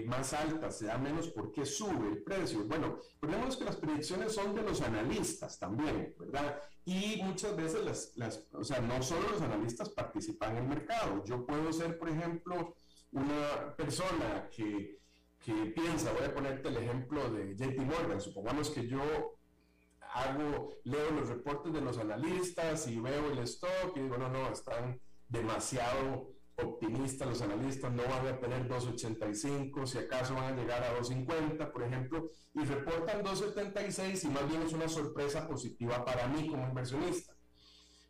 más 0.07 0.33
altas, 0.33 0.79
se 0.79 0.87
da 0.87 0.99
menos, 0.99 1.29
¿por 1.29 1.53
qué 1.53 1.65
sube 1.65 2.09
el 2.09 2.23
precio? 2.23 2.65
Bueno, 2.65 2.99
recordemos 3.21 3.57
que 3.57 3.65
las 3.65 3.77
predicciones 3.77 4.33
son 4.33 4.55
de 4.55 4.63
los 4.63 4.81
analistas 4.81 5.59
también, 5.59 6.15
¿verdad? 6.19 6.61
Y 6.85 7.21
muchas 7.23 7.57
veces, 7.57 7.85
las, 7.85 8.13
las, 8.17 8.47
o 8.53 8.65
sea, 8.65 8.81
no 8.81 9.03
solo 9.03 9.29
los 9.31 9.43
analistas 9.43 9.91
participan 9.91 10.53
en 10.53 10.63
el 10.63 10.69
mercado. 10.69 11.25
Yo 11.25 11.45
puedo 11.45 11.73
ser, 11.73 11.99
por 11.99 12.09
ejemplo, 12.09 12.77
una 13.13 13.75
persona 13.77 14.49
que, 14.55 15.01
que 15.45 15.53
piensa, 15.67 16.13
voy 16.13 16.25
a 16.25 16.35
ponerte 16.35 16.69
el 16.69 16.77
ejemplo 16.77 17.29
de 17.31 17.57
JP 17.57 17.79
Morgan, 17.81 18.21
supongamos 18.21 18.71
que 18.71 18.87
yo 18.87 19.01
hago, 20.15 20.77
leo 20.85 21.11
los 21.11 21.29
reportes 21.29 21.73
de 21.73 21.81
los 21.81 21.99
analistas 21.99 22.87
y 22.89 23.01
veo 23.01 23.33
el 23.33 23.39
stock 23.41 23.97
y 23.97 24.01
digo, 24.01 24.17
no, 24.17 24.29
no, 24.29 24.51
están 24.51 25.01
demasiado 25.29 26.36
optimistas 26.57 27.29
los 27.29 27.43
analistas, 27.43 27.93
no 27.93 28.03
van 28.05 28.27
a 28.27 28.41
tener 28.41 28.69
2.85, 28.69 29.87
si 29.87 29.99
acaso 29.99 30.35
van 30.35 30.55
a 30.55 30.57
llegar 30.57 30.83
a 30.83 30.99
2.50, 30.99 31.71
por 31.71 31.83
ejemplo, 31.83 32.31
y 32.55 32.61
reportan 32.61 33.23
2.76 33.23 34.25
y 34.25 34.29
más 34.29 34.49
bien 34.49 34.63
es 34.63 34.73
una 34.73 34.89
sorpresa 34.89 35.47
positiva 35.47 36.05
para 36.05 36.27
mí 36.29 36.49
como 36.49 36.67
inversionista. 36.67 37.35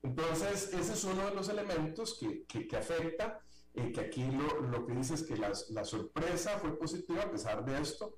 Entonces, 0.03 0.72
ese 0.72 0.92
es 0.92 1.05
uno 1.05 1.26
de 1.26 1.34
los 1.34 1.49
elementos 1.49 2.16
que, 2.18 2.44
que, 2.44 2.76
afecta, 2.76 3.40
eh, 3.74 3.90
que 3.92 4.01
aquí 4.01 4.24
lo, 4.24 4.61
lo, 4.61 4.86
que 4.86 4.94
dice 4.94 5.14
es 5.14 5.24
que 5.24 5.36
la, 5.36 5.53
la, 5.70 5.84
sorpresa 5.84 6.59
fue 6.59 6.78
positiva 6.78 7.22
a 7.22 7.30
pesar 7.30 7.64
de 7.64 7.80
esto. 7.80 8.16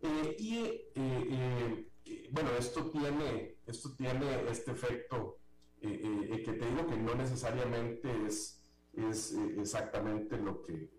Eh, 0.00 0.36
y 0.38 0.58
eh, 0.94 1.88
bueno, 2.30 2.50
esto 2.58 2.90
tiene, 2.90 3.56
esto 3.66 3.94
tiene 3.94 4.50
este 4.50 4.72
efecto 4.72 5.38
que 5.80 6.52
te 6.52 6.66
digo 6.66 6.86
que 6.86 6.96
no 6.96 7.14
necesariamente 7.14 8.10
es 8.26 8.55
es 8.96 9.32
eh, 9.32 9.56
exactamente 9.58 10.38
lo 10.38 10.62
que, 10.62 10.90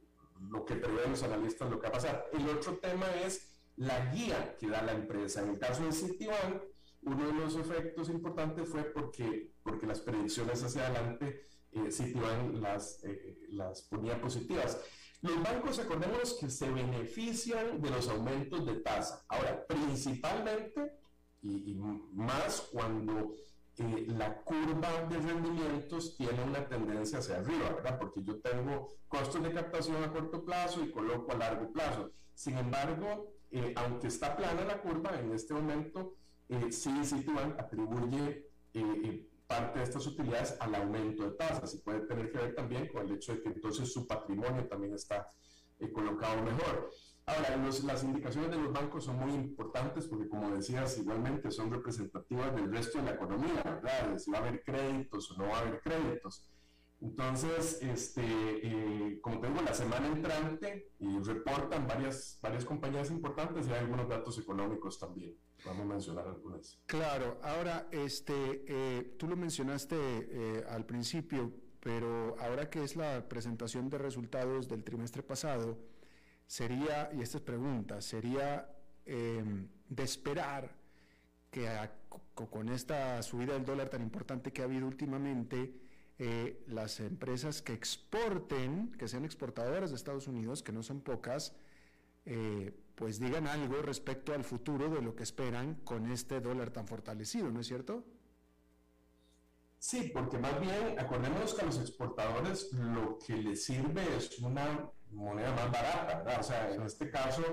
lo 0.49 0.65
que 0.65 0.75
prevén 0.75 1.11
los 1.11 1.23
analistas 1.23 1.69
lo 1.69 1.79
que 1.79 1.87
va 1.87 1.89
a 1.89 1.99
pasar. 1.99 2.29
El 2.31 2.47
otro 2.49 2.77
tema 2.77 3.07
es 3.25 3.59
la 3.75 4.11
guía 4.13 4.55
que 4.57 4.67
da 4.67 4.81
la 4.81 4.93
empresa. 4.93 5.43
En 5.43 5.49
el 5.49 5.59
caso 5.59 5.83
de 5.83 5.91
Citibank, 5.91 6.63
uno 7.03 7.27
de 7.27 7.33
los 7.33 7.55
efectos 7.55 8.09
importantes 8.09 8.67
fue 8.69 8.83
porque, 8.83 9.53
porque 9.63 9.87
las 9.87 10.01
predicciones 10.01 10.63
hacia 10.63 10.87
adelante, 10.87 11.41
eh, 11.71 11.91
Citibank 11.91 12.55
las, 12.55 13.03
eh, 13.03 13.37
las 13.49 13.81
ponía 13.83 14.19
positivas. 14.19 14.79
Los 15.21 15.41
bancos, 15.41 15.79
acordémonos 15.79 16.33
que 16.33 16.49
se 16.49 16.69
benefician 16.69 17.81
de 17.81 17.89
los 17.89 18.07
aumentos 18.07 18.65
de 18.65 18.75
tasa. 18.81 19.25
Ahora, 19.29 19.65
principalmente, 19.65 20.91
y, 21.41 21.71
y 21.71 21.75
más 21.75 22.69
cuando 22.71 23.33
la 23.78 24.41
curva 24.43 25.03
de 25.07 25.17
rendimientos 25.19 26.17
tiene 26.17 26.43
una 26.43 26.67
tendencia 26.67 27.19
hacia 27.19 27.38
arriba, 27.38 27.69
¿verdad? 27.69 27.99
Porque 27.99 28.23
yo 28.23 28.39
tengo 28.39 28.88
costos 29.07 29.43
de 29.43 29.53
captación 29.53 30.03
a 30.03 30.11
corto 30.11 30.43
plazo 30.43 30.84
y 30.84 30.91
coloco 30.91 31.32
a 31.32 31.36
largo 31.36 31.71
plazo. 31.71 32.11
Sin 32.34 32.57
embargo, 32.57 33.34
eh, 33.51 33.73
aunque 33.75 34.07
está 34.07 34.36
plana 34.36 34.65
la 34.65 34.82
curva, 34.82 35.19
en 35.19 35.32
este 35.32 35.53
momento 35.53 36.15
eh, 36.49 36.71
sí 36.71 36.91
Citibank 37.03 37.59
atribuye 37.59 38.49
eh, 38.73 39.30
parte 39.45 39.80
de 39.80 39.86
estas 39.86 40.05
utilidades 40.07 40.55
al 40.59 40.75
aumento 40.75 41.23
de 41.23 41.32
tasas 41.32 41.73
y 41.75 41.78
puede 41.78 42.01
tener 42.01 42.32
que 42.32 42.38
ver 42.38 42.55
también 42.55 42.88
con 42.88 43.05
el 43.05 43.15
hecho 43.15 43.34
de 43.34 43.41
que 43.41 43.49
entonces 43.49 43.91
su 43.91 44.07
patrimonio 44.07 44.67
también 44.67 44.93
está 44.93 45.32
colocado 45.93 46.41
mejor. 46.41 46.89
Ahora, 47.28 47.57
las 47.57 48.03
indicaciones 48.05 48.51
de 48.51 48.57
los 48.57 48.71
bancos 48.71 49.03
son 49.03 49.19
muy 49.19 49.34
importantes 49.34 50.07
porque, 50.07 50.30
como 50.30 50.49
decías, 50.49 50.97
igualmente 50.97 51.51
son 51.51 51.69
representativas 51.69 52.55
del 52.55 52.71
resto 52.71 52.99
de 52.99 53.03
la 53.03 53.11
economía, 53.11 53.61
¿verdad? 53.65 54.11
De 54.11 54.19
si 54.19 54.32
va 54.32 54.38
a 54.38 54.41
haber 54.41 54.63
créditos 54.63 55.32
o 55.32 55.38
no 55.38 55.49
va 55.49 55.57
a 55.57 55.61
haber 55.61 55.82
créditos. 55.82 56.47
Entonces, 57.01 57.80
este, 57.82 58.23
eh, 58.23 59.19
como 59.21 59.41
tengo 59.41 59.61
la 59.61 59.73
semana 59.73 60.07
entrante 60.07 60.93
y 60.99 61.19
reportan 61.19 61.86
varias, 61.86 62.39
varias 62.41 62.63
compañías 62.63 63.11
importantes 63.11 63.67
y 63.67 63.73
hay 63.73 63.80
algunos 63.80 64.07
datos 64.07 64.39
económicos 64.39 64.97
también. 64.97 65.36
Vamos 65.65 65.82
a 65.82 65.86
mencionar 65.86 66.28
algunas. 66.28 66.80
Claro, 66.86 67.39
ahora, 67.43 67.89
este, 67.91 68.63
eh, 68.67 69.15
tú 69.19 69.28
lo 69.28 69.36
mencionaste 69.36 69.97
eh, 69.99 70.63
al 70.69 70.86
principio, 70.86 71.51
pero 71.82 72.38
ahora 72.39 72.69
que 72.69 72.84
es 72.84 72.95
la 72.95 73.28
presentación 73.28 73.89
de 73.89 73.97
resultados 73.97 74.69
del 74.69 74.86
trimestre 74.86 75.23
pasado, 75.23 75.78
sería, 76.47 77.11
y 77.13 77.21
esta 77.21 77.37
es 77.37 77.43
pregunta, 77.43 78.01
sería 78.01 78.73
em, 79.05 79.67
de 79.89 80.03
esperar 80.03 80.75
que 81.51 81.69
con 82.49 82.69
esta 82.69 83.21
subida 83.21 83.53
del 83.53 83.65
dólar 83.65 83.89
tan 83.89 84.01
importante 84.01 84.51
que 84.51 84.61
ha 84.61 84.65
habido 84.65 84.87
últimamente, 84.87 85.73
eh, 86.19 86.63
las 86.67 86.99
empresas 86.99 87.61
que 87.61 87.73
exporten, 87.73 88.91
que 88.97 89.07
sean 89.07 89.23
exportadoras 89.25 89.91
de 89.91 89.95
Estados 89.95 90.27
Unidos, 90.27 90.63
que 90.63 90.71
no 90.71 90.81
son 90.81 91.01
pocas, 91.01 91.53
eh, 92.25 92.73
pues 92.95 93.19
digan 93.19 93.47
algo 93.47 93.81
respecto 93.81 94.33
al 94.33 94.43
futuro 94.43 94.89
de 94.89 95.01
lo 95.01 95.15
que 95.15 95.23
esperan 95.23 95.75
con 95.83 96.11
este 96.11 96.41
dólar 96.41 96.71
tan 96.71 96.87
fortalecido, 96.87 97.51
¿no 97.51 97.59
es 97.59 97.67
cierto? 97.67 98.03
Sí, 99.79 100.09
porque 100.11 100.39
más 100.39 100.59
bien, 100.59 100.99
acordémonos 100.99 101.53
que 101.53 101.61
a 101.61 101.65
los 101.65 101.79
exportadores 101.79 102.73
lo 102.73 103.19
que 103.19 103.37
les 103.37 103.63
sirve 103.63 104.03
es 104.17 104.39
una 104.39 104.89
moneda 105.12 105.51
más 105.53 105.72
barata, 105.72 106.18
¿verdad? 106.20 106.39
O 106.39 106.43
sea, 106.43 106.72
en 106.74 106.82
este 106.84 107.10
caso, 107.10 107.43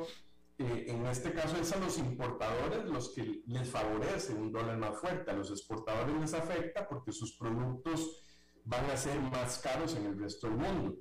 eh, 0.59 0.87
en 0.89 1.07
este 1.07 1.33
caso 1.33 1.57
es 1.57 1.73
a 1.73 1.79
los 1.79 1.99
importadores 1.99 2.85
los 2.85 3.11
que 3.11 3.43
les 3.47 3.69
favorece 3.69 4.35
un 4.35 4.53
dólar 4.53 4.79
más 4.79 4.99
fuerte, 4.99 5.31
a 5.31 5.35
los 5.35 5.51
exportadores 5.51 6.15
les 6.17 6.35
afecta 6.35 6.87
porque 6.89 7.13
sus 7.13 7.37
productos 7.37 8.23
van 8.65 8.85
a 8.91 8.97
ser 8.97 9.21
más 9.21 9.59
caros 9.59 9.95
en 9.97 10.07
el 10.07 10.19
resto 10.19 10.49
del 10.49 10.57
mundo, 10.57 10.97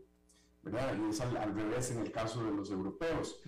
¿verdad? 0.64 0.98
Y 0.98 1.10
es 1.10 1.22
al, 1.22 1.54
revés 1.54 1.92
en 1.92 2.00
el 2.00 2.12
caso 2.12 2.44
de 2.44 2.52
los 2.52 2.72
europeos. 2.72 3.42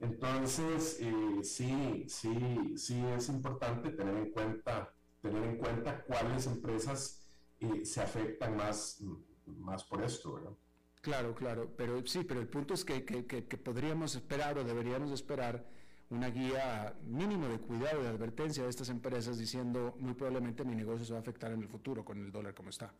Entonces, 0.00 0.98
eh, 1.00 1.40
sí, 1.42 2.06
sí, 2.08 2.74
sí 2.76 3.04
es 3.14 3.28
importante 3.28 3.90
tener 3.90 4.16
en 4.16 4.30
cuenta, 4.32 4.94
tener 5.20 5.44
en 5.44 5.58
cuenta 5.58 6.02
cuáles 6.04 6.46
empresas 6.46 7.28
eh, 7.60 7.84
se 7.84 8.00
afectan 8.00 8.56
más, 8.56 9.02
más 9.44 9.84
por 9.84 10.02
esto, 10.02 10.34
¿verdad? 10.34 10.52
Claro, 11.00 11.34
claro, 11.34 11.72
pero 11.76 12.04
sí, 12.06 12.24
pero 12.24 12.40
el 12.40 12.48
punto 12.48 12.74
es 12.74 12.84
que, 12.84 13.04
que, 13.04 13.24
que, 13.24 13.56
podríamos 13.56 14.14
esperar 14.14 14.58
o 14.58 14.64
deberíamos 14.64 15.10
esperar 15.12 15.64
una 16.10 16.28
guía 16.28 16.94
mínimo 17.04 17.48
de 17.48 17.58
cuidado 17.58 18.00
y 18.00 18.02
de 18.02 18.08
advertencia 18.10 18.64
de 18.64 18.68
estas 18.68 18.90
empresas 18.90 19.38
diciendo 19.38 19.94
muy 19.98 20.12
probablemente 20.12 20.64
mi 20.64 20.74
negocio 20.74 21.06
se 21.06 21.12
va 21.12 21.20
a 21.20 21.22
afectar 21.22 21.52
en 21.52 21.62
el 21.62 21.68
futuro 21.68 22.04
con 22.04 22.18
el 22.18 22.30
dólar 22.30 22.54
como 22.54 22.68
está. 22.68 22.92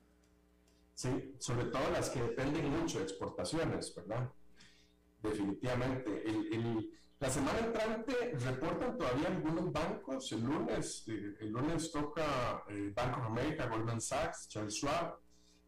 Sí, 0.95 1.35
sobre 1.39 1.67
todo 1.67 1.91
las 1.91 2.09
que 2.11 2.23
dependen 2.23 2.71
mucho 2.71 2.99
de 2.99 3.05
exportaciones, 3.05 3.95
¿verdad? 3.95 4.31
Definitivamente. 5.23 6.23
La 7.19 7.29
semana 7.29 7.59
entrante 7.59 8.15
reportan 8.33 8.97
todavía 8.97 9.29
algunos 9.29 9.71
bancos. 9.71 10.33
El 10.33 10.43
lunes, 10.43 11.05
eh, 11.07 11.37
el 11.41 11.51
lunes 11.51 11.93
toca 11.93 12.65
eh, 12.69 12.93
Bank 12.95 13.19
of 13.19 13.25
America, 13.27 13.67
Goldman 13.67 14.01
Sachs, 14.01 14.49
Charles 14.49 14.75
Schwab, 14.75 15.19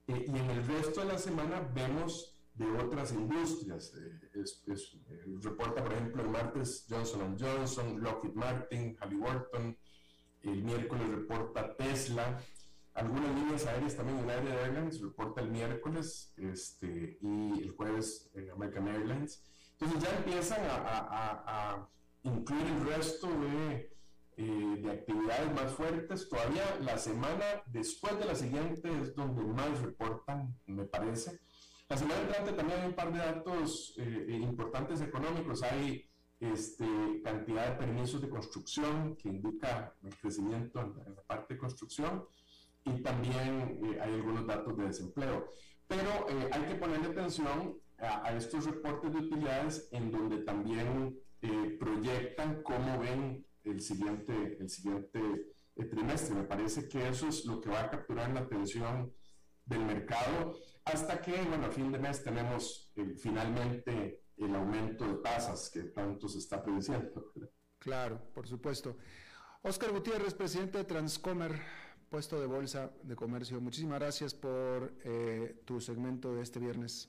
eh, 0.09 0.25
y 0.27 0.31
en 0.31 0.51
el 0.51 0.67
resto 0.67 1.01
de 1.01 1.07
la 1.07 1.19
semana 1.19 1.61
vemos 1.75 2.37
de 2.55 2.67
otras 2.79 3.13
industrias. 3.13 3.95
Eh, 3.95 5.25
reporta, 5.41 5.83
por 5.83 5.93
ejemplo, 5.93 6.23
el 6.23 6.29
martes 6.29 6.87
Johnson 6.89 7.37
Johnson, 7.39 8.01
Lockheed 8.01 8.35
Martin, 8.35 8.97
Halliburton. 9.01 9.77
El 10.43 10.63
miércoles 10.63 11.09
reporta 11.09 11.77
Tesla. 11.77 12.41
Algunas 12.95 13.35
líneas 13.35 13.65
aéreas 13.67 13.97
también, 13.97 14.19
United 14.19 14.51
Airlines 14.51 15.01
reporta 15.01 15.41
el 15.41 15.51
miércoles 15.51 16.35
este, 16.37 17.19
y 17.23 17.63
el 17.63 17.71
jueves 17.71 18.31
en 18.35 18.51
American 18.51 18.89
Airlines. 18.89 19.43
Entonces 19.79 20.03
ya 20.03 20.17
empiezan 20.17 20.61
a 20.69 21.89
incluir 22.23 22.67
el 22.67 22.87
resto 22.87 23.29
de 23.29 23.92
eh, 24.45 24.77
de 24.83 24.91
actividades 24.91 25.55
más 25.55 25.73
fuertes. 25.73 26.29
Todavía 26.29 26.65
la 26.81 26.99
semana 26.99 27.63
después 27.67 28.19
de 28.19 28.25
la 28.25 28.35
siguiente 28.35 28.91
es 29.01 29.15
donde 29.15 29.45
más 29.45 29.81
reportan, 29.81 30.53
me 30.67 30.85
parece. 30.85 31.39
La 31.89 31.97
semana 31.97 32.23
entrante 32.23 32.53
también 32.53 32.81
hay 32.81 32.87
un 32.89 32.95
par 32.95 33.13
de 33.13 33.21
datos 33.21 33.95
eh, 33.99 34.27
eh, 34.29 34.33
importantes 34.33 35.01
económicos. 35.01 35.63
Hay 35.63 36.11
este, 36.41 36.85
cantidad 37.23 37.69
de 37.69 37.77
permisos 37.87 38.21
de 38.21 38.29
construcción 38.29 39.15
que 39.15 39.29
indica 39.29 39.95
el 40.03 40.17
crecimiento 40.17 40.81
en, 40.81 41.15
la 41.15 41.23
parte 41.23 41.55
de 41.55 41.61
construcción 41.61 42.25
y 42.85 43.01
también 43.01 43.81
hay 44.01 44.13
algunos 44.13 44.45
datos 44.45 44.77
de 44.77 44.87
desempleo. 44.87 45.53
Pero 45.87 46.27
hay 46.51 46.63
que 46.63 46.75
ponerle 46.75 47.11
atención 47.11 47.79
a, 47.99 48.27
a, 48.27 48.37
estos 48.37 48.65
reportes 48.65 49.13
de 49.13 49.19
utilidades 49.19 49.89
en 49.93 50.11
donde 50.11 50.39
también 50.39 51.17
proyectan 51.79 52.63
cómo 52.65 52.99
ven 52.99 53.45
el 53.65 53.81
siguiente, 53.81 54.59
el 54.61 54.69
siguiente 54.69 55.21
eh, 55.77 55.85
trimestre. 55.85 56.35
Me 56.35 56.45
parece 56.45 56.89
que 56.89 57.09
eso 57.09 57.29
es 57.29 57.45
lo 57.45 57.61
que 57.61 57.71
va 57.71 57.83
a 57.83 57.91
capturar 57.91 58.31
la 58.33 58.41
atención 58.41 59.13
del 59.65 59.85
mercado 59.85 60.57
hasta 60.85 61.21
que, 61.21 61.43
bueno, 61.43 61.67
a 61.67 61.71
fin 61.71 61.93
de 61.93 61.99
mes 61.99 62.23
tenemos 62.23 62.93
eh, 62.97 63.15
finalmente 63.17 64.25
el 64.37 64.55
aumento 64.55 65.07
de 65.07 65.23
tasas 65.23 65.71
que 65.71 65.85
tanto 65.85 66.29
se 66.29 66.39
está 66.39 66.63
produciendo. 66.63 67.33
Claro, 67.79 68.21
por 68.35 68.47
supuesto. 68.47 68.97
Oscar 69.63 69.93
Gutiérrez, 69.93 70.35
presidente 70.35 70.79
de 70.79 70.85
Transcomer, 70.85 71.61
puesto 72.09 72.41
de 72.41 72.47
Bolsa 72.47 72.93
de 73.03 73.15
Comercio. 73.15 73.61
Muchísimas 73.61 74.01
gracias 74.01 74.35
por 74.35 74.93
eh, 75.05 75.63
tu 75.65 75.81
segmento 75.81 76.35
de 76.35 76.43
este 76.43 76.59
viernes. 76.59 77.09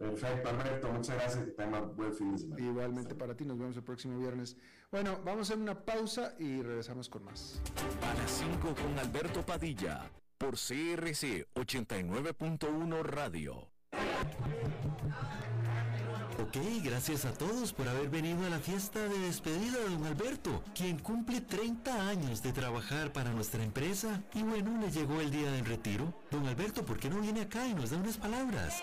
Perfecto, 0.00 0.48
Alberto, 0.48 0.90
muchas 0.90 1.14
gracias. 1.14 1.44
Que 1.44 1.50
tengan 1.50 1.94
buen 1.94 2.14
fin 2.14 2.32
de 2.32 2.38
semana. 2.38 2.62
Igualmente 2.62 3.14
para 3.14 3.36
ti, 3.36 3.44
nos 3.44 3.58
vemos 3.58 3.76
el 3.76 3.82
próximo 3.82 4.18
viernes. 4.18 4.56
Bueno, 4.90 5.20
vamos 5.26 5.40
a 5.40 5.52
hacer 5.52 5.58
una 5.58 5.78
pausa 5.78 6.34
y 6.38 6.62
regresamos 6.62 7.10
con 7.10 7.22
más. 7.24 7.60
A 8.10 8.14
las 8.14 8.30
5 8.30 8.74
con 8.74 8.98
Alberto 8.98 9.44
Padilla, 9.44 10.10
por 10.38 10.52
CRC 10.52 11.46
89.1 11.54 13.02
Radio. 13.02 13.68
Ok, 16.40 16.56
gracias 16.82 17.26
a 17.26 17.34
todos 17.34 17.74
por 17.74 17.86
haber 17.86 18.08
venido 18.08 18.46
a 18.46 18.48
la 18.48 18.58
fiesta 18.58 19.06
de 19.06 19.18
despedida 19.18 19.80
de 19.80 19.90
don 19.90 20.04
Alberto, 20.06 20.64
quien 20.74 20.98
cumple 20.98 21.42
30 21.42 22.08
años 22.08 22.42
de 22.42 22.54
trabajar 22.54 23.12
para 23.12 23.32
nuestra 23.32 23.62
empresa. 23.62 24.22
Y 24.32 24.42
bueno, 24.44 24.80
le 24.80 24.90
llegó 24.90 25.20
el 25.20 25.30
día 25.30 25.52
del 25.52 25.66
retiro. 25.66 26.14
Don 26.30 26.46
Alberto, 26.46 26.86
¿por 26.86 26.98
qué 26.98 27.10
no 27.10 27.20
viene 27.20 27.42
acá 27.42 27.66
y 27.68 27.74
nos 27.74 27.90
da 27.90 27.98
unas 27.98 28.16
palabras? 28.16 28.82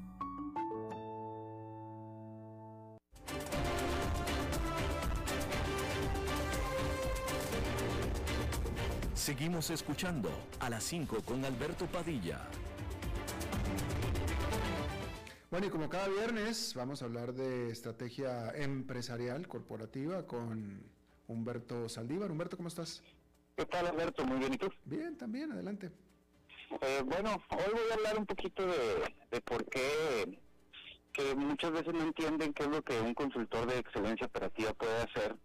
Seguimos 9.21 9.69
escuchando 9.69 10.31
a 10.59 10.67
las 10.67 10.83
5 10.83 11.21
con 11.23 11.45
Alberto 11.45 11.85
Padilla. 11.85 12.41
Bueno, 15.51 15.67
y 15.67 15.69
como 15.69 15.89
cada 15.89 16.07
viernes 16.07 16.73
vamos 16.73 17.03
a 17.03 17.05
hablar 17.05 17.31
de 17.31 17.69
estrategia 17.69 18.49
empresarial 18.55 19.47
corporativa 19.47 20.25
con 20.25 20.81
Humberto 21.27 21.87
Saldívar. 21.87 22.31
Humberto, 22.31 22.57
¿cómo 22.57 22.67
estás? 22.67 23.03
¿Qué 23.55 23.67
tal, 23.67 23.85
Alberto? 23.85 24.25
Muy 24.25 24.39
bien, 24.39 24.55
¿y 24.55 24.57
tú? 24.57 24.71
Bien, 24.85 25.15
también, 25.15 25.51
adelante. 25.51 25.91
Eh, 26.81 27.03
bueno, 27.05 27.43
hoy 27.51 27.73
voy 27.73 27.91
a 27.91 27.93
hablar 27.93 28.17
un 28.17 28.25
poquito 28.25 28.65
de, 28.65 29.13
de 29.29 29.41
por 29.41 29.63
qué 29.65 30.39
que 31.13 31.35
muchas 31.35 31.71
veces 31.71 31.93
no 31.93 32.01
entienden 32.01 32.53
qué 32.53 32.63
es 32.63 32.69
lo 32.69 32.81
que 32.81 32.99
un 32.99 33.13
consultor 33.13 33.67
de 33.67 33.77
excelencia 33.77 34.25
operativa 34.25 34.73
puede 34.73 34.97
hacer 34.97 35.35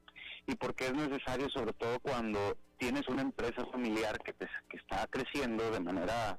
y 0.46 0.54
por 0.54 0.74
qué 0.74 0.86
es 0.86 0.94
necesario, 0.94 1.50
sobre 1.50 1.74
todo 1.74 2.00
cuando 2.00 2.56
tienes 2.78 3.08
una 3.08 3.22
empresa 3.22 3.64
familiar 3.66 4.18
que, 4.18 4.32
que 4.34 4.76
está 4.76 5.06
creciendo 5.08 5.70
de 5.70 5.80
manera 5.80 6.38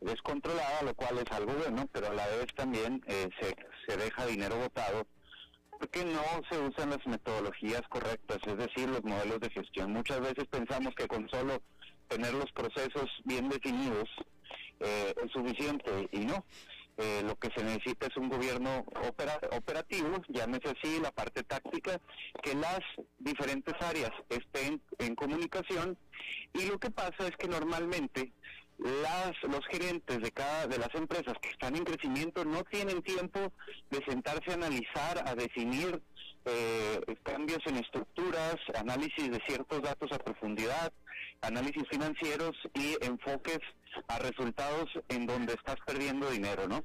descontrolada, 0.00 0.82
lo 0.82 0.94
cual 0.94 1.18
es 1.18 1.30
algo 1.32 1.52
bueno, 1.54 1.88
pero 1.92 2.08
a 2.08 2.14
la 2.14 2.26
vez 2.26 2.46
también 2.54 3.02
eh, 3.06 3.28
se, 3.40 3.54
se 3.86 3.96
deja 3.96 4.26
dinero 4.26 4.56
botado 4.56 5.06
porque 5.78 6.04
no 6.04 6.22
se 6.50 6.58
usan 6.58 6.90
las 6.90 7.06
metodologías 7.06 7.82
correctas, 7.88 8.38
es 8.46 8.56
decir, 8.56 8.88
los 8.88 9.04
modelos 9.04 9.40
de 9.40 9.50
gestión. 9.50 9.92
Muchas 9.92 10.20
veces 10.20 10.46
pensamos 10.50 10.94
que 10.94 11.06
con 11.06 11.28
solo 11.28 11.60
tener 12.08 12.32
los 12.34 12.50
procesos 12.52 13.10
bien 13.24 13.48
definidos 13.48 14.08
eh, 14.80 15.14
es 15.22 15.32
suficiente 15.32 16.08
y 16.12 16.20
no. 16.20 16.44
Eh, 16.98 17.22
lo 17.26 17.36
que 17.36 17.50
se 17.54 17.62
necesita 17.62 18.06
es 18.06 18.16
un 18.16 18.30
gobierno 18.30 18.86
operativo, 19.52 20.22
llámese 20.28 20.70
así, 20.70 20.98
la 20.98 21.10
parte 21.10 21.42
táctica, 21.42 22.00
que 22.42 22.54
las 22.54 22.80
diferentes 23.18 23.74
áreas 23.80 24.12
estén 24.30 24.80
en 24.98 25.14
comunicación. 25.14 25.98
Y 26.54 26.66
lo 26.66 26.78
que 26.78 26.90
pasa 26.90 27.28
es 27.28 27.36
que 27.36 27.48
normalmente 27.48 28.32
las, 28.78 29.32
los 29.42 29.66
gerentes 29.70 30.20
de 30.20 30.30
cada 30.32 30.66
de 30.66 30.78
las 30.78 30.94
empresas 30.94 31.34
que 31.40 31.50
están 31.50 31.76
en 31.76 31.84
crecimiento 31.84 32.44
no 32.44 32.64
tienen 32.64 33.02
tiempo 33.02 33.52
de 33.90 34.04
sentarse 34.06 34.50
a 34.50 34.54
analizar, 34.54 35.22
a 35.26 35.34
definir 35.34 36.00
eh, 36.46 37.00
cambios 37.22 37.58
en 37.66 37.76
estructuras, 37.76 38.56
análisis 38.78 39.30
de 39.30 39.42
ciertos 39.46 39.82
datos 39.82 40.12
a 40.12 40.18
profundidad, 40.18 40.92
análisis 41.42 41.84
financieros 41.88 42.56
y 42.74 42.96
enfoques 43.04 43.60
a 44.08 44.18
resultados 44.18 44.90
en 45.08 45.26
donde 45.26 45.54
estás 45.54 45.76
perdiendo 45.86 46.30
dinero, 46.30 46.68
¿no? 46.68 46.84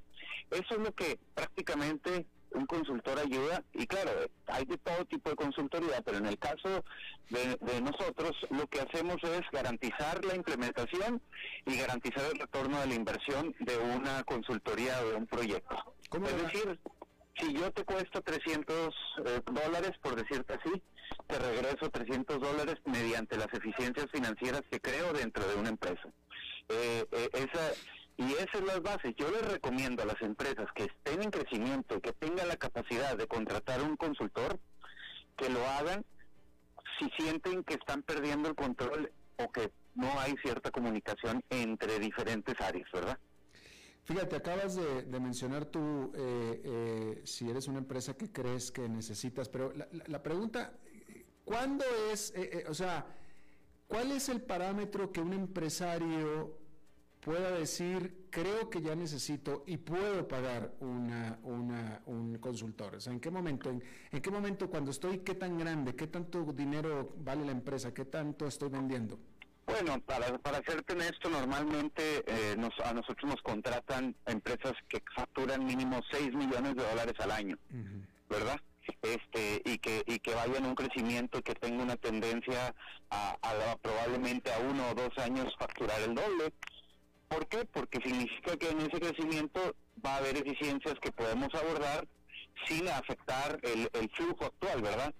Eso 0.49 0.75
es 0.75 0.79
lo 0.79 0.93
que 0.93 1.19
prácticamente 1.33 2.25
un 2.53 2.65
consultor 2.65 3.17
ayuda 3.19 3.63
y 3.73 3.87
claro, 3.87 4.11
hay 4.47 4.65
de 4.65 4.77
todo 4.77 5.05
tipo 5.05 5.29
de 5.29 5.35
consultoría, 5.35 6.01
pero 6.01 6.17
en 6.17 6.25
el 6.25 6.37
caso 6.37 6.83
de, 7.29 7.57
nosotros 7.81 8.31
lo 8.49 8.67
que 8.67 8.81
hacemos 8.81 9.17
es 9.23 9.41
garantizar 9.51 10.23
la 10.25 10.35
implementación 10.35 11.21
y 11.65 11.77
garantizar 11.77 12.25
el 12.31 12.39
retorno 12.39 12.79
de 12.81 12.87
la 12.87 12.95
inversión 12.95 13.55
de 13.59 13.77
una 13.77 14.23
consultoría 14.23 15.01
o 15.01 15.09
de 15.09 15.15
un 15.15 15.27
proyecto. 15.27 15.95
es 16.13 16.43
decir, 16.43 16.79
si 17.39 17.53
yo 17.53 17.71
te 17.71 17.85
cuesto 17.85 18.21
300 18.21 18.93
eh, 19.25 19.41
dólares, 19.45 19.91
por 20.01 20.15
decirte 20.15 20.53
así, 20.53 20.81
te 21.27 21.39
regreso 21.39 21.89
300 21.89 22.39
dólares 22.39 22.75
mediante 22.85 23.37
las 23.37 23.53
eficiencias 23.53 24.07
financieras 24.11 24.61
que 24.69 24.79
creo 24.79 25.13
dentro 25.13 25.47
de 25.47 25.55
una 25.55 25.69
empresa. 25.69 26.09
Eh, 26.69 27.05
eh, 27.11 27.29
esa 27.33 27.73
y 28.17 28.33
esas 28.33 28.49
son 28.53 28.67
las 28.67 28.81
bases. 28.81 29.15
Yo 29.17 29.31
les 29.31 29.41
recomiendo 29.51 30.03
a 30.03 30.05
las 30.05 30.21
empresas 30.21 30.67
que 30.75 30.83
estén 30.83 31.23
en 31.23 31.31
crecimiento 31.31 31.97
y 31.97 32.01
que 32.01 32.13
tengan 32.13 32.47
la 32.47 32.57
capacidad 32.57 33.17
de 33.17 33.27
contratar 33.27 33.81
un 33.81 33.97
consultor, 33.97 34.59
que 35.37 35.49
lo 35.49 35.65
hagan 35.65 36.05
si 36.99 37.09
sienten 37.17 37.63
que 37.63 37.75
están 37.75 38.03
perdiendo 38.03 38.49
el 38.49 38.55
control 38.55 39.11
o 39.37 39.51
que 39.51 39.71
no 39.95 40.19
hay 40.19 40.35
cierta 40.43 40.69
comunicación 40.71 41.43
entre 41.49 41.99
diferentes 41.99 42.55
áreas, 42.61 42.87
¿verdad? 42.93 43.17
Fíjate, 44.03 44.35
acabas 44.35 44.75
de, 44.75 45.19
mencionar 45.19 45.65
tú 45.65 46.11
eh, 46.15 46.61
eh, 46.63 47.21
si 47.23 47.49
eres 47.49 47.67
una 47.67 47.79
empresa 47.79 48.15
que 48.15 48.31
crees 48.31 48.71
que 48.71 48.87
necesitas, 48.89 49.47
pero 49.47 49.73
la, 49.73 49.87
la 50.07 50.21
pregunta, 50.21 50.73
¿cuándo 51.51 51.83
es, 52.13 52.33
o 52.69 52.73
sea, 52.73 53.05
cuál 53.87 54.11
es 54.13 54.29
el 54.29 54.41
parámetro 54.41 55.11
que 55.11 55.19
un 55.19 55.33
empresario 55.33 56.57
pueda 57.19 57.51
decir, 57.51 58.27
creo 58.29 58.69
que 58.69 58.81
ya 58.81 58.95
necesito 58.95 59.65
y 59.67 59.75
puedo 59.75 60.29
pagar 60.29 60.71
una, 60.79 61.37
una, 61.43 62.01
un 62.05 62.37
consultor? 62.37 62.95
O 62.95 63.01
sea, 63.01 63.11
¿en 63.11 63.19
qué 63.19 63.29
momento? 63.29 63.69
En, 63.69 64.21
qué 64.21 64.31
momento 64.31 64.69
cuando 64.69 64.91
estoy, 64.91 65.19
qué 65.19 65.35
tan 65.35 65.57
grande, 65.57 65.93
qué 65.93 66.07
tanto 66.07 66.41
dinero 66.53 67.13
vale 67.17 67.43
la 67.43 67.51
empresa, 67.51 67.93
qué 67.93 68.05
tanto 68.05 68.47
estoy 68.47 68.69
vendiendo? 68.69 69.19
Bueno, 69.65 69.99
para, 70.01 70.37
para 70.37 70.63
serte 70.63 70.93
honesto, 70.93 71.29
normalmente 71.29 72.23
eh, 72.27 72.55
nos, 72.57 72.79
a 72.79 72.93
nosotros 72.93 73.29
nos 73.29 73.41
contratan 73.41 74.15
empresas 74.25 74.73
que 74.87 75.03
facturan 75.13 75.65
mínimo 75.65 75.99
6 76.11 76.33
millones 76.33 76.75
de 76.75 76.83
dólares 76.83 77.15
al 77.19 77.31
año, 77.31 77.57
¿verdad? 78.29 78.59
Este 79.01 79.61
y 79.65 79.77
que 79.77 80.03
y 80.05 80.19
que 80.19 80.33
vaya 80.33 80.57
en 80.57 80.65
un 80.65 80.75
crecimiento 80.75 81.41
que 81.41 81.55
tenga 81.55 81.83
una 81.83 81.95
tendencia 81.95 82.73
a, 83.09 83.37
a, 83.41 83.75
probablemente 83.77 84.51
a 84.53 84.59
uno 84.59 84.89
o 84.89 84.95
dos 84.95 85.17
años 85.17 85.53
facturar 85.59 86.01
el 86.01 86.15
doble 86.15 86.53
¿Por 87.31 87.47
qué? 87.47 87.63
Porque 87.63 87.99
significa 88.03 88.57
que 88.57 88.69
en 88.69 88.79
ese 88.81 88.99
crecimiento 88.99 89.73
va 90.05 90.15
a 90.15 90.17
haber 90.17 90.35
eficiencias 90.35 90.95
que 91.01 91.13
podemos 91.13 91.47
abordar 91.55 92.05
sin 92.67 92.89
afectar 92.89 93.57
el, 93.63 93.89
flujo 94.17 94.45
actual, 94.45 94.81
¿verdad? 94.81 95.13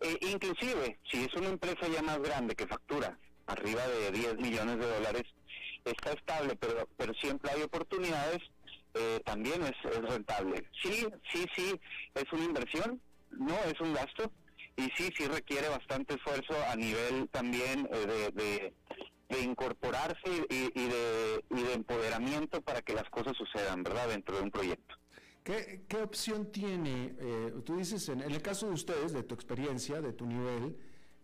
E 0.00 0.18
inclusive, 0.30 0.98
si 1.10 1.24
es 1.24 1.34
una 1.34 1.50
empresa 1.50 1.86
ya 1.88 2.00
más 2.00 2.18
grande 2.20 2.54
que 2.54 2.66
factura 2.66 3.18
arriba 3.46 3.86
de 3.86 4.12
10 4.12 4.36
millones 4.36 4.78
de 4.78 4.86
dólares, 4.86 5.24
está 5.84 6.12
estable, 6.12 6.56
pero, 6.56 6.88
pero 6.96 7.12
siempre 7.20 7.50
hay 7.50 7.62
oportunidades, 7.62 8.40
eh, 8.94 9.20
también 9.24 9.62
es, 9.62 10.02
rentable. 10.02 10.68
Sí, 10.82 11.06
sí, 11.32 11.46
sí, 11.54 11.80
es 12.14 12.32
una 12.32 12.44
inversión, 12.44 13.00
no 13.30 13.56
es 13.64 13.80
un 13.80 13.94
gasto, 13.94 14.30
y 14.76 14.82
sí, 14.96 15.10
sí 15.16 15.26
requiere 15.26 15.68
bastante 15.68 16.14
esfuerzo 16.14 16.54
a 16.70 16.76
nivel 16.76 17.28
también 17.30 17.88
eh, 17.92 18.30
de, 18.32 18.74
de 19.32 19.42
incorporarse 19.42 20.46
y, 20.48 20.88
de, 20.88 21.72
empoderamiento 21.74 22.60
para 22.60 22.82
que 22.82 22.92
las 22.92 23.08
cosas 23.08 23.34
sucedan, 23.36 23.82
¿verdad?, 23.82 24.08
dentro 24.08 24.36
de 24.36 24.42
un 24.42 24.50
proyecto. 24.50 24.94
¿Qué, 25.42 25.82
opción 26.02 26.52
tiene, 26.52 27.16
eh, 27.18 27.52
tú 27.64 27.76
dices, 27.76 28.08
en, 28.10 28.20
el 28.20 28.42
caso 28.42 28.66
de 28.66 28.74
ustedes, 28.74 29.12
de 29.12 29.22
tu 29.22 29.34
experiencia, 29.34 30.00
de 30.00 30.12
tu 30.12 30.26
nivel, 30.26 30.76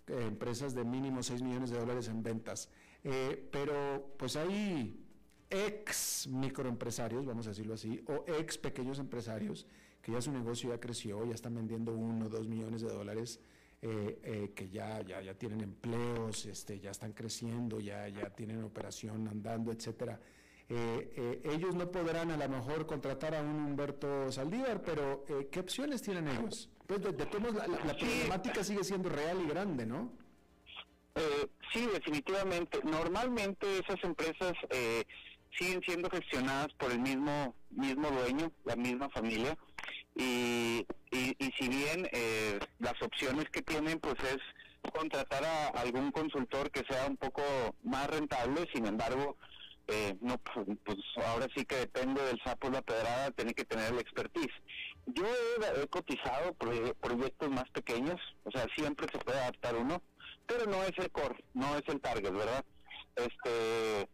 eh, 0.08 0.24
empresas 0.26 0.74
de 0.74 0.84
mínimo 0.84 1.22
6 1.22 1.42
millones 1.42 1.70
de 1.70 1.78
dólares 1.78 2.08
en 2.08 2.22
ventas, 2.22 2.70
eh, 3.04 3.48
pero 3.52 4.14
pues 4.18 4.36
hay 4.36 4.98
ex 5.50 6.26
microempresarios, 6.28 7.24
vamos 7.24 7.46
a 7.46 7.50
decirlo 7.50 7.74
así, 7.74 8.02
o 8.06 8.24
ex 8.38 8.58
pequeños 8.58 8.98
empresarios, 8.98 9.66
que 10.02 10.12
ya 10.12 10.20
su 10.20 10.32
negocio 10.32 10.70
ya 10.70 10.80
creció, 10.80 11.24
ya 11.26 11.34
están 11.34 11.54
vendiendo 11.54 11.92
1 11.92 12.26
o 12.26 12.28
2 12.28 12.48
millones 12.48 12.82
de 12.82 12.88
dólares, 12.88 13.40
eh, 13.80 14.18
eh, 14.24 14.52
que 14.56 14.68
ya, 14.70 15.02
ya, 15.02 15.22
ya 15.22 15.34
tienen 15.34 15.60
empleos, 15.60 16.46
este, 16.46 16.80
ya 16.80 16.90
están 16.90 17.12
creciendo, 17.12 17.78
ya, 17.78 18.08
ya 18.08 18.28
tienen 18.30 18.64
operación 18.64 19.28
andando, 19.28 19.70
etcétera. 19.70 20.18
Eh, 20.68 21.40
ellos 21.44 21.76
no 21.76 21.90
podrán 21.90 22.30
a 22.30 22.36
lo 22.36 22.48
mejor 22.48 22.86
contratar 22.86 23.34
a 23.36 23.40
un 23.40 23.54
Humberto 23.54 24.30
Saldívar, 24.32 24.82
pero 24.82 25.24
¿qué 25.50 25.60
opciones 25.60 26.02
tienen 26.02 26.28
ellos? 26.28 26.68
Pues 26.86 27.00
de, 27.02 27.12
todos 27.12 27.54
la, 27.54 27.66
la, 27.68 27.96
problemática 27.96 28.64
sigue 28.64 28.82
siendo 28.82 29.08
real 29.08 29.40
y 29.40 29.48
grande, 29.48 29.86
¿no? 29.86 30.10
sí, 31.72 31.86
definitivamente. 31.92 32.80
Normalmente 32.84 33.78
esas 33.78 34.02
empresas 34.04 34.54
siguen 35.56 35.80
siendo 35.82 36.10
gestionadas 36.10 36.72
por 36.74 36.90
el 36.92 37.00
mismo 37.00 37.54
mismo 37.70 38.10
dueño, 38.10 38.50
la 38.64 38.76
misma 38.76 39.08
familia 39.10 39.56
y, 40.18 40.84
y, 41.12 41.52
si 41.58 41.68
bien 41.68 42.08
eh, 42.12 42.58
las 42.80 43.00
opciones 43.00 43.48
que 43.50 43.62
tienen 43.62 44.00
pues 44.00 44.16
es 44.24 44.90
contratar 44.92 45.44
a 45.44 45.68
algún 45.80 46.10
consultor 46.10 46.70
que 46.72 46.84
sea 46.88 47.06
un 47.06 47.16
poco 47.16 47.42
más 47.84 48.08
rentable, 48.08 48.68
sin 48.74 48.86
embargo, 48.86 49.36
eh, 49.86 50.16
no 50.20 50.36
pues, 50.38 50.66
pues 50.84 50.98
ahora 51.24 51.46
sí 51.56 51.64
que 51.64 51.76
depende 51.76 52.20
del 52.22 52.40
sapo 52.42 52.68
la 52.68 52.82
pedrada, 52.82 53.30
tiene 53.30 53.54
que 53.54 53.64
tener 53.64 53.92
el 53.92 54.00
expertise. 54.00 54.52
Yo 55.06 55.24
he, 55.24 55.86
cotizado 55.86 56.52
proyectos 56.54 57.50
más 57.50 57.70
pequeños, 57.70 58.20
o 58.44 58.50
sea, 58.50 58.66
siempre 58.76 59.06
se 59.12 59.18
puede 59.18 59.38
adaptar 59.38 59.76
uno, 59.76 60.02
pero 60.46 60.66
no 60.66 60.82
es 60.82 60.92
el 60.98 61.10
core, 61.10 61.44
no 61.54 61.76
es 61.76 61.82
el 61.86 62.00
target, 62.00 62.32
¿verdad? 62.32 62.64
Este, 63.16 64.08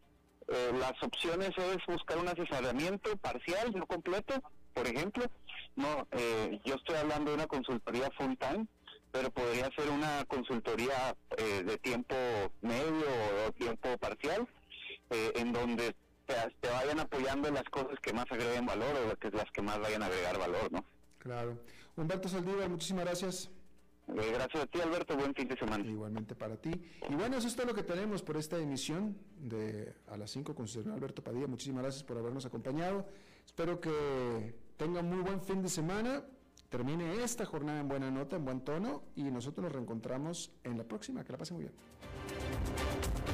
eh, 0.48 0.72
las 0.78 1.02
opciones 1.02 1.50
es 1.56 1.78
buscar 1.86 2.18
un 2.18 2.28
asesoramiento 2.28 3.16
parcial, 3.16 3.72
no 3.74 3.86
completo, 3.86 4.34
por 4.72 4.86
ejemplo, 4.86 5.24
no, 5.76 6.06
eh, 6.12 6.60
yo 6.64 6.74
estoy 6.74 6.96
hablando 6.96 7.30
de 7.30 7.36
una 7.36 7.46
consultoría 7.46 8.10
full 8.16 8.34
time, 8.38 8.66
pero 9.10 9.30
podría 9.30 9.70
ser 9.76 9.90
una 9.90 10.24
consultoría 10.26 11.16
eh, 11.36 11.62
de 11.64 11.78
tiempo 11.78 12.14
medio 12.62 13.06
o 13.46 13.52
tiempo 13.52 13.96
parcial, 13.98 14.46
eh, 15.10 15.32
en 15.36 15.52
donde 15.52 15.94
te, 16.26 16.68
vayan 16.68 17.00
apoyando 17.00 17.50
las 17.50 17.64
cosas 17.64 17.98
que 18.00 18.12
más 18.12 18.26
agreguen 18.30 18.66
valor 18.66 18.92
o 18.96 19.36
las 19.36 19.50
que 19.52 19.62
más 19.62 19.78
vayan 19.78 20.02
a 20.02 20.06
agregar 20.06 20.38
valor, 20.38 20.72
¿no? 20.72 20.84
Claro. 21.18 21.58
Humberto 21.96 22.28
Saldívar, 22.28 22.68
muchísimas 22.68 23.04
gracias. 23.04 23.50
Gracias 24.06 24.62
a 24.62 24.66
ti, 24.66 24.80
Alberto. 24.80 25.16
Buen 25.16 25.34
fin 25.34 25.48
de 25.48 25.56
semana. 25.56 25.84
Igualmente 25.84 26.34
para 26.34 26.56
ti. 26.56 26.70
Y 27.08 27.14
bueno, 27.14 27.36
eso 27.36 27.48
es 27.48 27.56
todo 27.56 27.66
lo 27.66 27.74
que 27.74 27.82
tenemos 27.82 28.22
por 28.22 28.36
esta 28.36 28.58
emisión 28.58 29.16
de 29.38 29.94
A 30.08 30.16
las 30.16 30.30
5 30.30 30.54
con 30.54 30.68
su 30.68 30.80
señor 30.80 30.94
Alberto 30.94 31.22
Padilla. 31.22 31.46
Muchísimas 31.46 31.82
gracias 31.82 32.04
por 32.04 32.18
habernos 32.18 32.44
acompañado. 32.46 33.06
Espero 33.44 33.80
que 33.80 34.54
tenga 34.76 35.02
muy 35.02 35.20
buen 35.20 35.40
fin 35.40 35.62
de 35.62 35.68
semana, 35.68 36.24
termine 36.68 37.22
esta 37.22 37.44
jornada 37.44 37.80
en 37.80 37.88
buena 37.88 38.10
nota, 38.10 38.36
en 38.36 38.44
buen 38.44 38.60
tono 38.60 39.02
y 39.14 39.24
nosotros 39.24 39.64
nos 39.64 39.72
reencontramos 39.72 40.50
en 40.64 40.78
la 40.78 40.84
próxima. 40.84 41.24
Que 41.24 41.32
la 41.32 41.38
pasen 41.38 41.56
muy 41.56 41.64
bien. 41.64 43.33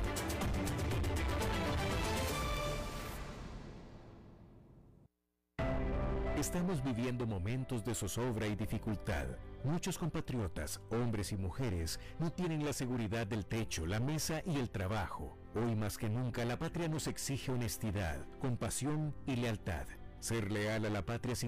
Estamos 6.41 6.83
viviendo 6.83 7.27
momentos 7.27 7.85
de 7.85 7.93
zozobra 7.93 8.47
y 8.47 8.55
dificultad. 8.55 9.27
Muchos 9.63 9.99
compatriotas, 9.99 10.81
hombres 10.89 11.31
y 11.33 11.37
mujeres, 11.37 11.99
no 12.17 12.31
tienen 12.31 12.65
la 12.65 12.73
seguridad 12.73 13.27
del 13.27 13.45
techo, 13.45 13.85
la 13.85 13.99
mesa 13.99 14.41
y 14.43 14.57
el 14.57 14.71
trabajo. 14.71 15.37
Hoy 15.53 15.75
más 15.75 15.99
que 15.99 16.09
nunca 16.09 16.43
la 16.43 16.57
patria 16.57 16.87
nos 16.87 17.05
exige 17.05 17.51
honestidad, 17.51 18.25
compasión 18.39 19.13
y 19.27 19.35
lealtad. 19.35 19.85
Ser 20.19 20.51
leal 20.51 20.83
a 20.85 20.89
la 20.89 21.05
patria 21.05 21.35
sin 21.35 21.39